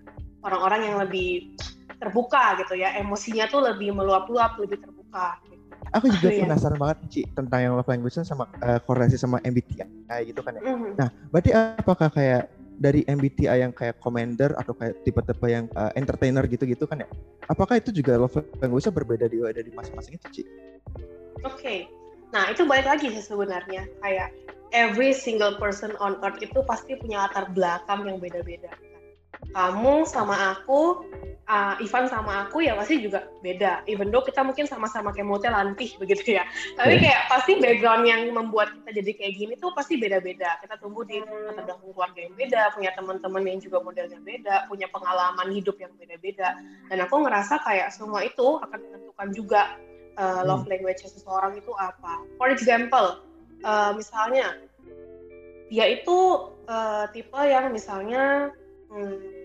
Orang-orang 0.43 0.81
yang 0.93 0.97
lebih 1.00 1.55
terbuka 2.00 2.61
gitu 2.64 2.76
ya. 2.76 2.97
Emosinya 2.97 3.47
tuh 3.49 3.64
lebih 3.64 3.93
meluap-luap 3.93 4.57
lebih 4.61 4.81
terbuka. 4.81 5.41
Gitu. 5.45 5.61
aku 5.93 6.09
juga 6.09 6.29
oh, 6.33 6.41
penasaran 6.49 6.79
banget 6.81 6.99
Ci 7.12 7.21
tentang 7.37 7.61
yang 7.61 7.73
love 7.76 7.91
language 7.91 8.17
sama 8.25 8.49
uh, 8.64 8.81
korelasi 8.81 9.21
sama 9.21 9.45
MBTI 9.45 10.25
gitu 10.25 10.41
kan 10.41 10.57
ya. 10.57 10.62
Mm 10.64 10.73
-hmm. 10.73 10.93
nah 10.97 11.09
berarti 11.29 11.50
apakah 11.52 12.09
kayak 12.09 12.49
dari 12.83 13.07
MBTI 13.07 13.62
yang 13.62 13.71
kayak 13.71 14.03
commander 14.03 14.51
atau 14.59 14.75
kayak 14.75 14.99
tipe-tipe 15.07 15.47
yang 15.47 15.71
uh, 15.79 15.95
entertainer 15.95 16.43
gitu-gitu 16.51 16.83
kan 16.91 17.07
ya 17.07 17.09
apakah 17.47 17.79
itu 17.79 17.95
juga 17.95 18.19
love 18.19 18.43
language 18.59 18.91
berbeda 18.91 19.31
di 19.31 19.39
dari 19.39 19.71
masing-masing 19.71 20.19
itu 20.19 20.27
Ci? 20.35 20.42
Oke, 20.42 21.59
okay. 21.59 21.79
nah 22.35 22.51
itu 22.51 22.66
balik 22.66 22.90
lagi 22.90 23.14
sih 23.14 23.23
sebenarnya 23.23 23.87
kayak 24.03 24.35
every 24.75 25.14
single 25.14 25.55
person 25.62 25.95
on 26.03 26.18
earth 26.27 26.42
itu 26.42 26.59
pasti 26.66 26.99
punya 26.99 27.31
latar 27.31 27.47
belakang 27.55 28.03
yang 28.09 28.18
beda-beda 28.18 28.75
kamu 29.50 30.07
sama 30.07 30.55
aku 30.55 31.02
uh, 31.48 31.74
Ivan 31.83 32.07
sama 32.07 32.46
aku 32.46 32.62
ya 32.62 32.76
pasti 32.78 33.02
juga 33.02 33.26
beda. 33.42 33.83
Even 33.90 34.09
though 34.09 34.22
kita 34.22 34.40
mungkin 34.40 34.64
sama-sama 34.64 35.11
kemotnya 35.11 35.52
lantih 35.52 35.92
begitu 36.02 36.38
ya. 36.38 36.44
Tapi 36.78 36.98
iya. 36.98 37.02
kayak 37.02 37.22
pasti 37.28 37.52
background 37.59 38.05
yang 38.07 38.31
membuat 38.31 38.72
kita 38.83 39.02
jadi 39.02 39.11
kayak 39.18 39.33
gini 39.37 39.55
tuh 39.59 39.70
pasti 39.74 39.98
beda-beda. 39.98 40.59
Kita 40.62 40.78
tumbuh 40.78 41.02
di 41.05 41.20
latar 41.20 41.66
belakang 41.66 41.92
keluarga 41.92 42.20
yang 42.22 42.35
beda, 42.38 42.62
punya 42.74 42.90
teman-teman 42.94 43.42
yang 43.46 43.59
juga 43.61 43.78
modelnya 43.83 44.18
beda, 44.22 44.55
punya 44.70 44.87
pengalaman 44.90 45.48
hidup 45.52 45.76
yang 45.76 45.92
beda-beda. 45.98 46.57
Dan 46.88 46.98
aku 47.02 47.14
ngerasa 47.26 47.61
kayak 47.66 47.88
semua 47.92 48.24
itu 48.24 48.59
akan 48.62 48.78
menentukan 48.78 49.28
juga 49.35 49.62
uh, 50.16 50.42
love 50.46 50.64
language 50.70 51.02
seseorang 51.05 51.59
itu 51.59 51.72
apa. 51.76 52.22
For 52.38 52.48
example, 52.48 53.22
uh, 53.66 53.92
misalnya 53.96 54.62
dia 55.72 55.88
itu 55.88 56.52
uh, 56.68 57.09
tipe 57.16 57.40
yang 57.48 57.72
misalnya 57.72 58.52
hmm, 58.92 59.42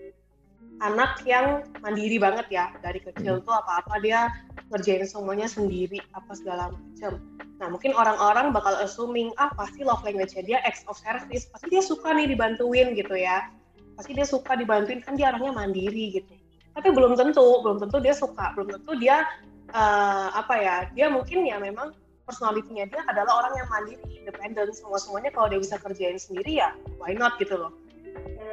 anak 0.78 1.18
yang 1.26 1.66
mandiri 1.82 2.22
banget 2.22 2.46
ya 2.52 2.70
dari 2.84 3.02
kecil 3.02 3.42
tuh 3.42 3.54
apa-apa 3.54 3.98
dia 3.98 4.30
ngerjain 4.70 5.08
semuanya 5.08 5.50
sendiri 5.50 5.98
apa 6.14 6.32
segala 6.36 6.70
macam. 6.70 7.18
Nah 7.58 7.66
mungkin 7.66 7.96
orang-orang 7.96 8.54
bakal 8.54 8.78
assuming 8.78 9.34
ah 9.40 9.50
pasti 9.58 9.82
love 9.82 10.04
language 10.06 10.38
dia 10.46 10.62
acts 10.62 10.86
of 10.86 10.94
service 11.00 11.50
pasti 11.50 11.66
dia 11.72 11.82
suka 11.82 12.14
nih 12.14 12.30
dibantuin 12.30 12.94
gitu 12.94 13.18
ya 13.18 13.50
pasti 13.98 14.14
dia 14.14 14.22
suka 14.22 14.54
dibantuin 14.54 15.02
kan 15.02 15.18
dia 15.18 15.34
orangnya 15.34 15.66
mandiri 15.66 16.22
gitu. 16.22 16.30
Tapi 16.78 16.94
belum 16.94 17.18
tentu 17.18 17.64
belum 17.66 17.82
tentu 17.82 17.98
dia 17.98 18.14
suka 18.14 18.54
belum 18.54 18.78
tentu 18.78 18.92
dia 19.02 19.26
uh, 19.74 20.28
apa 20.36 20.54
ya 20.62 20.76
dia 20.94 21.10
mungkin 21.10 21.42
ya 21.42 21.58
memang 21.58 21.90
personalitinya 22.22 22.86
dia 22.86 23.00
adalah 23.08 23.42
orang 23.42 23.52
yang 23.56 23.68
mandiri 23.72 24.04
independen 24.20 24.68
semua 24.76 25.00
semuanya 25.00 25.32
kalau 25.32 25.48
dia 25.48 25.58
bisa 25.58 25.80
kerjain 25.80 26.20
sendiri 26.20 26.60
ya 26.60 26.76
why 27.00 27.16
not 27.16 27.34
gitu 27.40 27.56
loh 27.56 27.72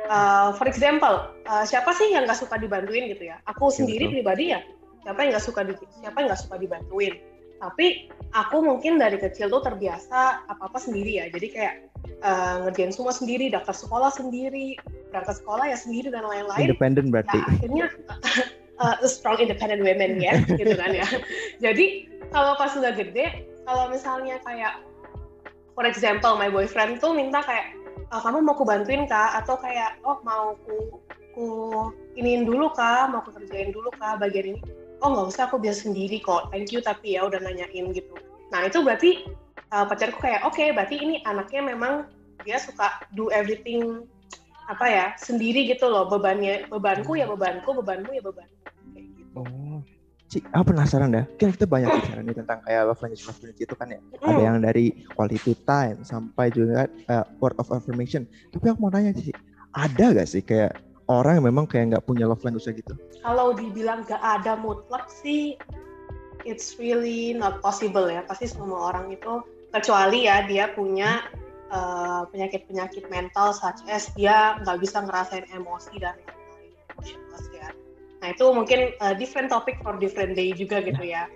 uh, 0.10 0.50
for 0.56 0.66
example 0.70 1.30
uh, 1.50 1.66
siapa 1.66 1.94
sih 1.94 2.14
yang 2.14 2.26
nggak 2.30 2.40
suka 2.40 2.58
dibantuin 2.58 3.10
gitu 3.10 3.30
ya? 3.30 3.42
Aku 3.50 3.70
iya, 3.70 3.76
sendiri 3.82 4.06
pribadi 4.12 4.54
ya. 4.54 4.60
Siapa 5.06 5.20
yang 5.22 5.30
nggak 5.38 5.46
suka 5.46 5.62
di, 5.66 5.74
siapa 6.02 6.18
yang 6.22 6.28
nggak 6.34 6.42
suka 6.42 6.56
dibantuin? 6.58 7.14
Tapi 7.56 8.12
aku 8.36 8.58
mungkin 8.62 9.00
dari 9.00 9.16
kecil 9.16 9.48
tuh 9.48 9.64
terbiasa 9.64 10.46
apa 10.50 10.64
apa 10.66 10.78
sendiri 10.78 11.24
ya. 11.24 11.26
Jadi 11.32 11.48
kayak 11.54 11.74
uh, 12.22 12.68
ngerjain 12.68 12.92
semua 12.92 13.16
sendiri 13.16 13.48
daftar 13.50 13.74
sekolah 13.74 14.12
sendiri 14.12 14.76
berangkat 15.10 15.40
sekolah 15.40 15.66
ya 15.72 15.78
sendiri 15.80 16.12
dan 16.12 16.28
lain-lain. 16.28 16.68
Independen 16.68 17.10
berarti. 17.14 17.40
Nah, 17.40 17.50
akhirnya 17.56 17.86
uh, 18.82 18.96
strong 19.08 19.40
independent 19.40 19.82
women 19.82 20.20
ya 20.20 20.42
gitu 20.60 20.76
kan 20.76 20.92
ya. 20.92 21.08
Jadi 21.64 22.12
kalau 22.30 22.60
pas 22.60 22.74
sudah 22.76 22.92
gede 22.92 23.48
kalau 23.64 23.90
misalnya 23.90 24.38
kayak 24.44 24.84
for 25.74 25.88
example 25.88 26.36
my 26.36 26.52
boyfriend 26.52 27.00
tuh 27.00 27.16
minta 27.16 27.42
kayak 27.44 27.74
uh, 28.12 28.22
kamu 28.22 28.46
mau 28.46 28.58
ku 28.58 28.66
bantuin 28.68 29.06
kak? 29.10 29.42
Atau 29.44 29.58
kayak 29.58 30.02
oh 30.06 30.20
mau 30.22 30.58
ku 30.66 31.00
ku 31.36 31.48
iniin 32.16 32.48
dulu 32.48 32.72
kak 32.72 33.12
mau 33.12 33.22
ku 33.26 33.32
kerjain 33.34 33.72
dulu 33.72 33.90
kak 33.96 34.20
bagian 34.22 34.56
ini. 34.56 34.62
Oh 35.04 35.12
nggak 35.12 35.36
usah 35.36 35.44
aku 35.52 35.60
biasa 35.60 35.92
sendiri 35.92 36.24
kok 36.24 36.50
thank 36.50 36.72
you 36.72 36.80
tapi 36.80 37.20
ya 37.20 37.28
udah 37.28 37.40
nanyain 37.44 37.92
gitu. 37.92 38.16
Nah 38.50 38.66
itu 38.66 38.80
berarti 38.82 39.28
uh, 39.76 39.86
pacarku 39.86 40.20
kayak 40.24 40.48
oke 40.48 40.56
okay, 40.56 40.72
berarti 40.72 40.96
ini 41.02 41.20
anaknya 41.28 41.76
memang 41.76 42.08
dia 42.44 42.62
suka 42.62 43.04
do 43.18 43.28
everything 43.34 44.06
apa 44.66 44.86
ya 44.90 45.06
sendiri 45.22 45.70
gitu 45.70 45.86
loh 45.86 46.10
bebannya 46.10 46.66
bebanku 46.74 47.14
ya 47.14 47.30
bebanku 47.30 47.76
bebanmu 47.84 48.12
ya 48.16 48.24
bebanku. 48.24 48.56
Oh 48.56 48.75
Cik, 50.36 50.52
aku 50.52 50.76
penasaran 50.76 51.16
dah. 51.16 51.24
Kan 51.40 51.56
kita 51.56 51.64
banyak 51.64 51.88
bicara 51.88 52.20
nih 52.20 52.36
tentang 52.36 52.60
kayak 52.68 52.92
love 52.92 53.00
language 53.00 53.24
love 53.24 53.40
language 53.40 53.64
itu 53.64 53.72
kan 53.80 53.88
ya. 53.88 54.04
Mm. 54.04 54.28
Ada 54.28 54.42
yang 54.44 54.58
dari 54.60 54.86
quality 55.16 55.56
time 55.64 56.04
sampai 56.04 56.52
juga 56.52 56.92
uh, 57.08 57.24
word 57.40 57.56
of 57.56 57.72
affirmation. 57.72 58.28
Tapi 58.52 58.68
aku 58.68 58.84
mau 58.84 58.92
nanya 58.92 59.16
sih, 59.16 59.32
ada 59.72 60.12
gak 60.12 60.28
sih 60.28 60.44
kayak 60.44 60.76
orang 61.08 61.40
yang 61.40 61.48
memang 61.48 61.64
kayak 61.72 61.96
nggak 61.96 62.04
punya 62.04 62.28
love 62.28 62.44
language 62.44 62.68
gitu? 62.68 63.00
Kalau 63.24 63.56
dibilang 63.56 64.04
gak 64.04 64.20
ada 64.20 64.60
mutlak 64.60 65.08
sih, 65.08 65.56
it's 66.44 66.76
really 66.84 67.32
not 67.32 67.64
possible 67.64 68.04
ya. 68.12 68.20
Pasti 68.28 68.52
semua 68.52 68.92
orang 68.92 69.16
itu 69.16 69.40
kecuali 69.72 70.28
ya 70.28 70.44
dia 70.44 70.68
punya 70.76 71.24
uh, 71.72 72.28
penyakit-penyakit 72.28 73.08
mental 73.08 73.56
such 73.56 73.80
as 73.88 74.12
dia 74.20 74.60
nggak 74.68 74.84
bisa 74.84 75.00
ngerasain 75.00 75.48
emosi 75.56 75.96
dan 76.04 76.20
Nah 78.26 78.34
itu 78.34 78.46
mungkin 78.50 78.90
uh, 79.06 79.14
different 79.14 79.54
topic 79.54 79.78
for 79.86 79.94
different 80.02 80.34
day 80.34 80.50
juga 80.50 80.82
gitu 80.82 81.06
ya. 81.06 81.30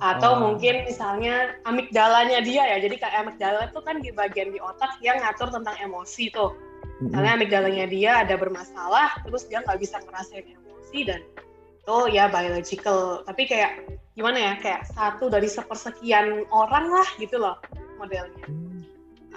Atau 0.00 0.32
oh. 0.32 0.40
mungkin 0.40 0.88
misalnya 0.88 1.52
amigdalanya 1.68 2.40
dia 2.40 2.64
ya. 2.64 2.80
Jadi 2.80 2.96
kayak 2.96 3.28
amigdala 3.28 3.68
itu 3.68 3.80
kan 3.84 4.00
di 4.00 4.08
bagian 4.08 4.48
di 4.48 4.56
otak 4.56 4.96
yang 5.04 5.20
ngatur 5.20 5.52
tentang 5.52 5.76
emosi 5.84 6.32
tuh. 6.32 6.56
Misalnya 7.04 7.36
amigdalanya 7.36 7.84
dia 7.92 8.24
ada 8.24 8.40
bermasalah, 8.40 9.20
terus 9.20 9.44
dia 9.52 9.60
nggak 9.60 9.84
bisa 9.84 10.00
ngerasain 10.00 10.48
emosi 10.48 10.98
dan 11.04 11.20
itu 11.76 11.96
ya 12.08 12.32
biological. 12.32 13.20
Tapi 13.28 13.44
kayak 13.44 14.00
gimana 14.16 14.40
ya, 14.40 14.52
kayak 14.64 14.88
satu 14.96 15.28
dari 15.28 15.44
sepersekian 15.44 16.48
orang 16.48 16.88
lah 16.88 17.08
gitu 17.20 17.36
loh 17.36 17.60
modelnya. 18.00 18.69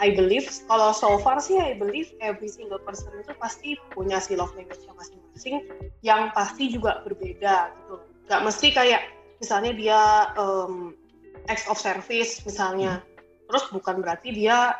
I 0.01 0.10
believe 0.17 0.49
kalau 0.65 0.89
so 0.89 1.21
far 1.21 1.38
sih 1.38 1.62
I 1.62 1.77
believe 1.77 2.10
every 2.17 2.49
single 2.49 2.82
person 2.82 3.13
itu 3.21 3.34
pasti 3.38 3.77
punya 3.93 4.17
si 4.17 4.34
love 4.34 4.53
language 4.58 4.82
masing-masing 4.89 5.65
yang 6.01 6.34
pasti 6.34 6.73
juga 6.73 7.06
berbeda 7.06 7.73
gitu. 7.77 7.95
Gak 8.25 8.41
mesti 8.41 8.67
kayak 8.73 9.01
misalnya 9.38 9.71
dia 9.75 9.99
um, 10.39 10.97
acts 11.45 11.69
of 11.69 11.77
service 11.77 12.41
misalnya, 12.47 13.03
terus 13.51 13.69
bukan 13.69 14.01
berarti 14.01 14.34
dia 14.34 14.77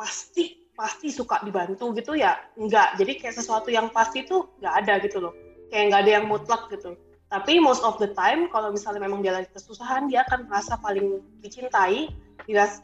pasti 0.00 0.64
pasti 0.72 1.12
suka 1.12 1.44
dibantu 1.44 1.92
gitu 1.92 2.16
ya. 2.16 2.40
Enggak 2.56 2.96
jadi 2.96 3.12
kayak 3.20 3.36
sesuatu 3.36 3.68
yang 3.68 3.92
pasti 3.92 4.24
tuh 4.24 4.48
nggak 4.64 4.74
ada 4.86 4.94
gitu 5.04 5.20
loh. 5.20 5.34
Kayak 5.68 5.84
nggak 5.92 6.00
ada 6.08 6.12
yang 6.16 6.26
mutlak 6.30 6.72
gitu 6.72 6.96
tapi 7.30 7.62
most 7.62 7.86
of 7.86 7.94
the 8.02 8.10
time 8.18 8.50
kalau 8.50 8.74
misalnya 8.74 8.98
memang 9.06 9.22
dia 9.22 9.30
lagi 9.30 9.46
kesusahan 9.54 10.10
dia 10.10 10.26
akan 10.26 10.50
merasa 10.50 10.74
paling 10.82 11.22
dicintai 11.38 12.10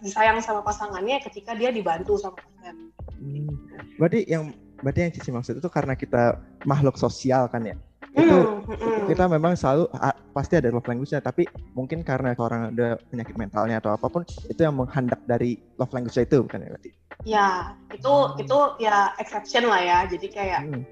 disayang 0.00 0.38
sama 0.38 0.62
pasangannya 0.62 1.18
ketika 1.26 1.58
dia 1.58 1.74
dibantu 1.74 2.14
sama 2.14 2.38
pasangan. 2.38 2.76
Hmm. 3.18 3.50
Berarti 3.98 4.22
yang 4.30 4.54
berarti 4.78 5.00
yang 5.02 5.12
Cici 5.18 5.30
maksud 5.34 5.58
itu 5.58 5.66
karena 5.66 5.98
kita 5.98 6.38
makhluk 6.62 6.94
sosial 6.94 7.50
kan 7.50 7.66
ya? 7.66 7.74
itu 8.16 8.32
hmm, 8.32 8.64
hmm. 8.64 9.12
kita 9.12 9.28
memang 9.28 9.52
selalu 9.52 9.92
pasti 10.32 10.56
ada 10.56 10.72
love 10.72 10.88
language-nya 10.88 11.20
tapi 11.20 11.44
mungkin 11.76 12.00
karena 12.00 12.32
orang 12.40 12.72
ada 12.72 12.96
penyakit 13.12 13.36
mentalnya 13.36 13.76
atau 13.76 13.92
apa 13.92 14.08
pun 14.08 14.24
itu 14.48 14.56
yang 14.56 14.72
menghendak 14.72 15.20
dari 15.28 15.60
love 15.76 15.92
language 15.92 16.16
itu 16.16 16.40
bukan 16.40 16.64
ya 16.64 16.68
berarti 16.72 16.90
ya 17.28 17.48
itu 17.92 18.08
hmm. 18.08 18.40
itu 18.40 18.58
ya 18.80 19.12
exception 19.20 19.68
lah 19.68 19.80
ya 19.84 19.98
jadi 20.08 20.26
kayak 20.32 20.60
hmm. 20.64 20.82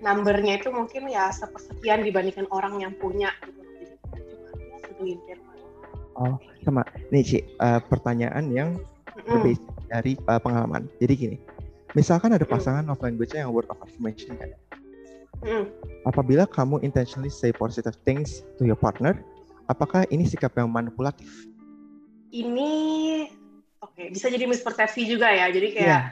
Numbernya 0.00 0.62
itu 0.62 0.72
mungkin 0.72 1.10
ya 1.10 1.28
sepersekian 1.34 2.06
dibandingkan 2.06 2.48
orang 2.48 2.80
yang 2.80 2.92
punya 2.96 3.34
gitu 3.44 3.60
jadi 5.02 5.18
ya 5.28 5.36
oh 6.16 6.36
sama 6.64 6.86
nih 7.10 7.22
Ci 7.24 7.38
uh, 7.60 7.82
pertanyaan 7.84 8.48
yang 8.54 8.80
hmm. 9.26 9.58
dari 9.90 10.16
uh, 10.30 10.40
pengalaman 10.40 10.88
jadi 11.02 11.12
gini 11.12 11.36
misalkan 11.92 12.32
ada 12.32 12.48
pasangan 12.48 12.88
love 12.88 13.02
language-nya 13.04 13.44
yang 13.44 13.52
word 13.52 13.68
of 13.68 13.76
affirmation 13.84 14.32
kan 14.40 14.54
Hmm. 15.42 15.66
Apabila 16.06 16.46
kamu 16.46 16.86
intentionally 16.86 17.30
say 17.30 17.50
positive 17.50 17.98
things 18.06 18.46
to 18.58 18.62
your 18.62 18.78
partner, 18.78 19.18
apakah 19.66 20.06
ini 20.14 20.22
sikap 20.22 20.54
yang 20.54 20.70
manipulatif? 20.70 21.26
Ini 22.30 22.70
oke, 23.82 23.90
okay, 23.92 24.06
bisa 24.14 24.30
jadi 24.30 24.46
mispersepsi 24.46 25.02
juga 25.04 25.34
ya. 25.34 25.50
Jadi 25.50 25.68
kayak 25.74 25.90
yeah. 25.90 26.06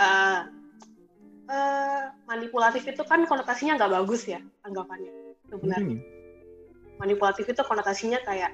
uh, 0.00 0.48
uh, 1.48 2.12
manipulatif 2.28 2.84
itu 2.86 3.02
kan 3.04 3.24
konotasinya 3.24 3.80
nggak 3.80 3.92
bagus 4.04 4.28
ya 4.28 4.40
anggapannya 4.64 5.12
sebenarnya. 5.48 5.98
Hmm. 5.98 6.96
Manipulatif 7.00 7.48
itu 7.48 7.62
konotasinya 7.64 8.20
kayak 8.22 8.52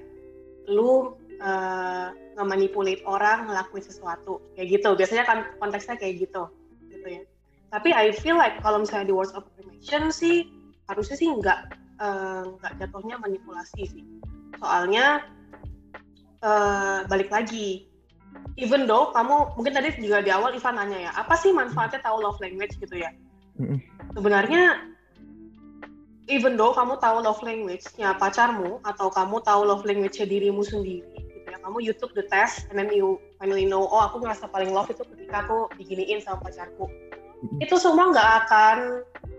lu 0.70 1.18
uh, 1.42 2.08
nge-manipulate 2.38 3.04
orang 3.04 3.50
ngelakuin 3.50 3.84
sesuatu 3.84 4.40
kayak 4.56 4.80
gitu. 4.80 4.94
Biasanya 4.96 5.24
kan 5.26 5.38
konteksnya 5.60 5.98
kayak 5.98 6.28
gitu, 6.28 6.48
gitu 6.88 7.08
ya 7.20 7.22
tapi 7.74 7.90
I 7.90 8.14
feel 8.14 8.38
like 8.38 8.62
kalau 8.62 8.86
misalnya 8.86 9.10
di 9.10 9.14
words 9.18 9.34
of 9.34 9.42
affirmation 9.50 10.14
sih 10.14 10.46
harusnya 10.86 11.18
sih 11.18 11.26
nggak 11.26 11.74
uh, 11.98 12.46
nggak 12.62 12.72
jatuhnya 12.78 13.18
manipulasi 13.18 13.82
sih 13.90 14.04
soalnya 14.62 15.26
uh, 16.46 17.02
balik 17.10 17.34
lagi 17.34 17.90
even 18.56 18.86
though 18.86 19.10
kamu 19.10 19.54
mungkin 19.58 19.72
tadi 19.74 19.94
juga 19.98 20.22
di 20.22 20.30
awal 20.30 20.54
Ivan 20.54 20.74
nanya 20.78 20.98
ya 21.08 21.10
apa 21.14 21.34
sih 21.34 21.50
manfaatnya 21.50 22.00
tahu 22.02 22.22
love 22.22 22.38
language 22.38 22.74
gitu 22.78 22.94
ya 22.94 23.10
mm-hmm. 23.58 23.78
sebenarnya 24.14 24.94
even 26.30 26.56
though 26.56 26.72
kamu 26.72 26.96
tahu 27.02 27.20
love 27.20 27.42
language-nya 27.44 28.16
pacarmu 28.16 28.80
atau 28.86 29.12
kamu 29.12 29.42
tahu 29.44 29.60
love 29.66 29.84
language-nya 29.84 30.24
dirimu 30.24 30.62
sendiri 30.64 31.04
gitu 31.18 31.48
ya 31.50 31.58
kamu 31.60 31.82
YouTube 31.82 32.14
the 32.16 32.24
test 32.30 32.70
and 32.70 32.78
then 32.80 32.88
you 32.94 33.20
finally 33.36 33.66
know 33.66 33.84
oh 33.84 34.02
aku 34.06 34.22
ngerasa 34.22 34.48
paling 34.48 34.72
love 34.72 34.88
itu 34.88 35.02
ketika 35.16 35.44
aku 35.44 35.68
diginiin 35.76 36.22
sama 36.22 36.40
pacarku 36.40 36.88
itu 37.60 37.76
semua 37.76 38.08
nggak 38.08 38.28
akan 38.46 38.78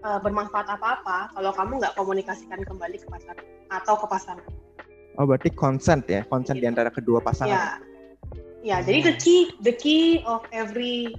uh, 0.06 0.20
bermanfaat 0.22 0.68
apa-apa 0.70 1.34
kalau 1.34 1.52
kamu 1.54 1.72
nggak 1.82 1.94
komunikasikan 1.98 2.62
kembali 2.62 3.02
ke 3.02 3.08
pasangan 3.10 3.46
atau 3.74 3.96
ke 3.98 4.06
pasangan. 4.06 4.50
Oh 5.16 5.24
berarti 5.24 5.50
consent 5.56 6.06
ya, 6.12 6.22
consent 6.28 6.60
gitu. 6.60 6.68
di 6.68 6.70
antara 6.70 6.92
kedua 6.92 7.24
pasangan. 7.24 7.56
Ya, 7.56 7.80
ya 8.66 8.82
hmm. 8.82 8.86
jadi 8.90 9.00
the 9.06 9.16
key 9.22 9.42
the 9.62 9.74
key 9.78 10.26
of 10.26 10.42
every 10.50 11.14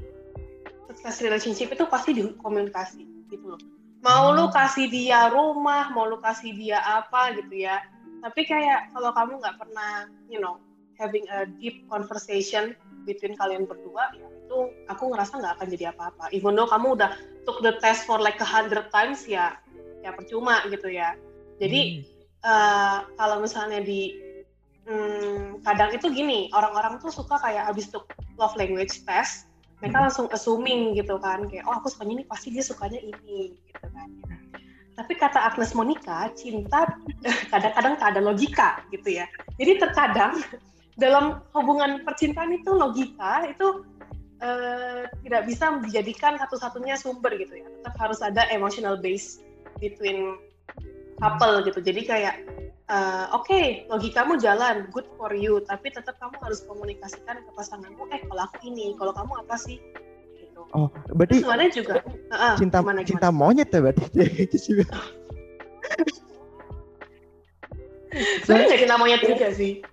success 0.91 1.23
relationship 1.23 1.71
itu 1.71 1.85
pasti 1.87 2.11
di 2.17 2.23
komunikasi 2.43 3.05
gitu 3.31 3.55
loh. 3.55 3.61
Mau 4.01 4.33
hmm. 4.33 4.37
lu 4.39 4.45
kasih 4.51 4.87
dia 4.89 5.29
rumah, 5.29 5.93
mau 5.93 6.09
lu 6.09 6.19
kasih 6.19 6.57
dia 6.57 6.81
apa 6.83 7.37
gitu 7.37 7.67
ya. 7.67 7.85
Tapi 8.25 8.49
kayak 8.49 8.91
kalau 8.97 9.13
kamu 9.13 9.39
nggak 9.45 9.57
pernah, 9.61 10.09
you 10.27 10.41
know, 10.41 10.57
having 10.97 11.29
a 11.29 11.45
deep 11.61 11.85
conversation 11.93 12.73
between 13.05 13.37
kalian 13.39 13.69
berdua, 13.69 14.11
ya 14.19 14.27
itu 14.27 14.59
aku 14.91 15.15
ngerasa 15.15 15.39
nggak 15.39 15.55
akan 15.61 15.69
jadi 15.75 15.85
apa-apa. 15.95 16.25
Even 16.33 16.57
though 16.57 16.67
kamu 16.67 16.97
udah 16.99 17.13
took 17.45 17.63
the 17.63 17.77
test 17.79 18.09
for 18.09 18.19
like 18.19 18.41
a 18.43 18.49
hundred 18.49 18.89
times 18.91 19.23
ya, 19.29 19.59
ya 20.01 20.11
percuma 20.17 20.65
gitu 20.73 20.91
ya. 20.91 21.15
Jadi 21.61 22.03
hmm. 22.03 22.47
uh, 22.47 22.99
kalau 23.21 23.43
misalnya 23.43 23.85
di 23.85 24.26
hmm, 24.87 25.67
kadang 25.67 25.91
itu 25.93 26.07
gini, 26.11 26.49
orang-orang 26.55 27.03
tuh 27.03 27.11
suka 27.11 27.37
kayak 27.43 27.69
habis 27.69 27.91
tuh 27.91 28.07
love 28.41 28.55
language 28.57 29.03
test, 29.05 29.51
mereka 29.83 30.01
hmm. 30.01 30.05
langsung 30.09 30.27
assuming 30.33 30.95
gitu 30.97 31.19
kan, 31.21 31.45
kayak 31.51 31.67
oh 31.67 31.77
aku 31.77 31.91
sukanya 31.93 32.23
ini 32.23 32.25
pasti 32.25 32.49
dia 32.55 32.65
sukanya 32.65 33.03
ini 33.03 33.59
gitu 33.67 33.87
kan. 33.91 34.09
Tapi 34.97 35.13
kata 35.13 35.53
Agnes 35.53 35.77
Monica, 35.77 36.33
cinta 36.33 36.89
kadang-kadang 37.53 37.95
tak 38.01 38.09
ada 38.17 38.21
logika 38.25 38.81
gitu 38.89 39.21
ya. 39.21 39.29
Jadi 39.61 39.77
terkadang 39.77 40.41
dalam 41.03 41.45
hubungan 41.53 42.01
percintaan 42.09 42.57
itu 42.57 42.73
logika 42.73 43.45
itu 43.45 43.85
uh, 44.41 45.05
tidak 45.25 45.43
bisa 45.49 45.81
dijadikan 45.85 46.41
satu-satunya 46.41 46.97
sumber 46.97 47.37
gitu 47.37 47.61
ya 47.61 47.69
tetap 47.69 47.95
harus 48.01 48.21
ada 48.25 48.49
emotional 48.49 48.97
base 48.97 49.41
between 49.81 50.41
couple 51.21 51.65
gitu 51.65 51.81
jadi 51.81 52.01
kayak 52.05 52.35
uh, 52.91 53.27
oke 53.35 53.47
okay, 53.47 53.87
logikamu 53.91 54.39
jalan 54.39 54.87
good 54.95 55.07
for 55.19 55.35
you 55.35 55.61
tapi 55.65 55.91
tetap 55.91 56.19
kamu 56.19 56.37
harus 56.43 56.63
komunikasikan 56.67 57.43
ke 57.43 57.51
pasanganmu 57.55 58.07
eh 58.15 58.21
kalau 58.27 58.43
aku 58.47 58.57
ini 58.67 58.95
kalau 58.99 59.13
kamu 59.15 59.33
apa 59.47 59.57
sih 59.59 59.79
gitu. 60.39 60.61
oh 60.75 60.89
berarti 61.15 61.43
juga 61.75 62.03
uh, 62.33 62.57
cinta 62.59 62.81
gimana, 62.83 63.03
gimana? 63.03 63.09
cinta 63.09 63.29
monyet 63.31 63.69
ya 63.71 63.81
berarti 63.83 64.05
Sebenarnya 68.17 68.67
nggak 68.73 68.81
cinta 68.81 68.97
monyet 68.97 69.21
juga 69.21 69.53
sih 69.53 69.85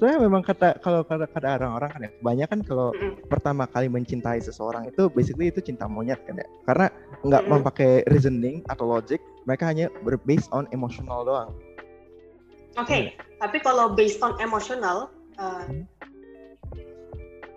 soalnya 0.00 0.24
memang 0.24 0.40
kata 0.40 0.80
kalau 0.80 1.04
kata 1.04 1.28
kata 1.28 1.60
orang-orang 1.60 1.92
kan 1.92 2.00
ya 2.08 2.10
kebanyakan 2.24 2.58
kalau 2.64 2.88
mm-hmm. 2.96 3.28
pertama 3.28 3.68
kali 3.68 3.92
mencintai 3.92 4.40
seseorang 4.40 4.88
itu 4.88 5.12
basically 5.12 5.52
itu 5.52 5.60
cinta 5.60 5.84
monyet 5.84 6.16
kan 6.24 6.40
ya 6.40 6.48
karena 6.64 6.88
nggak 7.20 7.42
mm-hmm. 7.44 7.60
memakai 7.60 8.00
reasoning 8.08 8.64
atau 8.72 8.88
logic 8.88 9.20
mereka 9.44 9.68
hanya 9.68 9.92
berbased 10.00 10.48
on 10.56 10.64
emotional 10.72 11.20
doang 11.20 11.52
oke 12.76 12.86
okay. 12.86 13.14
hmm. 13.14 13.38
tapi 13.40 13.58
kalau 13.62 13.94
based 13.94 14.20
on 14.22 14.36
emotional 14.38 15.10
uh, 15.40 15.64
hmm. 15.66 15.86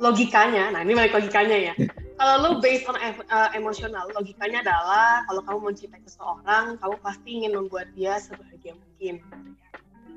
logikanya 0.02 0.73
nah 0.73 0.82
ini 0.82 0.93
balik 0.97 1.13
logikanya 1.13 1.73
ya 1.73 1.73
kalau 2.19 2.34
lu 2.39 2.49
based 2.62 2.86
on 2.88 2.95
uh, 2.95 3.49
emotional 3.58 4.06
logikanya 4.13 4.63
adalah 4.63 5.26
kalau 5.28 5.41
kamu 5.43 5.60
mencintai 5.73 6.02
seseorang 6.06 6.78
kamu 6.80 6.95
pasti 7.02 7.30
ingin 7.41 7.54
membuat 7.58 7.89
dia 7.97 8.15
sebahagia 8.21 8.78
mungkin 8.78 9.15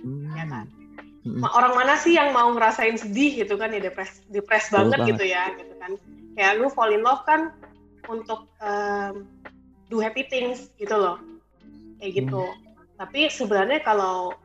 hmm. 0.04 0.32
ya 0.36 0.44
kan 0.46 0.66
hmm. 1.24 1.42
orang 1.42 1.74
mana 1.74 1.94
sih 1.98 2.14
yang 2.14 2.30
mau 2.30 2.52
ngerasain 2.52 3.00
sedih 3.00 3.42
gitu 3.44 3.58
kan 3.58 3.72
ya 3.72 3.80
depres 3.82 4.22
depres 4.30 4.68
banget, 4.70 5.02
banget 5.02 5.10
gitu 5.16 5.24
ya 5.26 5.44
gitu 5.56 5.74
kan 5.82 5.92
kayak 6.36 6.60
lu 6.60 6.68
fall 6.68 6.92
in 6.92 7.02
love 7.02 7.24
kan 7.24 7.50
untuk 8.06 8.46
um, 8.62 9.26
do 9.90 9.98
happy 9.98 10.26
things 10.28 10.70
gitu 10.78 10.94
loh 10.94 11.18
kayak 11.98 12.22
gitu 12.22 12.42
hmm. 12.44 12.60
tapi 13.00 13.26
sebenarnya 13.32 13.80
kalau 13.82 14.36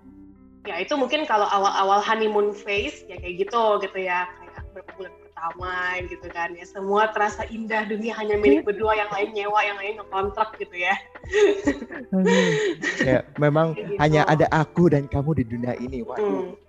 ya 0.68 0.76
itu 0.78 0.94
mungkin 0.94 1.26
kalau 1.26 1.50
awal-awal 1.50 2.02
honeymoon 2.02 2.54
phase 2.54 3.06
ya 3.10 3.18
kayak 3.18 3.48
gitu 3.48 3.64
gitu 3.82 3.98
ya. 4.02 4.30
Kayak 4.38 4.64
berapa 4.72 4.92
bulan 4.98 5.14
pertama 5.26 5.76
gitu 6.06 6.28
kan 6.30 6.50
ya. 6.54 6.66
Semua 6.70 7.10
terasa 7.10 7.44
indah 7.50 7.86
dunia 7.90 8.14
hanya 8.18 8.38
milik 8.38 8.66
berdua 8.66 8.94
yang 8.94 9.10
lain 9.10 9.30
nyewa 9.34 9.60
yang 9.66 9.78
lain 9.82 9.96
kontrak 10.10 10.54
gitu 10.62 10.76
ya. 10.78 10.96
Ya 13.02 13.26
memang 13.40 13.74
gitu. 13.74 13.98
hanya 13.98 14.28
ada 14.28 14.46
aku 14.52 14.92
dan 14.92 15.10
kamu 15.10 15.42
di 15.42 15.44
dunia 15.48 15.74
ini 15.80 16.06
waduh 16.06 16.54
hmm 16.54 16.61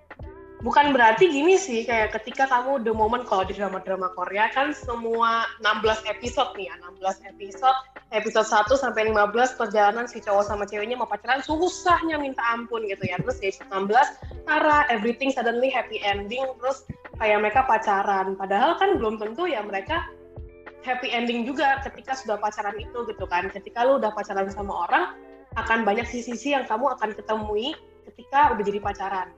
bukan 0.62 0.94
berarti 0.94 1.26
gini 1.26 1.58
sih 1.58 1.82
kayak 1.82 2.14
ketika 2.14 2.46
kamu 2.46 2.86
the 2.86 2.94
moment 2.94 3.26
kalau 3.26 3.42
di 3.42 3.50
drama-drama 3.58 4.14
Korea 4.14 4.46
kan 4.54 4.70
semua 4.70 5.50
16 5.58 6.06
episode 6.06 6.54
nih 6.54 6.70
ya 6.70 6.74
16 7.02 7.30
episode 7.34 7.78
episode 8.14 8.46
1 8.46 8.70
sampai 8.78 9.10
15 9.10 9.58
perjalanan 9.58 10.06
si 10.06 10.22
cowok 10.22 10.46
sama 10.46 10.62
ceweknya 10.62 10.94
mau 10.94 11.10
pacaran 11.10 11.42
susahnya 11.42 12.14
minta 12.14 12.40
ampun 12.54 12.86
gitu 12.86 13.02
ya. 13.10 13.18
Terus 13.18 13.42
di 13.42 13.50
episode 13.50 13.90
16 13.90 14.46
Tara 14.46 14.86
everything 14.94 15.34
suddenly 15.34 15.66
happy 15.66 15.98
ending 16.06 16.46
terus 16.62 16.86
kayak 17.18 17.42
mereka 17.42 17.66
pacaran. 17.66 18.38
Padahal 18.38 18.78
kan 18.78 19.02
belum 19.02 19.18
tentu 19.18 19.50
ya 19.50 19.66
mereka 19.66 20.06
happy 20.86 21.10
ending 21.10 21.42
juga 21.42 21.82
ketika 21.82 22.14
sudah 22.14 22.38
pacaran 22.38 22.78
itu 22.78 23.02
gitu 23.10 23.26
kan. 23.26 23.50
Ketika 23.50 23.82
lu 23.82 23.98
udah 23.98 24.14
pacaran 24.14 24.46
sama 24.46 24.86
orang 24.86 25.04
akan 25.58 25.82
banyak 25.82 26.06
sisi-sisi 26.06 26.54
yang 26.54 26.64
kamu 26.70 26.94
akan 26.94 27.18
ketemui 27.18 27.74
ketika 28.06 28.54
udah 28.54 28.62
jadi 28.62 28.80
pacaran 28.80 29.28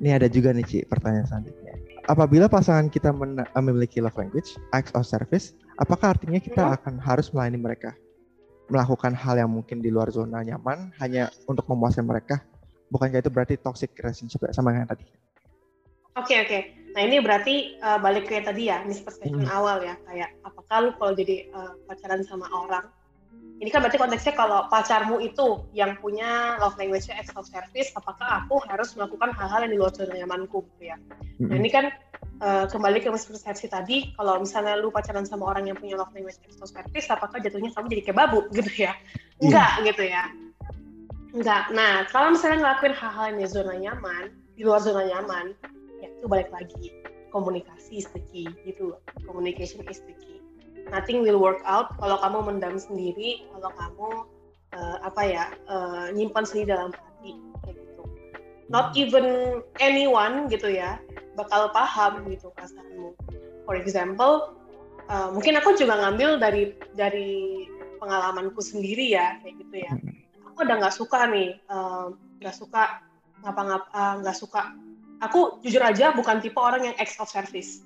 Ini 0.00 0.16
ada 0.16 0.32
juga 0.32 0.56
nih 0.56 0.64
Ci, 0.64 0.78
pertanyaan 0.88 1.28
selanjutnya. 1.28 1.76
Apabila 2.08 2.48
pasangan 2.48 2.88
kita 2.88 3.12
memiliki 3.60 4.00
love 4.00 4.16
language, 4.16 4.56
acts 4.72 4.96
of 4.96 5.04
service, 5.04 5.52
apakah 5.76 6.16
artinya 6.16 6.40
kita 6.40 6.64
hmm. 6.64 6.76
akan 6.80 6.94
harus 6.96 7.28
melayani 7.30 7.60
mereka? 7.60 7.92
Melakukan 8.72 9.12
hal 9.12 9.36
yang 9.36 9.52
mungkin 9.52 9.84
di 9.84 9.92
luar 9.92 10.08
zona 10.08 10.40
nyaman 10.40 10.88
hanya 11.04 11.28
untuk 11.44 11.68
memuaskan 11.68 12.08
mereka? 12.08 12.40
Bukankah 12.88 13.20
itu 13.20 13.30
berarti 13.30 13.54
toxic 13.60 13.92
relationship 14.00 14.40
sama 14.56 14.72
yang 14.72 14.88
tadi? 14.88 15.04
Oke 16.16 16.32
okay, 16.32 16.36
oke. 16.42 16.48
Okay. 16.48 16.62
Nah 16.96 17.02
ini 17.06 17.16
berarti 17.22 17.54
uh, 17.84 18.00
balik 18.02 18.26
ke 18.26 18.42
tadi 18.42 18.66
ya 18.72 18.82
misperception 18.82 19.46
hmm. 19.46 19.52
awal 19.52 19.78
ya 19.84 19.94
kayak 20.10 20.34
apakah 20.42 20.76
lu 20.82 20.90
kalau 20.98 21.12
jadi 21.14 21.46
uh, 21.54 21.78
pacaran 21.86 22.24
sama 22.26 22.50
orang 22.50 22.88
ini 23.60 23.68
kan 23.68 23.84
berarti 23.84 24.00
konteksnya 24.00 24.32
kalau 24.32 24.64
pacarmu 24.72 25.20
itu 25.20 25.68
yang 25.76 25.92
punya 26.00 26.56
love 26.64 26.80
language 26.80 27.12
acts 27.12 27.28
of 27.36 27.44
service, 27.44 27.92
apakah 27.92 28.40
aku 28.40 28.56
harus 28.64 28.96
melakukan 28.96 29.36
hal-hal 29.36 29.68
yang 29.68 29.72
di 29.76 29.78
luar 29.78 29.92
zona 29.92 30.16
nyamanku 30.16 30.64
gitu 30.64 30.88
ya? 30.88 30.96
Nah 31.44 31.60
ini 31.60 31.68
kan 31.68 31.92
uh, 32.40 32.64
kembali 32.72 33.04
ke 33.04 33.12
mispersepsi 33.12 33.68
tadi, 33.68 34.16
kalau 34.16 34.40
misalnya 34.40 34.80
lu 34.80 34.88
pacaran 34.88 35.28
sama 35.28 35.52
orang 35.52 35.68
yang 35.68 35.76
punya 35.76 36.00
love 36.00 36.08
language 36.16 36.40
acts 36.40 36.56
of 36.64 36.72
service, 36.72 37.12
apakah 37.12 37.36
jatuhnya 37.36 37.68
kamu 37.76 37.92
jadi 37.92 38.02
kayak 38.08 38.18
babu 38.24 38.48
gitu 38.56 38.72
ya? 38.80 38.96
Iya. 38.96 39.44
Enggak 39.44 39.70
yeah. 39.76 39.86
gitu 39.92 40.02
ya? 40.08 40.24
Enggak. 41.36 41.64
Nah 41.76 41.92
kalau 42.08 42.32
misalnya 42.32 42.58
ngelakuin 42.64 42.96
hal-hal 42.96 43.24
yang 43.28 43.38
di 43.44 43.44
zona 43.44 43.74
nyaman, 43.76 44.24
di 44.56 44.62
luar 44.64 44.80
zona 44.80 45.04
nyaman, 45.04 45.52
ya 46.00 46.08
itu 46.08 46.24
balik 46.32 46.48
lagi 46.48 46.96
komunikasi 47.28 48.00
is 48.00 48.08
the 48.16 48.24
key 48.32 48.48
gitu, 48.64 48.96
communication 49.28 49.84
is 49.84 50.00
the 50.08 50.16
key 50.16 50.39
nothing 50.90 51.22
will 51.22 51.38
work 51.38 51.62
out 51.66 51.94
kalau 51.98 52.18
kamu 52.20 52.38
mendam 52.54 52.76
sendiri 52.76 53.46
kalau 53.54 53.70
kamu 53.74 54.08
uh, 54.74 54.96
apa 55.06 55.22
ya 55.26 55.44
uh, 55.66 56.10
nyimpan 56.14 56.44
sendiri 56.46 56.74
dalam 56.74 56.90
hati 56.94 57.38
kayak 57.64 57.76
gitu 57.78 58.02
not 58.70 58.92
hmm. 58.94 59.02
even 59.02 59.26
anyone 59.82 60.46
gitu 60.50 60.70
ya 60.70 60.98
bakal 61.34 61.70
paham 61.70 62.26
gitu 62.30 62.50
perasaanmu 62.54 63.14
for 63.66 63.74
example 63.78 64.54
uh, 65.10 65.30
mungkin 65.30 65.58
aku 65.58 65.74
juga 65.78 65.98
ngambil 65.98 66.38
dari 66.38 66.74
dari 66.94 67.66
pengalamanku 67.98 68.58
sendiri 68.62 69.14
ya 69.14 69.38
kayak 69.42 69.54
gitu 69.62 69.76
ya 69.82 69.92
hmm. 69.94 70.50
aku 70.52 70.58
udah 70.66 70.76
nggak 70.82 70.94
suka 70.94 71.20
nih 71.30 71.58
nggak 72.42 72.54
uh, 72.54 72.58
suka 72.58 73.02
ngapa-ngapa 73.40 74.20
nggak 74.20 74.36
uh, 74.36 74.40
suka 74.40 74.62
aku 75.20 75.60
jujur 75.64 75.80
aja 75.84 76.12
bukan 76.16 76.40
tipe 76.40 76.56
orang 76.56 76.92
yang 76.92 76.96
ex 76.96 77.16
of 77.20 77.28
service 77.28 77.84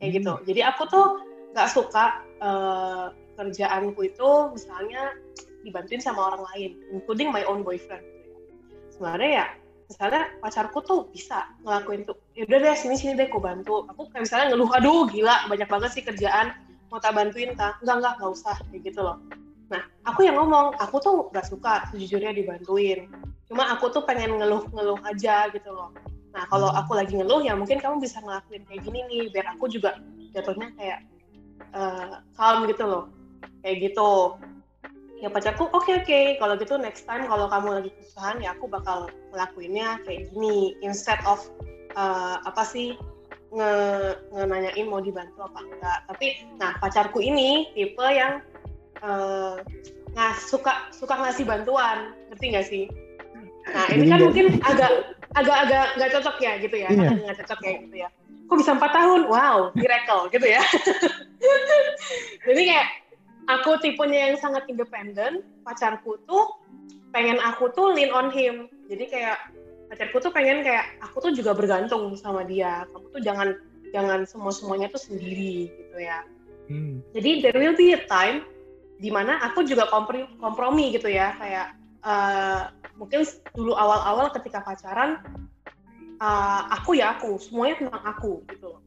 kayak 0.00 0.20
gitu 0.20 0.32
hmm. 0.34 0.44
jadi 0.48 0.72
aku 0.74 0.88
tuh 0.88 1.33
nggak 1.54 1.70
suka 1.70 2.26
uh, 2.42 3.14
kerjaanku 3.38 4.10
itu 4.10 4.30
misalnya 4.50 5.14
dibantuin 5.62 6.02
sama 6.02 6.34
orang 6.34 6.42
lain, 6.52 6.70
including 6.92 7.30
my 7.30 7.46
own 7.46 7.62
boyfriend. 7.64 8.04
Sebenarnya 8.92 9.30
ya, 9.30 9.46
misalnya 9.88 10.22
pacarku 10.42 10.82
tuh 10.84 11.08
bisa 11.14 11.48
ngelakuin 11.64 12.04
tuh, 12.04 12.18
ya 12.36 12.44
udah 12.44 12.58
deh 12.58 12.76
sini 12.76 12.98
sini 12.98 13.16
deh 13.16 13.30
aku 13.30 13.40
bantu. 13.40 13.86
Aku 13.94 14.10
kayak 14.12 14.28
misalnya 14.28 14.46
ngeluh, 14.52 14.70
aduh 14.76 15.06
gila 15.08 15.48
banyak 15.48 15.68
banget 15.70 15.90
sih 15.94 16.02
kerjaan, 16.04 16.52
mau 16.92 17.00
tak 17.00 17.16
bantuin 17.16 17.56
tak? 17.56 17.80
Enggak 17.80 17.96
enggak 18.02 18.12
nggak 18.20 18.30
usah 18.34 18.54
kayak 18.68 18.82
gitu 18.92 19.00
loh. 19.00 19.16
Nah, 19.72 19.80
aku 20.04 20.28
yang 20.28 20.36
ngomong, 20.36 20.76
aku 20.76 21.00
tuh 21.00 21.32
gak 21.32 21.48
suka 21.48 21.88
sejujurnya 21.88 22.36
dibantuin. 22.36 23.08
Cuma 23.48 23.72
aku 23.72 23.88
tuh 23.88 24.04
pengen 24.04 24.36
ngeluh-ngeluh 24.36 25.00
aja 25.08 25.48
gitu 25.50 25.72
loh. 25.72 25.88
Nah, 26.36 26.44
kalau 26.52 26.68
aku 26.68 26.92
lagi 26.92 27.16
ngeluh 27.16 27.40
ya 27.40 27.56
mungkin 27.56 27.80
kamu 27.80 28.02
bisa 28.04 28.20
ngelakuin 28.20 28.68
kayak 28.68 28.84
gini 28.84 29.00
nih, 29.08 29.22
biar 29.32 29.56
aku 29.56 29.72
juga 29.72 29.96
jatuhnya 30.36 30.68
kayak 30.76 31.00
uh, 31.74 32.22
calm 32.38 32.64
gitu 32.70 32.84
loh. 32.86 33.04
Kayak 33.60 33.90
gitu. 33.90 34.38
Ya 35.22 35.28
pacarku 35.32 35.70
oke 35.72 35.88
okay, 35.88 35.94
oke 36.00 36.06
okay. 36.06 36.24
kalau 36.36 36.54
gitu 36.58 36.74
next 36.76 37.08
time 37.08 37.24
kalau 37.24 37.48
kamu 37.48 37.80
lagi 37.80 37.90
kesusahan 37.96 38.44
ya 38.44 38.52
aku 38.52 38.68
bakal 38.68 39.10
ngelakuinnya 39.34 40.00
kayak 40.06 40.30
gini. 40.32 40.78
Instead 40.80 41.20
of 41.26 41.42
uh, 41.98 42.40
apa 42.44 42.62
sih 42.64 42.98
nge, 43.54 43.72
nge 44.34 44.44
nanyain 44.44 44.86
mau 44.86 45.00
dibantu 45.00 45.46
apa 45.46 45.60
enggak. 45.64 45.98
Tapi 46.10 46.26
nah 46.60 46.72
pacarku 46.78 47.22
ini 47.24 47.72
tipe 47.72 48.04
yang 48.04 48.42
uh, 49.00 49.58
nah 50.14 50.32
suka 50.38 50.92
suka 50.92 51.14
ngasih 51.18 51.44
bantuan. 51.48 52.14
Ngerti 52.30 52.46
nggak 52.52 52.66
sih? 52.68 52.84
Nah 53.72 53.88
ini 53.90 54.04
kan 54.12 54.20
mungkin 54.20 54.60
agak 54.60 55.16
agak-agak 55.34 55.86
nggak 55.96 56.10
cocok 56.20 56.36
ya 56.38 56.52
gitu 56.60 56.76
ya. 56.78 56.88
Iya. 56.92 57.10
nggak 57.16 57.36
cocok 57.42 57.60
ya 57.64 57.72
gitu 57.80 57.96
ya 58.06 58.10
kok 58.44 58.58
bisa 58.60 58.76
empat 58.76 58.92
tahun? 58.92 59.20
Wow 59.28 59.72
miracle 59.76 60.28
gitu 60.32 60.46
ya. 60.46 60.62
Jadi 62.46 62.62
kayak 62.68 62.88
aku 63.48 63.76
tipenya 63.80 64.32
yang 64.32 64.36
sangat 64.40 64.64
independen 64.68 65.44
pacarku 65.64 66.20
tuh 66.24 66.60
pengen 67.12 67.38
aku 67.40 67.70
tuh 67.72 67.92
lean 67.92 68.12
on 68.12 68.28
him. 68.32 68.68
Jadi 68.88 69.04
kayak 69.08 69.38
pacarku 69.92 70.18
tuh 70.20 70.32
pengen 70.32 70.64
kayak 70.64 70.98
aku 71.00 71.30
tuh 71.30 71.32
juga 71.32 71.54
bergantung 71.56 72.16
sama 72.16 72.44
dia. 72.44 72.84
Kamu 72.92 73.06
tuh 73.12 73.22
jangan 73.22 73.48
jangan 73.94 74.26
semua 74.26 74.50
semuanya 74.50 74.90
tuh 74.90 75.00
sendiri 75.00 75.70
gitu 75.70 75.98
ya. 76.00 76.24
Hmm. 76.64 77.04
jadi 77.12 77.44
there 77.44 77.60
will 77.60 77.76
be 77.76 77.92
a 77.92 78.00
time 78.08 78.48
di 78.96 79.12
mana 79.12 79.36
aku 79.44 79.68
juga 79.68 79.84
kompromi, 79.92 80.24
kompromi 80.40 80.96
gitu 80.96 81.12
ya. 81.12 81.36
Kayak 81.36 81.76
uh, 82.00 82.72
mungkin 82.96 83.28
dulu 83.52 83.76
awal-awal 83.76 84.32
ketika 84.32 84.64
pacaran 84.64 85.20
uh, 86.20 86.62
aku 86.74 86.98
ya 86.98 87.16
aku. 87.18 87.38
Semuanya 87.40 87.80
tentang 87.80 88.04
aku 88.04 88.42
gitu 88.50 88.76
loh. 88.76 88.80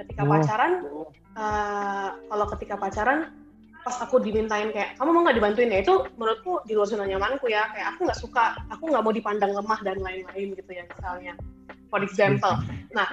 Ketika 0.00 0.22
oh. 0.26 0.30
pacaran 0.30 0.72
uh, 1.38 2.08
kalau 2.28 2.46
ketika 2.56 2.74
pacaran 2.78 3.18
pas 3.84 4.00
aku 4.00 4.16
dimintain 4.16 4.72
kayak 4.72 4.96
kamu 4.96 5.10
mau 5.12 5.22
nggak 5.28 5.36
dibantuin 5.36 5.72
ya? 5.72 5.84
Itu 5.84 6.08
menurutku 6.16 6.64
di 6.64 6.72
luar 6.76 6.88
zona 6.88 7.04
nyamanku 7.04 7.46
ya. 7.50 7.68
Kayak 7.72 7.96
aku 7.96 8.00
nggak 8.08 8.20
suka 8.20 8.44
aku 8.72 8.84
nggak 8.90 9.02
mau 9.04 9.12
dipandang 9.14 9.52
lemah 9.52 9.80
dan 9.84 9.96
lain-lain 10.00 10.48
gitu 10.56 10.70
ya 10.72 10.84
misalnya. 10.88 11.34
For 11.92 12.00
example. 12.00 12.54
Nah 12.96 13.08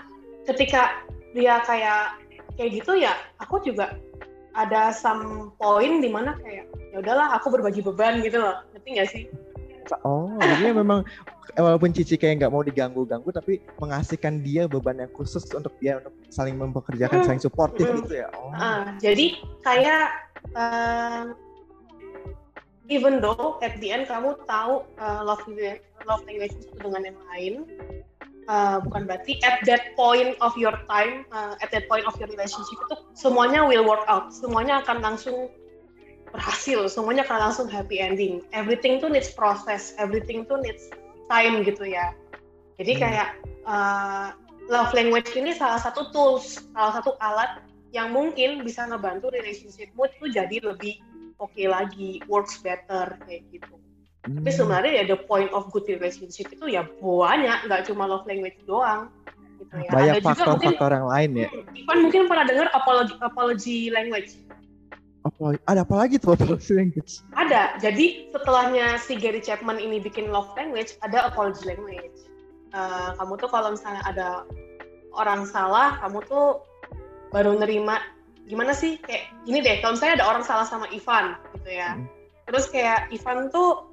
ketika 0.47 1.03
dia 1.31 1.63
kayak 1.63 2.17
kayak 2.59 2.83
gitu 2.83 2.99
ya 2.99 3.15
aku 3.39 3.63
juga 3.63 3.95
ada 4.51 4.91
some 4.91 5.55
point 5.55 6.03
di 6.03 6.11
mana 6.11 6.35
kayak 6.43 6.67
ya 6.91 6.97
udahlah 6.99 7.31
aku 7.39 7.51
berbagi 7.51 7.79
beban 7.83 8.19
gitu 8.23 8.39
loh. 8.39 8.63
Ngerti 8.75 8.89
nggak 8.95 9.09
sih 9.11 9.23
Oh, 10.05 10.31
jadi 10.39 10.73
memang 10.75 11.03
walaupun 11.57 11.91
Cici 11.91 12.15
kayak 12.15 12.43
nggak 12.43 12.51
mau 12.53 12.63
diganggu-ganggu, 12.63 13.29
tapi 13.33 13.59
mengasihkan 13.81 14.39
dia 14.39 14.69
beban 14.69 15.01
yang 15.01 15.11
khusus 15.11 15.43
untuk 15.51 15.75
dia 15.83 15.99
untuk 15.99 16.13
saling 16.31 16.55
mempekerjakan, 16.55 17.21
hmm. 17.21 17.27
saling 17.27 17.41
suportif 17.43 17.85
hmm. 17.87 17.97
gitu 18.05 18.13
ya. 18.23 18.27
Oh. 18.37 18.53
Uh, 18.55 18.95
jadi 19.03 19.39
kayak 19.65 20.05
uh, 20.55 21.35
even 22.87 23.19
though 23.23 23.59
at 23.63 23.75
the 23.79 23.91
end 23.91 24.07
kamu 24.07 24.35
tahu 24.47 24.83
uh, 24.99 25.21
love 25.23 25.43
love 26.07 26.21
language 26.27 26.55
itu 26.55 26.75
dengan 26.79 27.11
yang 27.11 27.19
lain, 27.31 27.53
uh, 28.51 28.83
bukan 28.83 29.07
berarti 29.07 29.39
at 29.47 29.63
that 29.67 29.95
point 29.95 30.35
of 30.43 30.55
your 30.59 30.73
time, 30.91 31.27
uh, 31.31 31.55
at 31.63 31.69
that 31.71 31.87
point 31.87 32.03
of 32.07 32.15
your 32.19 32.27
relationship 32.31 32.77
itu 32.89 32.95
semuanya 33.15 33.63
will 33.63 33.83
work 33.87 34.03
out, 34.07 34.31
semuanya 34.35 34.83
akan 34.83 35.03
langsung 35.03 35.51
berhasil. 36.31 36.87
Semuanya 36.87 37.27
akan 37.27 37.51
langsung 37.51 37.67
happy 37.67 37.99
ending. 37.99 38.41
Everything 38.55 39.03
tuh 39.03 39.11
needs 39.11 39.31
process. 39.31 39.93
Everything 39.99 40.47
tuh 40.47 40.59
needs 40.59 40.87
time 41.31 41.63
gitu 41.63 41.87
ya. 41.87 42.15
Jadi 42.81 42.97
hmm. 42.97 43.01
kayak 43.03 43.29
uh, 43.67 44.33
love 44.71 44.91
language 44.95 45.31
ini 45.35 45.55
salah 45.55 45.79
satu 45.79 46.11
tools 46.15 46.63
salah 46.71 46.93
satu 46.99 47.15
alat 47.19 47.63
yang 47.91 48.15
mungkin 48.15 48.63
bisa 48.63 48.87
ngebantu 48.87 49.27
relationshipmu 49.35 50.07
itu 50.07 50.25
jadi 50.31 50.57
lebih 50.63 51.03
oke 51.41 51.51
okay 51.51 51.67
lagi 51.67 52.23
works 52.31 52.63
better 52.63 53.19
kayak 53.27 53.43
gitu. 53.51 53.75
Hmm. 54.21 54.37
tapi 54.37 54.53
sebenarnya 54.53 54.91
ya 55.01 55.03
the 55.09 55.17
point 55.25 55.49
of 55.49 55.65
good 55.73 55.81
relationship 55.89 56.45
itu 56.53 56.65
ya 56.69 56.85
banyak 57.01 57.65
nggak 57.65 57.89
cuma 57.89 58.05
love 58.05 58.21
language 58.29 58.53
doang 58.69 59.09
gitu 59.57 59.81
ya. 59.81 59.89
banyak 59.89 60.15
faktor-faktor 60.21 60.89
yang 60.93 61.07
lain 61.09 61.31
ya. 61.41 61.49
Ivan 61.73 61.97
mungkin 62.05 62.29
pernah 62.29 62.45
dengar 62.45 62.67
apology 62.77 63.17
apology 63.17 63.77
language 63.89 64.37
apa 65.21 65.61
ada 65.69 65.81
apa 65.85 65.95
lagi 65.95 66.17
tuh 66.17 66.33
apology 66.33 66.73
language? 66.73 67.21
Ada. 67.37 67.77
Jadi 67.77 68.33
setelahnya 68.33 68.97
si 68.97 69.13
Gary 69.17 69.41
Chapman 69.41 69.77
ini 69.77 70.01
bikin 70.01 70.33
love 70.33 70.49
language, 70.57 70.97
ada 71.05 71.29
apology 71.29 71.61
language. 71.69 72.25
Uh, 72.73 73.13
kamu 73.19 73.37
tuh 73.37 73.49
kalau 73.51 73.75
misalnya 73.75 74.01
ada 74.07 74.47
orang 75.13 75.45
salah, 75.45 76.01
kamu 76.01 76.23
tuh 76.25 76.63
baru 77.29 77.53
nerima 77.59 78.01
gimana 78.49 78.73
sih 78.73 78.97
kayak 79.05 79.29
gini 79.45 79.61
deh. 79.61 79.77
Kalau 79.83 79.93
misalnya 79.93 80.23
ada 80.23 80.27
orang 80.27 80.43
salah 80.43 80.65
sama 80.65 80.89
Ivan 80.89 81.37
gitu 81.59 81.69
ya, 81.69 81.93
hmm. 81.93 82.07
terus 82.49 82.65
kayak 82.73 83.13
Ivan 83.13 83.53
tuh 83.53 83.85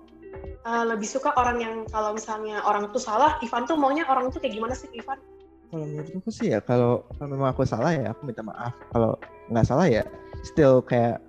uh, 0.65 0.85
lebih 0.89 1.07
suka 1.07 1.37
orang 1.37 1.61
yang 1.61 1.75
kalau 1.93 2.17
misalnya 2.17 2.65
orang 2.65 2.89
tuh 2.89 3.03
salah, 3.03 3.37
Ivan 3.45 3.69
tuh 3.69 3.77
maunya 3.77 4.09
orang 4.09 4.33
tuh 4.33 4.41
kayak 4.41 4.57
gimana 4.57 4.73
sih 4.73 4.89
Ivan? 4.97 5.21
Kalau 5.69 5.85
menurutku 5.85 6.33
sih 6.33 6.57
ya 6.57 6.65
kalau, 6.65 7.05
kalau 7.21 7.29
memang 7.37 7.53
aku 7.53 7.69
salah 7.69 7.93
ya 7.93 8.17
aku 8.17 8.25
minta 8.25 8.41
maaf. 8.41 8.73
Kalau 8.89 9.21
nggak 9.53 9.67
salah 9.69 9.85
ya 9.85 10.01
still 10.49 10.81
kayak 10.81 11.21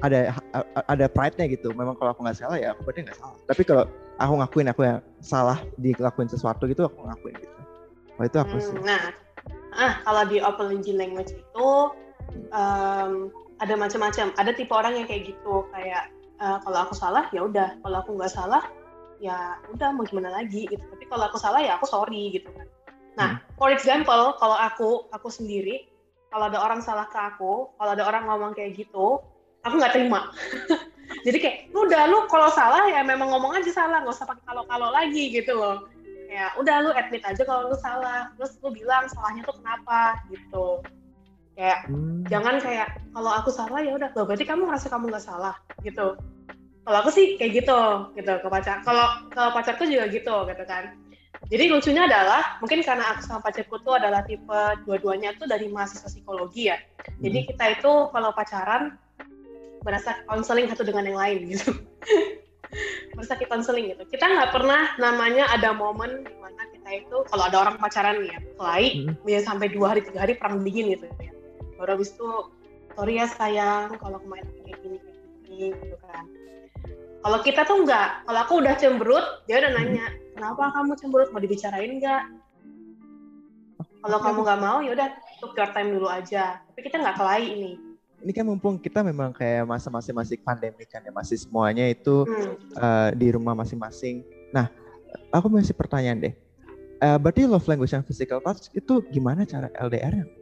ada 0.00 0.32
ada 0.88 1.06
pride-nya 1.06 1.46
gitu. 1.52 1.70
Memang 1.76 2.00
kalau 2.00 2.16
aku 2.16 2.24
nggak 2.24 2.40
salah 2.40 2.56
ya 2.56 2.72
aku 2.72 2.88
berarti 2.88 3.04
nggak 3.04 3.18
salah. 3.20 3.36
Tapi 3.44 3.62
kalau 3.68 3.84
aku 4.16 4.32
ngakuin 4.40 4.68
aku 4.72 4.80
yang 4.88 4.98
salah 5.20 5.58
dilakuin 5.76 6.28
sesuatu 6.32 6.64
gitu 6.64 6.88
aku 6.88 7.04
ngakuin 7.04 7.36
gitu. 7.36 7.60
Oh 8.16 8.24
itu 8.24 8.38
aku 8.40 8.56
hmm, 8.56 8.64
sih. 8.64 8.76
Nah, 8.80 9.12
ah 9.76 10.00
kalau 10.02 10.22
di 10.26 10.40
apology 10.40 10.92
language 10.96 11.36
itu 11.36 11.68
um, 12.56 13.28
ada 13.60 13.74
macam-macam. 13.76 14.32
Ada 14.40 14.50
tipe 14.56 14.72
orang 14.72 14.96
yang 14.96 15.06
kayak 15.06 15.36
gitu 15.36 15.68
kayak 15.70 16.08
uh, 16.40 16.58
kalau 16.64 16.88
aku 16.88 16.94
salah 16.96 17.28
ya 17.30 17.44
udah. 17.44 17.76
Kalau 17.84 17.96
aku 18.00 18.16
nggak 18.16 18.32
salah 18.32 18.64
ya 19.22 19.54
udah 19.70 19.94
mau 19.94 20.02
gimana 20.02 20.34
lagi 20.34 20.66
gitu. 20.66 20.82
Tapi 20.82 21.04
kalau 21.06 21.30
aku 21.30 21.38
salah 21.38 21.62
ya 21.62 21.78
aku 21.78 21.86
sorry 21.86 22.34
gitu 22.34 22.50
kan. 22.50 22.66
Nah, 23.12 23.30
hmm. 23.36 23.60
for 23.60 23.68
example, 23.68 24.36
kalau 24.40 24.56
aku, 24.56 25.04
aku 25.12 25.28
sendiri, 25.28 25.91
kalau 26.32 26.48
ada 26.48 26.58
orang 26.64 26.80
salah 26.80 27.06
ke 27.12 27.18
aku, 27.20 27.76
kalau 27.76 27.92
ada 27.92 28.04
orang 28.08 28.24
ngomong 28.24 28.56
kayak 28.56 28.72
gitu, 28.72 29.20
aku 29.60 29.74
nggak 29.76 29.92
terima. 29.92 30.32
Jadi 31.28 31.38
kayak, 31.38 31.56
udah 31.76 32.08
lu 32.08 32.24
kalau 32.32 32.48
salah 32.56 32.88
ya 32.88 33.04
memang 33.04 33.28
ngomong 33.28 33.60
aja 33.60 33.68
salah, 33.68 34.00
nggak 34.00 34.16
usah 34.16 34.24
pakai 34.24 34.44
kalau-kalau 34.48 34.88
lagi 34.88 35.28
gitu 35.28 35.52
loh. 35.52 35.84
Ya 36.32 36.48
udah 36.56 36.88
lu 36.88 36.90
admit 36.96 37.20
aja 37.28 37.44
kalau 37.44 37.68
lu 37.68 37.76
salah, 37.76 38.32
terus 38.40 38.56
lu 38.64 38.72
bilang 38.72 39.04
salahnya 39.12 39.44
tuh 39.44 39.60
kenapa 39.60 40.16
gitu. 40.32 40.80
Kayak 41.52 41.84
hmm. 41.92 42.24
jangan 42.32 42.56
kayak 42.64 42.88
kalau 43.12 43.30
aku 43.36 43.52
salah 43.52 43.84
ya 43.84 43.92
udah, 43.92 44.08
loh 44.16 44.24
berarti 44.24 44.48
kamu 44.48 44.72
ngerasa 44.72 44.88
kamu 44.88 45.12
nggak 45.12 45.26
salah 45.28 45.54
gitu. 45.84 46.16
Kalau 46.82 46.98
aku 47.04 47.12
sih 47.12 47.36
kayak 47.36 47.62
gitu, 47.62 47.78
gitu 48.16 48.32
ke 48.40 48.48
pacar. 48.48 48.80
Kalau 48.80 49.28
ke 49.28 49.42
pacarku 49.52 49.84
juga 49.84 50.08
gitu, 50.08 50.34
gitu 50.48 50.64
kan 50.64 50.96
jadi 51.52 51.68
lucunya 51.68 52.08
adalah 52.08 52.56
mungkin 52.64 52.80
karena 52.80 53.12
aku 53.12 53.28
sama 53.28 53.44
pacarku 53.44 53.76
tuh 53.84 54.00
adalah 54.00 54.24
tipe 54.24 54.60
dua-duanya 54.88 55.36
tuh 55.36 55.44
dari 55.44 55.68
mahasiswa 55.68 56.08
psikologi 56.08 56.72
ya. 56.72 56.80
Jadi 57.20 57.44
hmm. 57.44 57.48
kita 57.52 57.64
itu 57.76 57.92
kalau 58.08 58.32
pacaran 58.32 58.96
berasa 59.84 60.24
konseling 60.24 60.72
satu 60.72 60.80
dengan 60.80 61.12
yang 61.12 61.20
lain 61.20 61.52
gitu. 61.52 61.76
berasa 63.12 63.36
kita 63.36 63.52
konseling 63.52 63.92
gitu. 63.92 64.16
Kita 64.16 64.32
nggak 64.32 64.48
pernah 64.48 64.96
namanya 64.96 65.44
ada 65.52 65.76
momen 65.76 66.24
di 66.24 66.32
mana 66.40 66.64
kita 66.72 66.88
itu 67.04 67.16
kalau 67.28 67.44
ada 67.44 67.68
orang 67.68 67.76
pacaran 67.76 68.24
nih 68.24 68.32
ya, 68.32 68.38
kelai, 68.56 68.86
hmm. 69.04 69.44
sampai 69.44 69.68
dua 69.68 69.92
hari 69.92 70.00
tiga 70.08 70.24
hari 70.24 70.40
perang 70.40 70.64
dingin 70.64 70.96
gitu 70.96 71.04
ya. 71.20 71.36
Baru 71.76 72.00
habis 72.00 72.16
itu 72.16 72.48
sorry 72.96 73.20
ya 73.20 73.28
sayang 73.28 74.00
kalau 74.00 74.16
kemarin 74.24 74.48
kayak 74.64 74.80
gini 74.80 74.96
kayak 75.04 75.20
gini 75.44 75.68
gitu 75.84 75.96
kan. 76.00 76.24
Kalau 77.22 77.38
kita 77.38 77.62
tuh 77.62 77.86
nggak, 77.86 78.26
kalau 78.26 78.40
aku 78.42 78.54
udah 78.58 78.74
cemberut, 78.74 79.26
dia 79.46 79.62
udah 79.62 79.70
nanya, 79.78 80.10
kenapa 80.34 80.74
kamu 80.74 80.98
cemberut? 80.98 81.28
Mau 81.30 81.38
dibicarain 81.38 82.02
nggak? 82.02 82.22
Kalau 84.02 84.18
kamu 84.18 84.38
nggak 84.42 84.60
mau 84.60 84.78
ya 84.82 84.90
udah 84.98 85.08
took 85.38 85.54
your 85.54 85.70
time 85.70 85.94
dulu 85.94 86.10
aja. 86.10 86.58
Tapi 86.58 86.80
kita 86.82 86.98
nggak 86.98 87.14
kelai 87.22 87.54
ini. 87.54 87.78
Ini 88.22 88.32
kan 88.34 88.46
mumpung 88.46 88.78
kita 88.82 89.06
memang 89.06 89.30
kayak 89.30 89.62
masa 89.66 89.90
masing-masing 89.90 90.42
pandemi 90.42 90.82
kan 90.86 91.02
ya 91.02 91.14
masih 91.14 91.38
semuanya 91.38 91.86
itu 91.86 92.26
hmm. 92.26 92.54
uh, 92.74 93.10
di 93.14 93.30
rumah 93.30 93.54
masing-masing. 93.54 94.26
Nah 94.50 94.66
aku 95.30 95.46
masih 95.46 95.74
pertanyaan 95.78 96.18
deh. 96.18 96.34
Uh, 96.98 97.18
berarti 97.18 97.46
love 97.46 97.66
language 97.66 97.94
yang 97.94 98.02
physical 98.02 98.42
touch 98.42 98.70
itu 98.74 99.02
gimana 99.10 99.46
cara 99.46 99.70
LDR-nya 99.78 100.41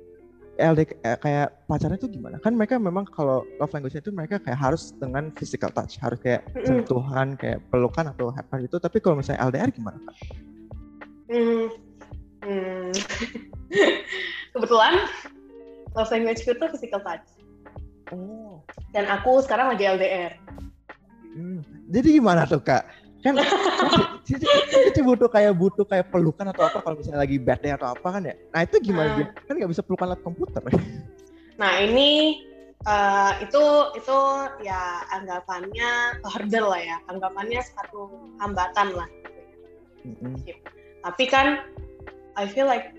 LD 0.61 0.81
eh, 1.03 1.19
kayak 1.19 1.49
pacarnya 1.65 1.97
itu 1.97 2.09
gimana? 2.13 2.37
Kan 2.45 2.55
mereka 2.55 2.77
memang 2.77 3.09
kalau 3.09 3.49
love 3.57 3.73
language 3.73 3.97
itu 3.97 4.13
mereka 4.13 4.37
kayak 4.37 4.61
harus 4.61 4.93
dengan 5.01 5.33
physical 5.33 5.73
touch, 5.73 5.97
harus 5.99 6.21
kayak 6.21 6.45
sentuhan, 6.63 7.35
kayak 7.41 7.65
pelukan 7.73 8.13
atau 8.13 8.29
apa 8.31 8.61
gitu. 8.61 8.77
Tapi 8.77 9.01
kalau 9.01 9.19
misalnya 9.19 9.49
LDR 9.49 9.73
gimana 9.73 9.99
kan? 9.99 10.15
Hmm. 11.33 11.67
hmm. 12.45 12.91
Kebetulan 14.53 14.95
love 15.97 16.11
language 16.13 16.45
itu 16.45 16.53
physical 16.53 17.01
touch. 17.01 17.25
Oh. 18.13 18.61
Dan 18.93 19.09
aku 19.09 19.41
sekarang 19.41 19.73
lagi 19.73 19.89
LDR. 19.89 20.37
Hmm. 21.35 21.63
Jadi 21.91 22.19
gimana 22.21 22.45
tuh 22.47 22.61
kak? 22.63 22.87
Kan 23.21 23.37
itu 24.91 25.01
butuh 25.05 25.29
kayak 25.29 25.53
butuh 25.53 25.85
kayak 25.85 26.09
pelukan 26.09 26.49
atau 26.49 26.65
apa 26.69 26.79
kalau 26.81 26.97
misalnya 26.97 27.21
lagi 27.21 27.37
bad 27.37 27.61
day 27.61 27.73
atau 27.77 27.93
apa 27.93 28.09
kan 28.17 28.23
ya 28.25 28.35
nah 28.53 28.61
itu 28.65 28.77
gimana 28.81 29.13
nah. 29.13 29.29
kan 29.45 29.55
nggak 29.61 29.71
bisa 29.71 29.83
pelukan 29.85 30.13
lewat 30.13 30.23
komputer 30.25 30.63
nah 31.61 31.73
ini 31.85 32.41
uh, 32.89 33.37
itu 33.45 33.65
itu 34.01 34.19
ya 34.65 35.05
anggapannya 35.13 36.21
hurdle 36.25 36.73
lah 36.73 36.81
ya 36.81 36.97
anggapannya 37.13 37.61
satu 37.61 38.09
hambatan 38.41 38.89
lah 38.97 39.09
mm-hmm. 40.09 40.35
tapi 41.05 41.25
kan 41.29 41.61
I 42.41 42.49
feel 42.49 42.65
like 42.65 42.97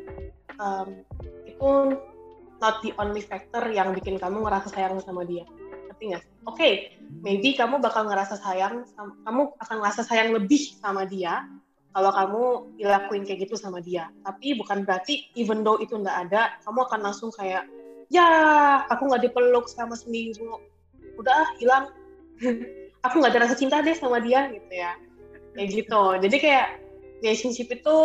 um, 0.61 1.01
itu 1.49 1.97
not 2.61 2.85
the 2.85 2.93
only 3.01 3.25
factor 3.25 3.65
yang 3.73 3.91
bikin 3.97 4.21
kamu 4.21 4.45
ngerasa 4.45 4.69
sayang 4.69 5.01
sama 5.01 5.25
dia? 5.25 5.43
Oke, 6.01 6.57
okay, 6.57 6.73
maybe 7.21 7.53
kamu 7.53 7.77
bakal 7.77 8.09
ngerasa 8.09 8.41
sayang, 8.41 8.81
kamu 8.97 9.41
akan 9.61 9.75
ngerasa 9.77 10.01
sayang 10.01 10.33
lebih 10.33 10.73
sama 10.81 11.05
dia 11.05 11.45
kalau 11.91 12.11
kamu 12.11 12.43
dilakuin 12.79 13.23
kayak 13.27 13.45
gitu 13.45 13.55
sama 13.59 13.83
dia. 13.83 14.09
Tapi 14.23 14.57
bukan 14.57 14.87
berarti 14.87 15.29
even 15.37 15.61
though 15.61 15.77
itu 15.77 15.93
nggak 15.93 16.17
ada, 16.27 16.57
kamu 16.65 16.79
akan 16.87 16.99
langsung 17.05 17.29
kayak, 17.35 17.67
ya 18.09 18.25
aku 18.87 19.11
nggak 19.11 19.27
dipeluk 19.27 19.67
selama 19.69 19.93
seminggu, 19.93 20.57
udah 21.19 21.53
hilang. 21.59 21.91
aku 23.05 23.21
nggak 23.21 23.37
ada 23.37 23.41
rasa 23.45 23.55
cinta 23.59 23.83
deh 23.83 23.93
sama 23.93 24.23
dia 24.23 24.49
gitu 24.49 24.71
ya. 24.71 24.95
Kayak 25.53 25.69
gitu. 25.83 26.03
Jadi 26.25 26.37
kayak 26.39 26.67
relationship 27.21 27.67
itu 27.69 27.97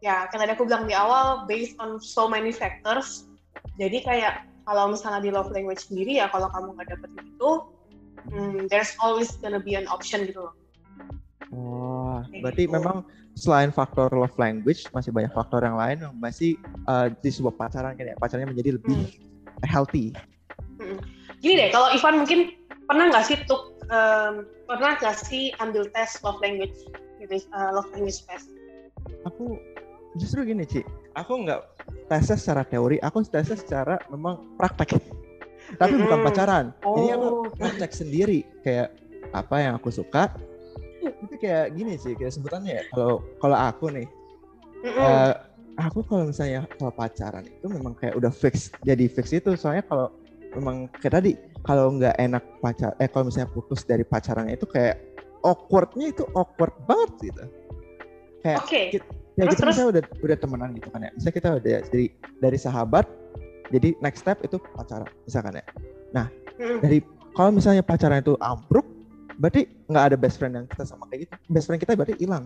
ya 0.00 0.26
kan 0.28 0.42
tadi 0.42 0.52
aku 0.52 0.66
bilang 0.66 0.88
di 0.88 0.96
awal 0.96 1.46
based 1.46 1.78
on 1.78 2.02
so 2.02 2.26
many 2.26 2.50
factors. 2.50 3.30
Jadi 3.78 4.02
kayak 4.02 4.49
kalau 4.70 4.94
misalnya 4.94 5.18
di 5.18 5.34
love 5.34 5.50
language 5.50 5.90
sendiri 5.90 6.22
ya 6.22 6.30
kalau 6.30 6.46
kamu 6.54 6.78
nggak 6.78 6.94
dapet 6.94 7.10
itu 7.26 7.50
hmm, 8.30 8.70
there's 8.70 8.94
always 9.02 9.34
gonna 9.42 9.58
be 9.58 9.74
an 9.74 9.90
option 9.90 10.22
gitu 10.22 10.46
loh 10.46 10.54
Oh, 11.50 12.22
berarti 12.30 12.70
gitu. 12.70 12.78
memang 12.78 13.02
selain 13.34 13.74
faktor 13.74 14.06
love 14.14 14.34
language 14.38 14.86
masih 14.94 15.10
banyak 15.10 15.34
faktor 15.34 15.66
yang 15.66 15.74
lain 15.74 15.98
yang 15.98 16.14
masih 16.14 16.54
uh, 16.86 17.10
di 17.10 17.30
sebuah 17.30 17.58
pacaran 17.58 17.98
kan 17.98 18.06
ya 18.06 18.14
pacarnya 18.22 18.46
menjadi 18.46 18.78
lebih 18.78 19.10
hmm. 19.10 19.66
healthy. 19.66 20.14
Hmm. 20.78 21.02
Gini 21.42 21.58
deh, 21.58 21.68
kalau 21.74 21.90
Ivan 21.90 22.22
mungkin 22.22 22.54
pernah 22.86 23.10
nggak 23.10 23.24
sih 23.26 23.36
tuh 23.50 23.74
um, 23.90 24.46
pernah 24.70 24.94
nggak 25.02 25.16
sih 25.18 25.50
ambil 25.58 25.90
tes 25.90 26.22
love 26.22 26.38
language 26.38 26.74
gitu 27.18 27.42
uh, 27.50 27.74
love 27.74 27.90
language 27.90 28.22
test? 28.30 28.46
Aku 29.26 29.58
justru 30.22 30.46
gini 30.46 30.62
Ci, 30.62 30.86
aku 31.14 31.32
nggak 31.46 31.60
tesnya 32.10 32.36
secara 32.38 32.62
teori, 32.66 32.96
aku 33.02 33.22
tesnya 33.26 33.58
secara 33.58 33.96
memang 34.10 34.56
praktek. 34.58 34.98
Tapi 35.78 35.94
mm-hmm. 35.94 36.02
bukan 36.06 36.18
pacaran. 36.26 36.64
Oh. 36.82 36.98
Jadi 36.98 37.08
aku 37.14 37.26
oh. 37.28 37.42
praktek 37.54 37.92
sendiri 37.94 38.38
kayak 38.66 38.94
apa 39.30 39.56
yang 39.62 39.74
aku 39.78 39.90
suka. 39.94 40.30
Itu 41.00 41.34
kayak 41.38 41.78
gini 41.78 41.96
sih, 41.96 42.18
kayak 42.18 42.34
sebutannya 42.34 42.82
ya. 42.82 42.84
Kalau 42.92 43.22
kalau 43.38 43.56
aku 43.56 43.86
nih, 43.94 44.06
mm-hmm. 44.84 45.00
uh, 45.00 45.32
aku 45.78 46.02
kalau 46.04 46.28
misalnya 46.28 46.66
kalau 46.76 46.92
pacaran 46.92 47.46
itu 47.46 47.66
memang 47.70 47.94
kayak 47.94 48.18
udah 48.18 48.32
fix. 48.32 48.74
Jadi 48.82 49.06
fix 49.06 49.30
itu 49.30 49.54
soalnya 49.54 49.86
kalau 49.86 50.08
memang 50.58 50.90
kayak 50.98 51.22
tadi 51.22 51.32
kalau 51.62 51.94
nggak 51.94 52.16
enak 52.18 52.42
pacar, 52.58 52.96
eh 52.98 53.06
kalau 53.06 53.30
misalnya 53.30 53.52
putus 53.52 53.86
dari 53.86 54.02
pacarannya 54.02 54.58
itu 54.58 54.66
kayak 54.66 54.98
awkwardnya 55.46 56.10
itu 56.10 56.24
awkward 56.34 56.74
banget 56.88 57.30
gitu. 57.30 57.44
Kayak 58.40 58.58
okay 58.64 58.84
ya 59.40 59.48
terus, 59.48 59.56
kita 59.56 59.72
terus. 59.72 59.90
udah 59.96 60.02
udah 60.20 60.36
temenan 60.36 60.70
gitu 60.76 60.88
kan 60.92 61.00
ya. 61.08 61.10
Misalnya 61.16 61.36
kita 61.40 61.48
udah 61.56 61.78
dari 61.88 62.06
dari 62.44 62.58
sahabat 62.60 63.06
jadi 63.72 63.88
next 64.04 64.20
step 64.20 64.38
itu 64.44 64.60
pacaran 64.76 65.08
misalkan 65.24 65.58
ya. 65.58 65.64
Nah 66.12 66.26
hmm. 66.60 66.78
dari 66.84 66.98
kalau 67.32 67.50
misalnya 67.56 67.80
pacaran 67.80 68.20
itu 68.20 68.36
ambruk 68.44 68.84
berarti 69.40 69.64
nggak 69.88 70.04
ada 70.12 70.16
best 70.20 70.36
friend 70.36 70.54
yang 70.60 70.66
kita 70.68 70.84
sama 70.84 71.08
kayak 71.08 71.26
gitu. 71.26 71.34
Best 71.48 71.66
friend 71.66 71.80
kita 71.80 71.96
berarti 71.96 72.14
hilang. 72.20 72.44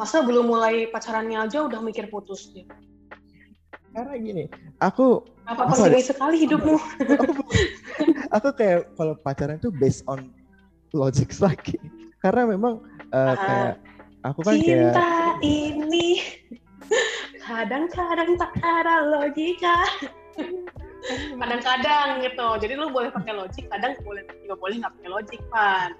Masa 0.00 0.24
belum 0.24 0.48
mulai 0.48 0.88
pacarannya 0.88 1.40
aja 1.44 1.64
udah 1.64 1.80
mikir 1.84 2.08
putus 2.08 2.52
nih 2.56 2.64
karena 3.96 4.12
gini 4.20 4.44
aku 4.76 5.24
apa 5.48 5.72
apa 5.72 5.96
sekali 6.04 6.36
hidupmu? 6.44 6.76
Aku, 7.16 7.32
aku 8.28 8.48
kayak 8.52 8.92
kalau 8.92 9.16
pacaran 9.16 9.56
itu 9.56 9.72
based 9.72 10.04
on 10.04 10.28
logic 10.92 11.32
lagi. 11.40 11.80
Karena 12.20 12.44
memang 12.44 12.84
uh, 13.14 13.34
kayak 13.38 13.74
aku 14.32 14.40
kan 14.42 14.54
Cinta 14.58 14.98
kayak 14.98 15.36
ini 15.44 16.08
kadang-kadang 17.46 18.30
tak 18.38 18.52
ada 18.62 19.06
logika. 19.06 19.78
Kadang-kadang 21.38 22.18
gitu. 22.18 22.48
Jadi 22.66 22.74
lu 22.74 22.90
boleh 22.90 23.14
pakai 23.14 23.30
logik, 23.30 23.70
kadang 23.70 23.94
boleh 24.02 24.26
juga 24.42 24.54
boleh 24.58 24.74
nggak 24.82 24.92
pakai 24.98 25.10
logik, 25.14 25.40
Pan. 25.54 25.90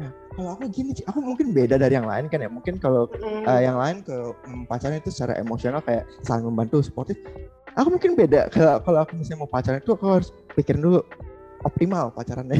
Nah, 0.00 0.10
kalau 0.32 0.50
aku 0.56 0.72
gini, 0.72 0.96
aku 1.04 1.18
mungkin 1.20 1.52
beda 1.52 1.76
dari 1.76 1.92
yang 1.92 2.08
lain 2.08 2.32
kan 2.32 2.40
ya. 2.40 2.48
Mungkin 2.48 2.80
kalau 2.80 3.04
mm. 3.12 3.44
uh, 3.44 3.60
yang 3.60 3.76
lain 3.76 4.00
ke 4.00 4.16
um, 4.48 4.64
pacarnya 4.64 5.04
itu 5.04 5.12
secara 5.12 5.36
emosional 5.36 5.84
kayak 5.84 6.08
saling 6.24 6.48
membantu, 6.48 6.80
sportif. 6.80 7.20
Aku 7.76 7.92
mungkin 7.92 8.16
beda. 8.16 8.48
Kalau 8.48 8.80
kalau 8.80 8.98
aku 9.04 9.20
misalnya 9.20 9.44
mau 9.44 9.50
pacaran 9.52 9.84
itu 9.84 9.92
aku 9.92 10.06
harus 10.08 10.32
pikirin 10.56 10.80
dulu 10.80 11.04
optimal 11.60 12.08
pacarannya. 12.16 12.56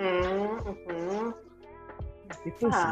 Hmm, 0.00 0.56
hmm. 0.64 1.36
Itu 2.48 2.72
sih 2.72 2.88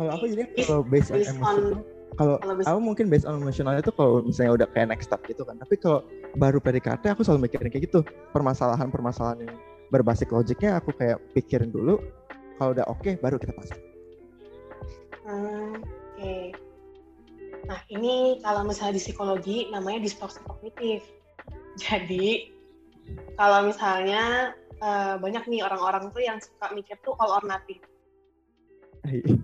kalau 0.00 0.16
aku 0.16 0.24
jadi 0.32 0.44
kalau 0.64 0.80
based 0.80 1.12
on 1.12 1.20
emotion 1.20 1.84
kalau 2.16 2.36
aku 2.40 2.80
mungkin 2.80 3.12
based 3.12 3.28
on 3.28 3.36
emosional 3.36 3.76
itu 3.76 3.92
kalau 3.92 4.24
misalnya 4.24 4.64
udah 4.64 4.68
kayak 4.72 4.92
next 4.92 5.08
step 5.08 5.20
gitu 5.24 5.46
kan. 5.46 5.56
Tapi 5.56 5.78
kalau 5.78 6.04
baru 6.36 6.58
PDKT 6.58 7.16
aku 7.16 7.22
selalu 7.22 7.48
mikirin 7.48 7.70
kayak 7.70 7.88
gitu. 7.88 8.04
Permasalahan-permasalahan 8.34 9.46
yang 9.46 9.56
berbasis 9.88 10.28
logiknya 10.28 10.76
aku 10.76 10.90
kayak 10.96 11.22
pikirin 11.32 11.70
dulu. 11.70 12.02
Kalau 12.60 12.76
udah 12.76 12.84
oke 12.90 13.00
okay, 13.00 13.14
baru 13.24 13.40
kita 13.40 13.54
pasang. 13.56 13.80
Hmm, 15.24 15.80
oke. 15.80 16.18
Okay. 16.18 16.44
nah 17.68 17.80
ini 17.86 18.40
kalau 18.42 18.66
misalnya 18.66 18.98
di 18.98 19.02
psikologi 19.04 19.70
namanya 19.70 20.02
distorsi 20.02 20.42
kognitif. 20.44 21.06
Jadi 21.78 22.50
kalau 23.38 23.64
misalnya 23.64 24.52
uh, 24.82 25.16
banyak 25.16 25.46
nih 25.48 25.64
orang-orang 25.64 26.10
tuh 26.10 26.20
yang 26.20 26.36
suka 26.42 26.68
mikir 26.74 26.98
tuh 27.00 27.14
all 27.16 27.32
or 27.32 27.44
nothing 27.46 27.80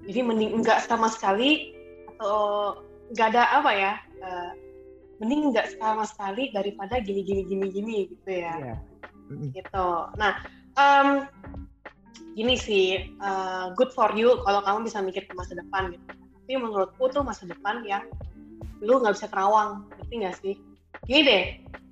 jadi 0.07 0.21
mending 0.21 0.63
enggak 0.63 0.85
sama 0.85 1.09
sekali 1.09 1.73
atau 2.17 2.81
nggak 3.13 3.29
ada 3.35 3.45
apa 3.63 3.71
ya 3.73 3.93
uh, 4.21 4.51
mending 5.23 5.53
nggak 5.53 5.77
sama 5.81 6.05
sekali 6.05 6.53
daripada 6.53 7.01
gini 7.01 7.25
gini 7.25 7.43
gini 7.47 7.67
gini 7.73 7.97
gitu 8.13 8.31
ya. 8.31 8.55
Yeah. 8.75 8.79
gitu. 9.53 9.89
Nah 10.21 10.45
um, 10.77 11.25
gini 12.37 12.55
sih 12.61 13.17
uh, 13.21 13.73
good 13.75 13.91
for 13.97 14.13
you 14.13 14.45
kalau 14.45 14.61
kamu 14.61 14.87
bisa 14.87 15.01
mikir 15.01 15.25
ke 15.25 15.33
masa 15.33 15.57
depan 15.57 15.93
gitu. 15.97 16.05
Tapi 16.47 16.53
menurutku 16.61 17.11
tuh 17.11 17.25
masa 17.25 17.49
depan 17.49 17.83
ya 17.83 18.05
lu 18.85 19.01
nggak 19.01 19.17
bisa 19.17 19.27
terawang 19.33 19.89
ngerti 19.97 20.15
nggak 20.21 20.37
sih? 20.45 20.55
Gini 21.09 21.21
deh 21.25 21.45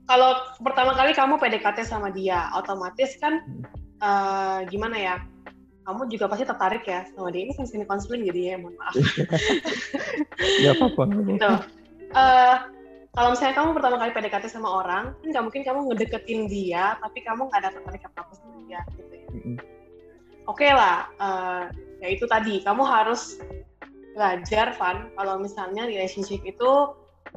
kalau 0.05 0.37
pertama 0.61 0.93
kali 0.93 1.17
kamu 1.17 1.41
PDKT 1.41 1.89
sama 1.89 2.13
dia 2.13 2.53
otomatis 2.53 3.17
kan 3.17 3.41
uh, 4.05 4.61
gimana 4.69 4.97
ya 5.01 5.15
kamu 5.85 6.09
juga 6.09 6.25
pasti 6.33 6.45
tertarik 6.49 6.85
ya 6.89 7.05
sama 7.13 7.29
dia. 7.29 7.45
Ini 7.45 7.53
kan 7.55 7.69
sini 7.69 7.85
konseling 7.85 8.25
jadi 8.25 8.41
ya 8.53 8.57
mohon 8.61 8.75
maaf. 8.81 8.95
Ya 10.65 10.75
apa-apa. 10.75 11.03
Gitu. 11.13 11.51
uh, 12.15 12.57
kalau 13.15 13.29
misalnya 13.31 13.55
kamu 13.55 13.71
pertama 13.79 13.97
kali 14.03 14.11
PDKT 14.11 14.45
sama 14.51 14.69
orang 14.83 15.15
kan 15.23 15.27
nggak 15.31 15.45
mungkin 15.45 15.63
kamu 15.63 15.79
ngedeketin 15.93 16.41
dia 16.51 16.99
tapi 16.99 17.23
kamu 17.23 17.47
nggak 17.47 17.61
ada 17.63 17.71
tertarik 17.71 18.03
apa 18.11 18.19
apa 18.27 18.33
sama 18.35 18.59
dia 18.67 18.81
gitu 18.99 19.13
ya. 19.15 19.27
Mm-hmm. 19.35 19.57
oke 20.51 20.59
okay 20.59 20.71
lah 20.75 21.09
uh, 21.23 21.65
ya 22.03 22.09
itu 22.11 22.25
tadi. 22.27 22.65
Kamu 22.65 22.83
harus 22.83 23.39
belajar 24.15 24.75
Van 24.79 25.11
kalau 25.15 25.39
misalnya 25.43 25.87
relationship 25.87 26.43
itu 26.43 26.95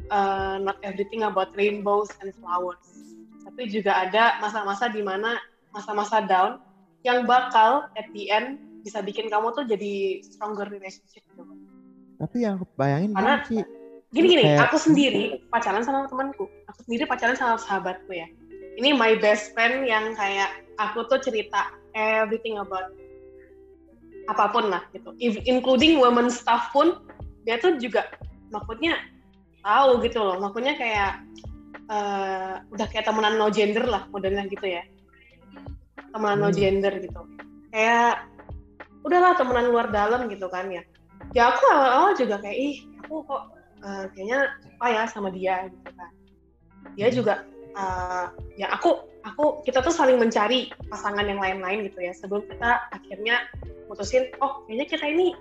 uh, 0.09 0.55
not 0.61 0.77
everything 0.81 1.25
about 1.25 1.51
rainbows 1.57 2.09
and 2.23 2.31
flowers. 2.41 3.13
Tapi 3.43 3.69
juga 3.69 4.07
ada 4.07 4.37
masa-masa 4.39 4.89
di 4.91 5.01
mana 5.01 5.37
masa-masa 5.73 6.23
down 6.25 6.61
yang 7.07 7.23
bakal 7.23 7.87
at 7.95 8.07
the 8.11 8.27
end 8.27 8.59
bisa 8.83 8.99
bikin 8.99 9.31
kamu 9.31 9.55
tuh 9.55 9.63
jadi 9.63 10.19
stronger 10.27 10.67
relationship 10.67 11.23
gitu. 11.23 11.43
Tapi 12.19 12.43
yang 12.43 12.59
bayangin 12.75 13.15
karena 13.15 13.39
sih. 13.47 13.63
gini 14.11 14.27
gini, 14.35 14.43
kayak... 14.43 14.71
aku 14.71 14.75
sendiri 14.79 15.43
pacaran 15.51 15.83
sama 15.83 16.07
temanku, 16.07 16.47
aku 16.67 16.79
sendiri 16.87 17.07
pacaran 17.07 17.35
sama 17.35 17.55
sahabatku 17.59 18.11
ya. 18.11 18.27
Ini 18.79 18.95
my 18.95 19.19
best 19.19 19.55
friend 19.55 19.87
yang 19.87 20.15
kayak 20.15 20.63
aku 20.79 21.07
tuh 21.07 21.19
cerita 21.23 21.71
everything 21.95 22.59
about 22.59 22.91
apa 24.27 24.51
pun 24.51 24.67
lah 24.67 24.83
gitu, 24.91 25.15
If, 25.23 25.39
including 25.47 26.03
women 26.03 26.27
stuff 26.27 26.71
pun 26.75 26.99
dia 27.47 27.55
tuh 27.63 27.79
juga 27.79 28.11
maksudnya 28.51 28.99
tahu 29.63 30.03
gitu 30.03 30.19
loh, 30.19 30.35
maksudnya 30.39 30.75
kayak 30.75 31.23
uh, 31.87 32.59
udah 32.71 32.87
kayak 32.91 33.07
temenan 33.07 33.39
no 33.39 33.47
gender 33.47 33.87
lah 33.87 34.03
modelnya 34.11 34.47
gitu 34.51 34.67
ya 34.67 34.83
temenan 36.11 36.37
no 36.39 36.49
hmm. 36.49 36.57
gender 36.57 36.93
gitu. 36.99 37.21
Kayak 37.71 38.27
udahlah 39.03 39.33
temenan 39.35 39.67
luar 39.71 39.87
dalam 39.91 40.27
gitu 40.31 40.47
kan 40.51 40.67
ya. 40.71 40.83
Ya 41.35 41.51
aku 41.51 41.63
awal-awal 41.67 42.11
juga 42.15 42.39
kayak 42.39 42.57
ih 42.57 42.75
aku 43.03 43.23
kok 43.27 43.43
uh, 43.83 44.05
kayaknya 44.15 44.51
apa 44.79 44.87
ya 44.87 45.03
sama 45.09 45.29
dia 45.31 45.67
gitu 45.71 45.89
kan. 45.95 46.11
Dia 46.95 47.07
hmm. 47.11 47.15
juga 47.15 47.33
uh, 47.75 48.25
ya 48.55 48.71
aku 48.71 49.05
aku 49.27 49.61
kita 49.67 49.83
tuh 49.83 49.91
saling 49.91 50.17
mencari 50.17 50.71
pasangan 50.87 51.27
yang 51.27 51.39
lain-lain 51.39 51.87
gitu 51.91 51.99
ya 51.99 52.15
sebelum 52.15 52.47
kita 52.47 52.87
akhirnya 52.95 53.43
mutusin 53.91 54.31
oh 54.39 54.63
kayaknya 54.67 54.85
kita 54.87 55.05
ini 55.07 55.35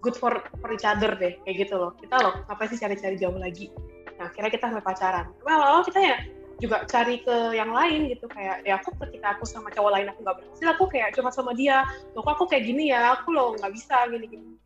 good 0.00 0.16
for 0.16 0.32
for 0.60 0.70
each 0.72 0.86
other 0.86 1.12
deh 1.16 1.36
kayak 1.44 1.66
gitu 1.68 1.76
loh. 1.76 1.92
Kita 1.98 2.16
loh 2.20 2.34
apa 2.48 2.68
sih 2.68 2.80
cari-cari 2.80 3.16
jauh 3.20 3.36
lagi? 3.36 3.72
Nah 4.16 4.32
akhirnya 4.32 4.50
kita 4.52 4.64
sampai 4.72 4.84
pacaran. 4.84 5.26
Well, 5.44 5.60
awal 5.60 5.82
kita 5.84 6.00
ya 6.00 6.16
juga 6.56 6.88
cari 6.88 7.20
ke 7.20 7.36
yang 7.52 7.70
lain 7.72 8.08
gitu. 8.12 8.26
Kayak 8.28 8.64
ya 8.64 8.80
aku 8.80 8.92
ketika 9.06 9.36
aku 9.36 9.44
sama 9.44 9.68
cowok 9.72 9.90
lain 9.92 10.08
aku 10.12 10.20
nggak 10.24 10.36
berhasil 10.40 10.68
aku 10.72 10.84
kayak 10.88 11.12
cuma 11.12 11.28
sama 11.28 11.52
dia 11.52 11.84
loh 12.16 12.24
kok 12.24 12.40
aku 12.40 12.44
kayak 12.48 12.64
gini 12.68 12.92
ya? 12.92 13.16
Aku 13.20 13.32
loh 13.32 13.56
nggak 13.56 13.72
bisa 13.72 14.08
gini 14.08 14.26
gini 14.28 14.56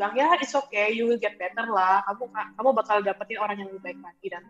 bilang 0.00 0.16
ya 0.16 0.32
it's 0.40 0.56
okay 0.56 0.88
you 0.96 1.04
will 1.04 1.20
get 1.20 1.36
better 1.36 1.68
lah. 1.68 2.00
Kamu 2.08 2.32
kamu 2.32 2.68
bakal 2.72 2.96
dapetin 3.04 3.36
orang 3.36 3.60
yang 3.60 3.68
lebih 3.68 3.84
baik 3.84 4.00
lagi. 4.00 4.26
Dan 4.32 4.42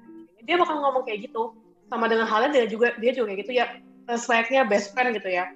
dia 0.47 0.55
bakal 0.55 0.79
ngomong 0.79 1.03
kayak 1.03 1.27
gitu. 1.27 1.59
Sama 1.91 2.07
dengan 2.07 2.31
halnya 2.31 2.55
dia 2.55 2.65
juga 2.71 2.95
dia 3.03 3.11
juga 3.11 3.35
kayak 3.35 3.41
gitu 3.43 3.53
ya 3.59 3.67
sebaiknya 4.15 4.63
best 4.71 4.95
friend 4.95 5.11
gitu 5.19 5.27
ya. 5.27 5.51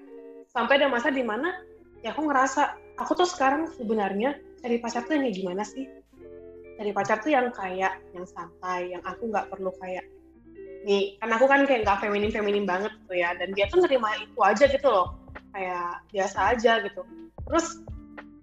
Sampai 0.50 0.82
ada 0.82 0.90
masa 0.90 1.14
di 1.14 1.22
mana 1.22 1.54
ya 2.02 2.10
aku 2.10 2.26
ngerasa 2.26 2.74
aku 2.98 3.14
tuh 3.14 3.28
sekarang 3.30 3.70
sebenarnya 3.78 4.34
cari 4.58 4.82
pacar 4.82 5.06
tuh 5.06 5.14
yang 5.14 5.30
gimana 5.30 5.62
sih? 5.62 5.86
Cari 6.74 6.90
pacar 6.90 7.22
tuh 7.22 7.30
yang 7.30 7.54
kayak 7.54 8.02
yang 8.18 8.26
santai 8.26 8.98
yang 8.98 9.02
aku 9.06 9.30
nggak 9.30 9.46
perlu 9.46 9.70
kayak 9.78 10.02
nih 10.84 11.16
kan 11.18 11.32
aku 11.32 11.48
kan 11.48 11.64
kayak 11.64 11.88
nggak 11.88 11.98
feminin 12.04 12.30
feminin 12.30 12.68
banget 12.68 12.92
gitu 13.04 13.14
ya 13.16 13.32
dan 13.40 13.50
dia 13.56 13.64
tuh 13.72 13.80
nerima 13.80 14.12
itu 14.20 14.38
aja 14.44 14.64
gitu 14.68 14.88
loh 14.88 15.16
kayak 15.56 16.04
biasa 16.12 16.38
aja 16.54 16.72
gitu. 16.84 17.02
Terus 17.48 17.66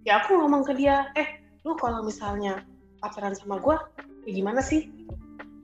ya 0.08 0.24
aku 0.24 0.42
ngomong 0.42 0.66
ke 0.66 0.74
dia 0.74 1.12
eh 1.14 1.44
lu 1.62 1.78
kalau 1.78 2.02
misalnya 2.02 2.66
pacaran 2.98 3.38
sama 3.38 3.62
gue 3.62 3.78
ya 4.26 4.32
gimana 4.34 4.64
sih? 4.64 4.90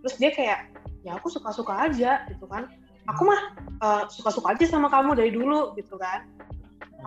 Terus 0.06 0.16
dia 0.22 0.30
kayak 0.30 0.60
ya 1.02 1.18
aku 1.18 1.34
suka 1.34 1.50
suka 1.50 1.90
aja 1.90 2.28
gitu 2.30 2.46
kan. 2.46 2.70
Aku 3.08 3.24
mah 3.24 3.42
uh, 3.82 4.04
eh, 4.04 4.04
suka 4.12 4.30
suka 4.30 4.54
aja 4.54 4.68
sama 4.68 4.92
kamu 4.92 5.18
dari 5.18 5.32
dulu 5.34 5.74
gitu 5.80 5.98
kan. 5.98 6.28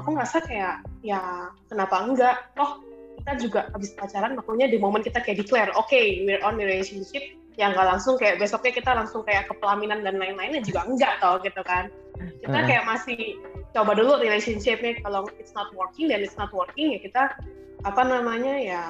Aku 0.00 0.16
ngerasa 0.16 0.42
kayak 0.42 0.82
ya 1.04 1.52
kenapa 1.68 2.02
enggak? 2.02 2.36
Toh 2.56 2.80
kita 3.20 3.32
juga 3.36 3.60
habis 3.76 3.92
pacaran 3.92 4.32
makanya 4.32 4.72
di 4.72 4.80
momen 4.80 5.04
kita 5.04 5.20
kayak 5.20 5.44
declare 5.44 5.68
oke 5.76 5.92
okay, 5.92 6.24
we're 6.24 6.40
on 6.40 6.56
relationship 6.56 7.20
yang 7.58 7.74
nggak 7.74 7.88
langsung 7.96 8.14
kayak 8.20 8.38
besoknya 8.38 8.72
kita 8.74 8.90
langsung 8.94 9.26
kayak 9.26 9.50
ke 9.50 9.54
pelaminan 9.58 10.06
dan 10.06 10.16
lain-lainnya 10.20 10.62
juga 10.62 10.86
enggak 10.86 11.18
tau 11.18 11.42
gitu 11.42 11.60
kan. 11.66 11.90
Kita 12.38 12.58
kayak 12.68 12.84
masih 12.86 13.40
coba 13.74 13.92
dulu 13.96 14.20
relationshipnya. 14.22 15.00
Kalau 15.02 15.26
it's 15.40 15.56
not 15.56 15.72
working 15.74 16.10
dan 16.12 16.22
it's 16.22 16.38
not 16.38 16.52
working 16.54 16.94
ya 16.94 17.00
kita 17.02 17.22
apa 17.80 18.02
namanya 18.04 18.54
ya 18.60 18.82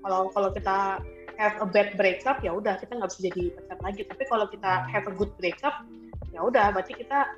kalau 0.00 0.32
kalau 0.32 0.48
kita 0.50 0.98
have 1.36 1.54
a 1.60 1.68
bad 1.68 1.92
breakup 2.00 2.40
ya 2.40 2.56
udah 2.56 2.80
kita 2.80 2.96
nggak 2.96 3.10
bisa 3.12 3.20
jadi 3.30 3.42
pacar 3.54 3.78
lagi. 3.84 4.02
Tapi 4.08 4.22
kalau 4.26 4.46
kita 4.50 4.72
have 4.88 5.06
a 5.06 5.14
good 5.14 5.32
breakup 5.38 5.74
ya 6.34 6.40
udah 6.42 6.74
berarti 6.74 6.96
kita 6.96 7.32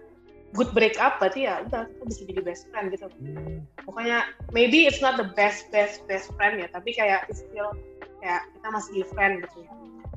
good 0.57 0.71
breakup 0.73 1.21
berarti 1.21 1.45
ya 1.45 1.61
udah 1.69 1.85
kita 1.85 2.05
bisa 2.09 2.21
jadi 2.25 2.41
best 2.41 2.65
friend 2.73 2.89
gitu. 2.97 3.07
Hmm. 3.21 3.61
pokoknya 3.85 4.33
maybe 4.53 4.89
it's 4.89 5.05
not 5.05 5.21
the 5.21 5.29
best 5.37 5.69
best 5.69 6.01
best 6.09 6.33
friend 6.41 6.57
ya 6.57 6.69
tapi 6.73 6.97
kayak 6.97 7.29
it's 7.29 7.45
still 7.45 7.69
kayak 8.25 8.49
kita 8.57 8.69
masih 8.73 9.05
friend 9.13 9.45
gitu 9.45 9.69
ya 9.69 9.73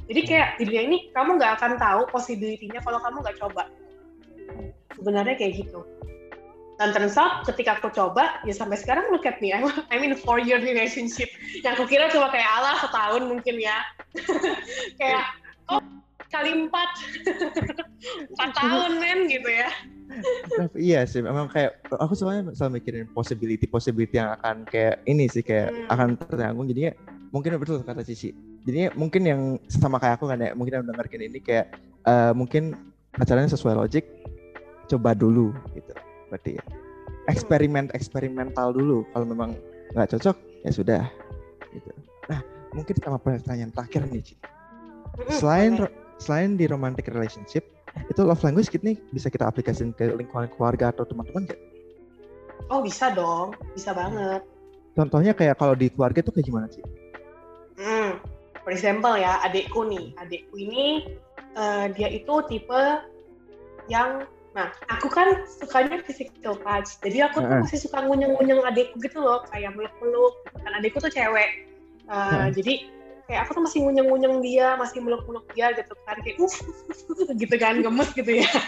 jadi 0.09 0.21
kayak 0.25 0.47
di 0.57 0.63
dunia 0.67 0.83
ini 0.87 0.97
kamu 1.13 1.37
nggak 1.37 1.61
akan 1.61 1.71
tahu 1.77 2.01
possibility-nya 2.09 2.81
kalau 2.81 2.99
kamu 3.03 3.21
nggak 3.21 3.37
coba. 3.37 3.63
Sebenarnya 4.97 5.35
kayak 5.37 5.65
gitu. 5.65 5.85
Dan 6.81 6.97
turns 6.97 7.13
out 7.13 7.45
ketika 7.45 7.77
aku 7.77 7.93
coba, 7.93 8.41
ya 8.41 8.57
sampai 8.57 8.73
sekarang 8.73 9.13
look 9.13 9.29
at 9.29 9.37
me, 9.37 9.53
I'm, 9.53 9.69
I'm 9.93 10.01
in 10.01 10.17
a 10.17 10.19
four 10.19 10.41
year 10.41 10.57
relationship. 10.57 11.29
Yang 11.61 11.73
aku 11.77 11.85
kira 11.93 12.09
cuma 12.09 12.33
kayak 12.33 12.49
Allah 12.49 12.81
setahun 12.81 13.21
mungkin 13.29 13.61
ya. 13.61 13.77
kayak, 14.99 15.29
oh 15.69 15.77
kali 16.33 16.65
empat. 16.65 16.89
empat 18.33 18.49
tahun 18.57 18.97
men 18.97 19.29
gitu 19.29 19.45
ya. 19.45 19.69
iya 20.75 21.07
sih, 21.07 21.23
memang 21.23 21.47
kayak 21.47 21.85
aku 21.87 22.17
sebenarnya 22.17 22.51
selalu 22.51 22.83
mikirin 22.83 23.07
possibility 23.15 23.63
possibility 23.63 24.19
yang 24.19 24.35
akan 24.35 24.67
kayak 24.67 24.99
ini 25.07 25.29
sih 25.31 25.39
kayak 25.39 25.71
hmm. 25.71 25.87
akan 25.87 26.19
tertanggung 26.19 26.67
jadinya 26.67 26.91
mungkin 27.31 27.57
betul 27.57 27.81
kata 27.81 28.03
Cici. 28.03 28.35
Jadi 28.67 28.93
mungkin 28.93 29.23
yang 29.25 29.41
sama 29.71 29.97
kayak 29.97 30.21
aku 30.21 30.29
kan 30.29 30.37
ya 30.37 30.51
mungkin 30.53 30.83
yang 30.83 30.85
dengerin 30.85 31.31
ini 31.31 31.39
kayak 31.41 31.73
uh, 32.05 32.35
mungkin 32.35 32.77
pacarannya 33.15 33.49
sesuai 33.49 33.75
logik 33.79 34.05
coba 34.91 35.15
dulu 35.15 35.55
gitu. 35.73 35.91
Berarti 36.29 36.59
ya. 36.59 36.63
Eksperimen 37.31 37.89
eksperimental 37.95 38.75
dulu. 38.75 39.07
Kalau 39.15 39.25
memang 39.25 39.55
nggak 39.95 40.15
cocok 40.15 40.35
ya 40.67 40.71
sudah 40.71 41.03
gitu. 41.71 41.89
Nah 42.27 42.43
mungkin 42.75 42.95
sama 42.99 43.17
pertanyaan 43.17 43.71
terakhir 43.71 44.05
nih 44.11 44.21
Ci. 44.21 44.35
Selain 45.39 45.87
selain 46.21 46.59
di 46.59 46.69
romantic 46.69 47.09
relationship 47.09 47.65
itu 48.07 48.21
love 48.23 48.39
language 48.43 48.71
ini 48.79 48.95
bisa 49.11 49.27
kita 49.27 49.47
aplikasikan 49.47 49.91
ke 49.95 50.15
lingkungan 50.15 50.47
keluarga 50.55 50.95
atau 50.95 51.03
teman-teman 51.03 51.47
nggak? 51.47 51.59
Oh 52.71 52.79
bisa 52.79 53.11
dong, 53.11 53.51
bisa 53.75 53.91
banget. 53.91 54.43
Contohnya 54.95 55.35
kayak 55.35 55.59
kalau 55.59 55.75
di 55.75 55.91
keluarga 55.91 56.23
itu 56.23 56.31
kayak 56.31 56.47
gimana 56.47 56.67
sih? 56.71 56.83
Hmm, 57.81 58.21
for 58.61 58.69
example 58.69 59.17
ya 59.17 59.41
adikku 59.41 59.81
nih. 59.89 60.13
Adikku 60.21 60.55
ini 60.55 61.17
uh, 61.57 61.89
dia 61.89 62.07
itu 62.13 62.33
tipe 62.45 62.83
yang 63.89 64.29
nah 64.51 64.67
aku 64.91 65.07
kan 65.07 65.47
sukanya 65.47 66.03
physical 66.05 66.59
touch. 66.61 66.99
Jadi 67.01 67.23
aku 67.25 67.41
tuh 67.41 67.57
masih 67.65 67.79
suka 67.81 68.03
ngunyeng-ngunyeng 68.05 68.61
adikku 68.67 69.01
gitu 69.01 69.17
loh 69.17 69.41
kayak 69.49 69.73
meluk-meluk. 69.73 70.33
Kan 70.61 70.71
adikku 70.77 71.01
tuh 71.01 71.09
cewek. 71.09 71.65
Uh, 72.11 72.51
jadi 72.53 72.85
kayak 73.25 73.47
aku 73.47 73.57
tuh 73.57 73.63
masih 73.65 73.79
ngunyeng-ngunyeng 73.87 74.43
dia 74.43 74.75
masih 74.77 75.01
meluk-meluk 75.01 75.47
dia 75.57 75.73
gitu 75.73 75.97
kan. 76.05 76.19
Kayak 76.21 76.37
uh, 76.37 77.33
gitu 77.33 77.55
kan 77.57 77.81
gemes 77.81 78.09
gitu 78.13 78.31
ya. 78.45 78.49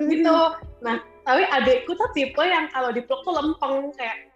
Gitu. 0.00 0.36
Nah 0.80 0.96
tapi 1.28 1.44
adikku 1.44 1.92
tuh 1.92 2.08
tipe 2.16 2.40
yang 2.40 2.72
kalau 2.72 2.88
dipeluk 2.88 3.20
tuh 3.20 3.36
lempeng 3.36 3.92
kayak 4.00 4.32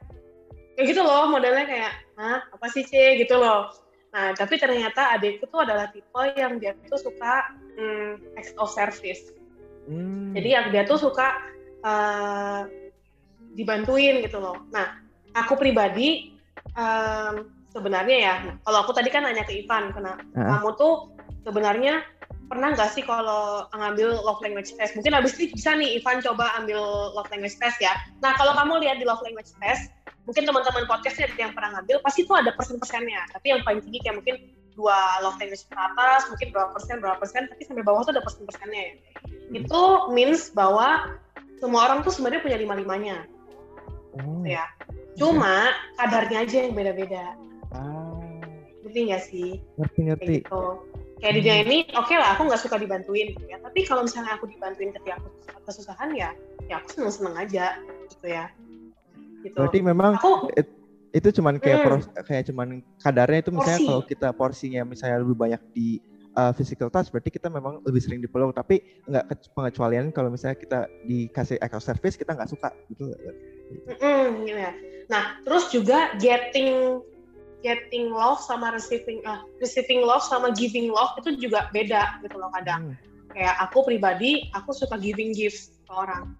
kayak 0.76 0.86
gitu 0.92 1.00
loh 1.00 1.32
modelnya 1.32 1.64
kayak 1.64 2.03
ah 2.20 2.42
apa 2.50 2.66
sih 2.70 2.86
C 2.86 3.18
gitu 3.20 3.38
loh 3.38 3.70
Nah, 4.14 4.30
tapi 4.30 4.62
ternyata 4.62 5.10
adikku 5.18 5.50
tuh 5.50 5.66
adalah 5.66 5.90
tipe 5.90 6.22
yang 6.38 6.62
dia 6.62 6.78
tuh 6.86 7.02
suka 7.02 7.50
hmm, 7.74 8.38
acts 8.38 8.54
of 8.62 8.70
service. 8.70 9.34
Hmm. 9.90 10.30
Jadi 10.38 10.48
yang 10.54 10.70
dia 10.70 10.86
tuh 10.86 11.02
suka 11.02 11.34
uh, 11.82 12.62
dibantuin 13.58 14.22
gitu 14.22 14.38
loh. 14.38 14.62
Nah, 14.70 15.02
aku 15.34 15.58
pribadi 15.58 16.30
um, 16.78 17.50
sebenarnya 17.74 18.16
ya 18.22 18.34
nah, 18.46 18.54
kalau 18.62 18.78
aku 18.86 18.92
tadi 18.94 19.10
kan 19.10 19.26
nanya 19.26 19.42
ke 19.42 19.66
Ivan 19.66 19.90
karena 19.90 20.14
uh 20.14 20.38
-huh. 20.38 20.48
kamu 20.62 20.68
tuh 20.78 20.94
sebenarnya 21.42 22.06
pernah 22.46 22.70
nggak 22.70 22.90
sih 22.94 23.02
kalau 23.02 23.66
ngambil 23.74 24.14
love 24.22 24.38
language 24.44 24.70
test 24.78 24.94
mungkin 24.94 25.16
abis 25.16 25.34
ini 25.40 25.50
bisa 25.50 25.74
nih 25.74 25.98
Ivan 25.98 26.22
coba 26.22 26.54
ambil 26.60 27.10
love 27.18 27.26
language 27.34 27.58
test 27.58 27.82
ya 27.82 27.98
nah 28.22 28.36
kalau 28.38 28.54
kamu 28.54 28.84
lihat 28.86 29.02
di 29.02 29.06
love 29.08 29.20
language 29.26 29.50
test 29.58 29.90
mungkin 30.24 30.44
teman-teman 30.48 30.84
podcastnya 30.88 31.28
yang 31.36 31.52
pernah 31.52 31.80
ngambil 31.80 32.00
pasti 32.00 32.24
itu 32.24 32.32
ada 32.32 32.50
persen-persennya. 32.56 33.28
Tapi 33.32 33.46
yang 33.52 33.60
paling 33.64 33.80
tinggi 33.84 34.00
kayak 34.04 34.16
mungkin 34.20 34.36
dua 34.74 35.22
love 35.22 35.38
language 35.38 35.64
ke 35.70 35.78
atas 35.78 36.26
mungkin 36.26 36.50
berapa 36.50 36.70
persen 36.74 36.98
berapa 36.98 37.18
persen 37.22 37.46
tapi 37.46 37.62
sampai 37.62 37.84
bawah 37.86 38.02
tuh 38.02 38.12
ada 38.16 38.24
persen-persennya. 38.24 38.82
Ya 38.82 38.92
hmm. 38.92 39.60
itu 39.64 39.82
means 40.10 40.50
bahwa 40.50 41.14
semua 41.60 41.86
orang 41.86 42.02
tuh 42.02 42.12
sebenarnya 42.12 42.42
punya 42.42 42.58
lima 42.58 42.74
limanya 42.74 43.16
oh. 44.18 44.42
ya. 44.42 44.64
Cuma 45.14 45.70
kadarnya 46.00 46.42
aja 46.42 46.56
yang 46.66 46.74
beda-beda. 46.74 47.38
Ah. 47.70 48.18
ngerti 48.82 48.98
nggak 49.10 49.22
sih? 49.24 49.50
Ngerti 49.80 50.00
ngerti. 50.10 50.26
kayak, 50.26 50.42
gitu. 50.44 50.62
kayak 51.22 51.32
di 51.32 51.40
dunia 51.40 51.56
ini 51.64 51.78
oke 51.94 52.10
okay 52.10 52.16
lah 52.18 52.36
aku 52.36 52.50
nggak 52.50 52.60
suka 52.60 52.76
dibantuin 52.80 53.32
gitu 53.36 53.44
ya. 53.46 53.60
Tapi 53.62 53.86
kalau 53.86 54.02
misalnya 54.08 54.34
aku 54.34 54.50
dibantuin 54.50 54.90
ketika 54.90 55.22
aku 55.22 55.28
kesusahan 55.64 56.12
ya 56.12 56.36
ya 56.68 56.80
aku 56.80 56.88
seneng 56.96 57.12
seneng 57.12 57.34
aja 57.36 57.76
gitu 58.08 58.26
ya 58.28 58.48
gitu. 59.44 59.54
berarti 59.54 59.78
memang 59.84 60.16
aku, 60.16 60.48
it, 60.56 60.66
itu 61.14 61.28
cuman 61.38 61.62
kayak 61.62 61.78
hmm. 61.78 61.86
pros, 61.86 62.04
kayak 62.26 62.44
cuman 62.50 62.82
kadarnya 62.98 63.38
itu 63.46 63.50
misalnya 63.54 63.80
kalau 63.86 64.02
kita 64.02 64.28
porsinya 64.34 64.82
misalnya 64.82 65.22
lebih 65.22 65.36
banyak 65.38 65.62
di 65.70 66.02
uh, 66.34 66.50
physical 66.50 66.90
touch 66.90 67.14
berarti 67.14 67.30
kita 67.30 67.46
memang 67.46 67.78
lebih 67.86 68.02
sering 68.02 68.18
dipeluk 68.18 68.50
tapi 68.54 68.82
nggak 69.06 69.24
pengecualian 69.54 70.10
kalau 70.10 70.28
misalnya 70.32 70.58
kita 70.58 70.90
dikasih 71.06 71.56
echo 71.62 71.78
service 71.78 72.18
kita 72.18 72.34
nggak 72.34 72.50
suka 72.50 72.74
gitu 72.90 73.14
mm, 73.94 74.42
ya. 74.48 74.74
nah 75.06 75.38
terus 75.46 75.70
juga 75.70 76.18
getting 76.18 76.98
getting 77.62 78.12
love 78.12 78.42
sama 78.42 78.74
receiving 78.74 79.22
uh, 79.24 79.40
receiving 79.62 80.02
love 80.02 80.22
sama 80.26 80.52
giving 80.52 80.90
love 80.90 81.14
itu 81.22 81.48
juga 81.48 81.70
beda 81.70 82.20
gitu 82.26 82.36
loh 82.36 82.50
kadang 82.52 82.92
hmm. 82.92 82.96
kayak 83.32 83.54
aku 83.62 83.86
pribadi 83.86 84.50
aku 84.52 84.74
suka 84.74 84.98
giving 85.00 85.32
gifts 85.32 85.78
ke 85.86 85.92
orang 85.94 86.34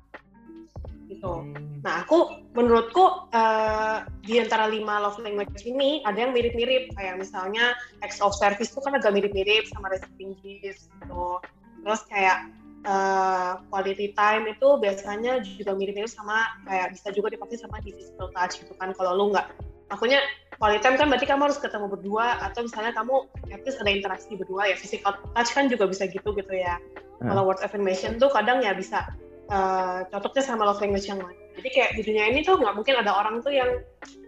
gitu. 1.25 1.33
Hmm. 1.41 1.81
Nah 1.81 2.05
aku 2.05 2.45
menurutku 2.53 3.29
uh, 3.33 4.05
di 4.21 4.37
antara 4.37 4.69
lima 4.69 5.01
love 5.01 5.17
language 5.25 5.65
ini 5.65 6.05
ada 6.05 6.29
yang 6.29 6.37
mirip-mirip 6.37 6.93
kayak 6.93 7.17
misalnya 7.17 7.73
acts 8.05 8.21
of 8.21 8.37
service 8.37 8.73
itu 8.73 8.81
kan 8.85 8.93
agak 8.97 9.17
mirip-mirip 9.17 9.65
sama 9.73 9.89
receiving 9.89 10.37
gifts 10.45 10.93
gitu. 11.01 11.41
Terus 11.85 12.01
kayak 12.09 12.53
uh, 12.85 13.61
quality 13.73 14.13
time 14.13 14.53
itu 14.53 14.69
biasanya 14.81 15.41
juga 15.41 15.73
mirip-mirip 15.73 16.13
sama 16.13 16.45
kayak 16.69 16.93
bisa 16.93 17.09
juga 17.17 17.33
dipakai 17.33 17.57
sama 17.57 17.81
di 17.81 17.97
physical 17.97 18.29
touch 18.37 18.61
gitu 18.61 18.73
kan 18.77 18.93
kalau 18.93 19.17
lu 19.17 19.25
nggak 19.33 19.49
akunya 19.93 20.21
quality 20.57 20.81
time 20.81 20.97
kan 20.97 21.13
berarti 21.13 21.29
kamu 21.29 21.53
harus 21.53 21.61
ketemu 21.61 21.93
berdua 21.93 22.41
atau 22.41 22.65
misalnya 22.65 22.97
kamu 22.97 23.29
at 23.53 23.61
least 23.69 23.77
ada 23.85 23.93
interaksi 23.93 24.33
berdua 24.33 24.73
ya 24.73 24.77
physical 24.81 25.13
touch 25.37 25.51
kan 25.53 25.69
juga 25.69 25.85
bisa 25.85 26.09
gitu 26.09 26.33
gitu 26.33 26.53
ya 26.57 26.81
hmm. 27.21 27.29
kalau 27.29 27.45
word 27.45 27.61
affirmation 27.61 28.17
tuh 28.17 28.33
kadang 28.33 28.65
ya 28.65 28.73
bisa 28.73 29.05
uh, 29.51 30.41
sama 30.41 30.65
love 30.65 30.81
language 30.81 31.09
yang 31.09 31.21
lain. 31.21 31.39
Jadi 31.55 31.69
kayak 31.71 31.91
di 31.95 32.03
dunia 32.03 32.25
ini 32.35 32.41
tuh 32.43 32.59
nggak 32.59 32.75
mungkin 32.75 32.95
ada 32.99 33.15
orang 33.15 33.39
tuh 33.45 33.55
yang 33.55 33.71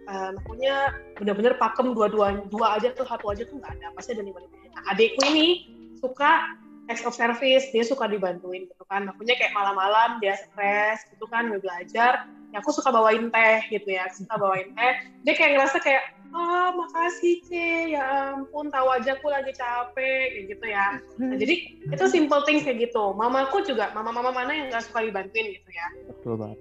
uh, 0.07 0.31
punya 0.47 0.95
bener-bener 1.19 1.59
pakem 1.59 1.91
dua-dua 1.91 2.47
dua 2.47 2.79
aja 2.79 2.95
tuh 2.95 3.03
satu 3.03 3.31
aja 3.31 3.43
tuh 3.43 3.59
nggak 3.59 3.71
ada 3.79 3.87
pasti 3.95 4.15
ada 4.15 4.23
lima. 4.23 4.39
Nah 4.39 4.83
adikku 4.95 5.21
ini 5.27 5.67
suka 5.99 6.55
acts 6.87 7.03
of 7.03 7.13
service 7.15 7.67
dia 7.75 7.83
suka 7.83 8.07
dibantuin 8.07 8.63
gitu 8.67 8.83
kan 8.87 9.11
akunya 9.11 9.35
kayak 9.35 9.51
malam-malam 9.51 10.23
dia 10.23 10.39
stres 10.39 11.03
gitu 11.11 11.27
kan 11.27 11.51
mau 11.51 11.59
belajar 11.59 12.27
ya 12.55 12.57
aku 12.63 12.71
suka 12.71 12.89
bawain 12.95 13.27
teh 13.27 13.59
gitu 13.67 13.91
ya 13.91 14.07
suka 14.07 14.39
bawain 14.39 14.71
teh 14.71 14.93
dia 15.27 15.33
kayak 15.35 15.59
ngerasa 15.59 15.77
kayak 15.83 16.15
ah 16.33 16.39
oh, 16.39 16.67
makasih 16.83 17.39
C. 17.45 17.51
Ya 17.95 18.35
ampun 18.35 18.67
tahu 18.71 18.87
aja 18.91 19.15
aku 19.15 19.27
lagi 19.31 19.51
capek 19.55 20.25
kayak 20.33 20.45
gitu 20.51 20.65
ya. 20.67 20.87
Nah, 21.19 21.35
jadi 21.39 21.55
itu 21.87 22.05
simple 22.07 22.41
things 22.43 22.63
kayak 22.67 22.89
gitu. 22.89 23.15
Mamaku 23.15 23.63
juga 23.63 23.91
mama-mama 23.95 24.31
mana 24.31 24.51
yang 24.51 24.67
nggak 24.71 24.87
suka 24.87 25.05
dibantuin 25.05 25.55
gitu 25.55 25.69
ya? 25.71 25.87
Betul 26.11 26.35
banget 26.39 26.59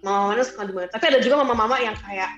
mama 0.00 0.32
mana 0.32 0.42
suka 0.46 0.62
dibantuin. 0.68 0.92
Tapi 0.92 1.04
ada 1.10 1.18
juga 1.20 1.34
mama-mama 1.42 1.76
yang 1.80 1.96
kayak 2.00 2.30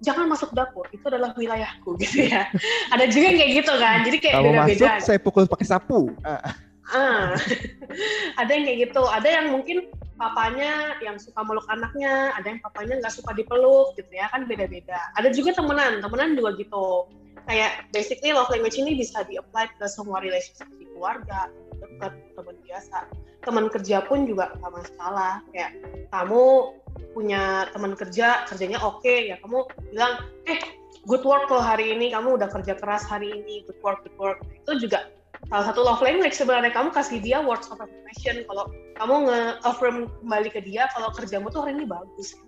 jangan 0.00 0.32
masuk 0.32 0.50
dapur 0.56 0.88
itu 0.96 1.04
adalah 1.06 1.32
wilayahku 1.36 1.96
gitu 2.02 2.28
ya. 2.28 2.48
Ada 2.94 3.10
juga 3.10 3.24
yang 3.30 3.38
kayak 3.38 3.52
gitu 3.64 3.72
kan 3.76 3.96
jadi 4.06 4.18
kayak 4.18 4.34
beda-beda. 4.40 4.64
masuk 4.66 5.06
saya 5.06 5.18
pukul 5.20 5.44
pakai 5.46 5.66
sapu. 5.66 6.12
Ah. 6.24 7.38
ada 8.40 8.50
yang 8.50 8.64
kayak 8.66 8.78
gitu. 8.90 9.02
Ada 9.06 9.28
yang 9.28 9.46
mungkin 9.54 9.86
papanya 10.20 11.00
yang 11.00 11.16
suka 11.16 11.40
meluk 11.40 11.64
anaknya, 11.72 12.36
ada 12.36 12.44
yang 12.52 12.60
papanya 12.60 13.00
nggak 13.00 13.14
suka 13.16 13.32
dipeluk 13.32 13.96
gitu 13.96 14.12
ya 14.12 14.28
kan 14.28 14.44
beda-beda. 14.44 15.00
Ada 15.16 15.32
juga 15.32 15.56
temenan, 15.56 16.04
temenan 16.04 16.36
juga 16.36 16.60
gitu. 16.60 17.08
Kayak 17.48 17.88
basically 17.96 18.36
love 18.36 18.52
language 18.52 18.76
ini 18.76 19.00
bisa 19.00 19.24
di-apply 19.24 19.72
ke 19.80 19.88
semua 19.88 20.20
relationship 20.20 20.68
di 20.76 20.84
keluarga, 20.92 21.48
dekat, 21.80 22.12
teman 22.36 22.56
biasa. 22.68 23.08
Teman 23.40 23.72
kerja 23.72 24.04
pun 24.04 24.28
juga 24.28 24.52
nggak 24.60 24.72
masalah. 24.76 25.40
Kayak 25.56 25.72
kamu 26.12 26.76
punya 27.16 27.72
teman 27.72 27.96
kerja, 27.96 28.44
kerjanya 28.44 28.78
oke, 28.84 29.00
okay, 29.00 29.32
ya 29.32 29.36
kamu 29.40 29.64
bilang, 29.88 30.20
eh 30.44 30.60
good 31.08 31.24
work 31.24 31.48
loh 31.48 31.64
hari 31.64 31.96
ini, 31.96 32.12
kamu 32.12 32.36
udah 32.36 32.52
kerja 32.52 32.76
keras 32.76 33.08
hari 33.08 33.32
ini, 33.32 33.64
good 33.64 33.80
work, 33.80 34.04
good 34.04 34.16
work. 34.20 34.38
Itu 34.52 34.76
juga 34.76 35.08
salah 35.50 35.66
satu 35.66 35.80
love 35.82 36.00
language 36.00 36.38
sebenarnya 36.38 36.70
kamu 36.70 36.94
kasih 36.94 37.18
dia 37.18 37.42
words 37.42 37.66
of 37.74 37.82
affirmation 37.82 38.46
kalau 38.46 38.70
kamu 39.02 39.14
nge-affirm 39.26 39.96
kembali 40.22 40.48
ke 40.54 40.60
dia 40.62 40.86
kalau 40.94 41.10
kerjamu 41.10 41.50
tuh 41.50 41.66
hari 41.66 41.74
ini 41.82 41.90
bagus. 41.90 42.38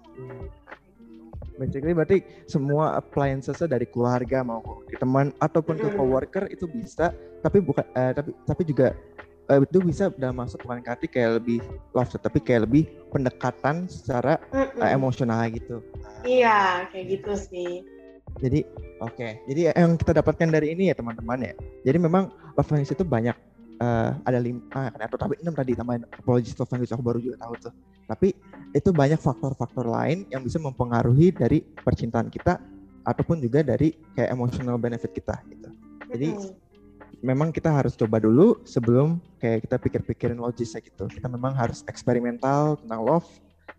Basically 1.58 1.92
berarti 1.92 2.22
semua 2.46 2.96
appliances 2.96 3.58
dari 3.60 3.84
keluarga 3.90 4.46
mau 4.46 4.62
ke 4.86 4.96
teman 4.96 5.34
ataupun 5.42 5.76
ke 5.82 5.88
coworker 5.98 6.46
itu 6.48 6.70
bisa 6.70 7.10
tapi 7.42 7.58
bukan 7.58 7.84
uh, 7.92 8.14
tapi 8.14 8.30
tapi 8.46 8.62
juga 8.62 8.94
uh, 9.50 9.60
itu 9.60 9.82
bisa 9.82 10.08
udah 10.14 10.30
masuk 10.30 10.62
bukan 10.62 10.80
kati 10.80 11.10
kayak 11.10 11.42
lebih 11.42 11.58
love 11.92 12.08
tapi 12.08 12.38
kayak 12.38 12.70
lebih 12.70 12.86
pendekatan 13.10 13.90
secara 13.90 14.38
uh, 14.54 14.88
emosional 14.88 15.42
gitu. 15.50 15.82
Iya, 16.22 16.86
kayak 16.94 17.06
gitu 17.18 17.32
sih. 17.34 17.82
Jadi 18.40 18.64
oke, 19.02 19.12
okay. 19.12 19.32
jadi 19.50 19.76
yang 19.76 19.98
kita 20.00 20.22
dapatkan 20.22 20.48
dari 20.48 20.72
ini 20.72 20.88
ya 20.90 20.94
teman-teman 20.96 21.52
ya. 21.52 21.54
Jadi 21.84 21.98
memang 22.00 22.32
love 22.56 22.68
language 22.72 22.94
itu 22.96 23.04
banyak 23.04 23.36
uh, 23.82 24.16
ada 24.24 24.38
lima 24.40 24.62
kan, 24.72 24.98
atau 24.98 25.18
tapi 25.20 25.36
enam 25.42 25.54
tadi 25.54 25.76
tambahin 25.76 26.06
apologies 26.08 26.56
love 26.56 26.70
language 26.72 26.92
aku 26.94 27.02
baru 27.04 27.18
juga 27.20 27.36
tahu 27.42 27.54
tuh. 27.70 27.74
Tapi 28.08 28.34
itu 28.72 28.88
banyak 28.90 29.20
faktor-faktor 29.20 29.84
lain 29.84 30.24
yang 30.32 30.40
bisa 30.42 30.56
mempengaruhi 30.58 31.30
dari 31.34 31.60
percintaan 31.60 32.32
kita 32.32 32.58
ataupun 33.02 33.42
juga 33.42 33.60
dari 33.66 33.94
kayak 34.14 34.30
emotional 34.30 34.78
benefit 34.78 35.10
kita 35.12 35.36
gitu. 35.50 35.68
Jadi 36.12 36.28
memang 37.22 37.54
kita 37.54 37.70
harus 37.70 37.94
coba 37.94 38.18
dulu 38.18 38.62
sebelum 38.66 39.22
kayak 39.38 39.66
kita 39.66 39.76
pikir-pikirin 39.78 40.38
logisnya 40.38 40.82
gitu. 40.82 41.06
Kita 41.06 41.30
memang 41.30 41.54
harus 41.54 41.86
eksperimental 41.86 42.78
tentang 42.82 43.00
love 43.06 43.28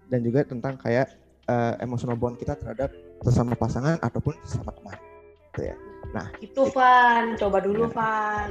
dan 0.07 0.23
juga 0.23 0.47
tentang 0.47 0.79
kayak 0.79 1.11
uh, 1.51 1.75
emotional 1.83 2.15
bond 2.15 2.39
kita 2.39 2.55
terhadap 2.55 2.89
sesama 3.21 3.53
pasangan 3.53 4.01
ataupun 4.01 4.33
sesama 4.41 4.73
teman. 4.73 4.97
Gitu 5.53 5.61
ya. 5.69 5.75
Nah, 6.13 6.27
itu 6.41 6.61
Van, 6.73 7.37
coba 7.37 7.57
dulu 7.61 7.87
ya. 7.87 7.93
Van. 7.93 8.49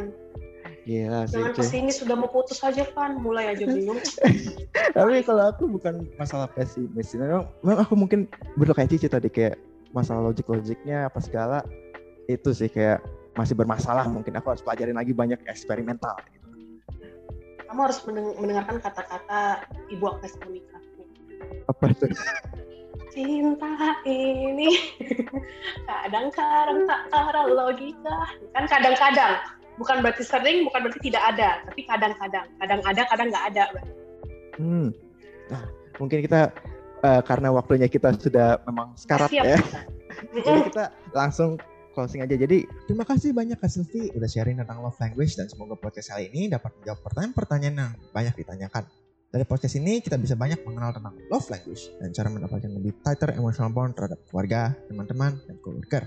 Gila 0.83 1.31
sih. 1.31 1.39
Jangan 1.39 1.53
ke 1.55 1.63
sini 1.63 1.91
sudah 1.95 2.15
mau 2.19 2.31
putus 2.31 2.59
aja 2.63 2.83
Van, 2.95 3.19
mulai 3.19 3.55
aja 3.55 3.67
bingung. 3.67 3.99
Tapi 4.97 5.23
kalau 5.23 5.51
aku 5.51 5.71
bukan 5.71 6.07
masalah 6.19 6.51
pesimis, 6.51 7.15
memang, 7.15 7.47
memang 7.63 7.79
aku 7.87 7.95
mungkin 7.95 8.27
betul 8.59 8.75
kayak 8.75 8.91
Cici 8.91 9.07
tadi 9.07 9.31
kayak 9.31 9.59
masalah 9.95 10.33
logik-logiknya 10.33 11.07
apa 11.07 11.21
segala 11.21 11.63
itu 12.27 12.51
sih 12.51 12.67
kayak 12.67 13.05
masih 13.37 13.57
bermasalah 13.57 14.09
mungkin 14.09 14.37
aku 14.37 14.53
harus 14.53 14.65
pelajarin 14.65 14.97
lagi 14.97 15.13
banyak 15.15 15.39
eksperimental 15.47 16.17
gitu. 16.33 16.49
Kamu 17.69 17.81
harus 17.89 18.05
mendengarkan 18.37 18.85
kata-kata 18.85 19.65
Ibu 19.89 20.05
Agnes 20.05 20.35
Monica. 20.45 20.79
Apa 21.71 21.85
itu? 21.89 22.05
cinta 23.13 24.01
ini. 24.09 24.73
Kadang-kadang 25.89 26.89
tak 26.89 27.01
karena 27.13 27.43
logika. 27.47 28.17
Kan 28.57 28.65
kadang-kadang. 28.67 29.35
Bukan 29.77 30.05
berarti 30.05 30.25
sering 30.25 30.65
bukan 30.65 30.89
berarti 30.89 31.01
tidak 31.13 31.23
ada. 31.37 31.61
Tapi 31.69 31.81
kadang-kadang. 31.85 32.47
Kadang 32.61 32.81
ada 32.85 33.03
kadang 33.09 33.29
nggak 33.29 33.47
ada. 33.55 33.65
Hmm. 34.57 34.89
Nah 35.49 35.63
mungkin 36.01 36.19
kita 36.25 36.53
uh, 37.05 37.21
karena 37.25 37.49
waktunya 37.53 37.89
kita 37.89 38.17
sudah 38.17 38.61
memang 38.65 38.97
sekarat 38.97 39.29
Siap. 39.29 39.45
ya. 39.45 39.59
Jadi 40.45 40.61
kita 40.73 40.85
langsung 41.13 41.61
closing 41.93 42.25
aja. 42.25 42.37
Jadi 42.37 42.65
terima 42.89 43.05
kasih 43.05 43.37
banyak 43.37 43.61
Kak 43.61 43.69
Silvi 43.69 44.09
udah 44.17 44.29
sharing 44.29 44.61
tentang 44.61 44.81
love 44.81 44.97
language 45.01 45.37
dan 45.37 45.49
semoga 45.49 45.77
podcast 45.77 46.13
kali 46.13 46.33
ini 46.33 46.49
dapat 46.49 46.73
menjawab 46.81 47.01
pertanyaan-pertanyaan 47.05 47.77
yang 47.77 47.93
banyak 48.13 48.35
ditanyakan. 48.45 48.85
Dari 49.33 49.49
podcast 49.49 49.81
ini 49.81 50.05
kita 50.05 50.21
bisa 50.21 50.37
banyak 50.37 50.61
mengenal 50.69 50.93
tentang 50.93 51.17
love 51.33 51.49
language 51.49 51.89
dan 51.97 52.13
cara 52.13 52.29
mendapatkan 52.29 52.69
lebih 52.69 53.01
tighter 53.01 53.33
emotional 53.33 53.73
bond 53.73 53.97
terhadap 53.97 54.21
keluarga, 54.29 54.77
teman-teman, 54.93 55.41
dan 55.49 55.57
coworker. 55.65 56.05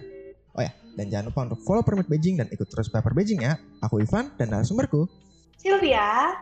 Oh 0.54 0.62
ya, 0.62 0.70
dan 0.94 1.10
jangan 1.10 1.34
lupa 1.34 1.42
untuk 1.50 1.60
follow 1.66 1.82
Permit 1.82 2.06
Beijing 2.06 2.38
dan 2.38 2.54
ikut 2.54 2.70
terus 2.70 2.86
Paper 2.94 3.18
Beijing 3.18 3.42
ya. 3.42 3.58
Aku 3.82 3.98
Ivan 3.98 4.30
dan 4.38 4.54
narasumberku. 4.54 5.10
Sylvia. 5.58 6.38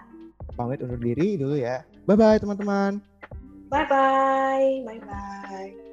Pamit 0.59 0.83
undur 0.83 0.99
diri 0.99 1.39
dulu 1.39 1.55
ya. 1.55 1.87
Bye-bye 2.03 2.43
teman-teman. 2.43 2.99
Bye-bye. 3.71 4.83
Bye-bye. 4.83 5.92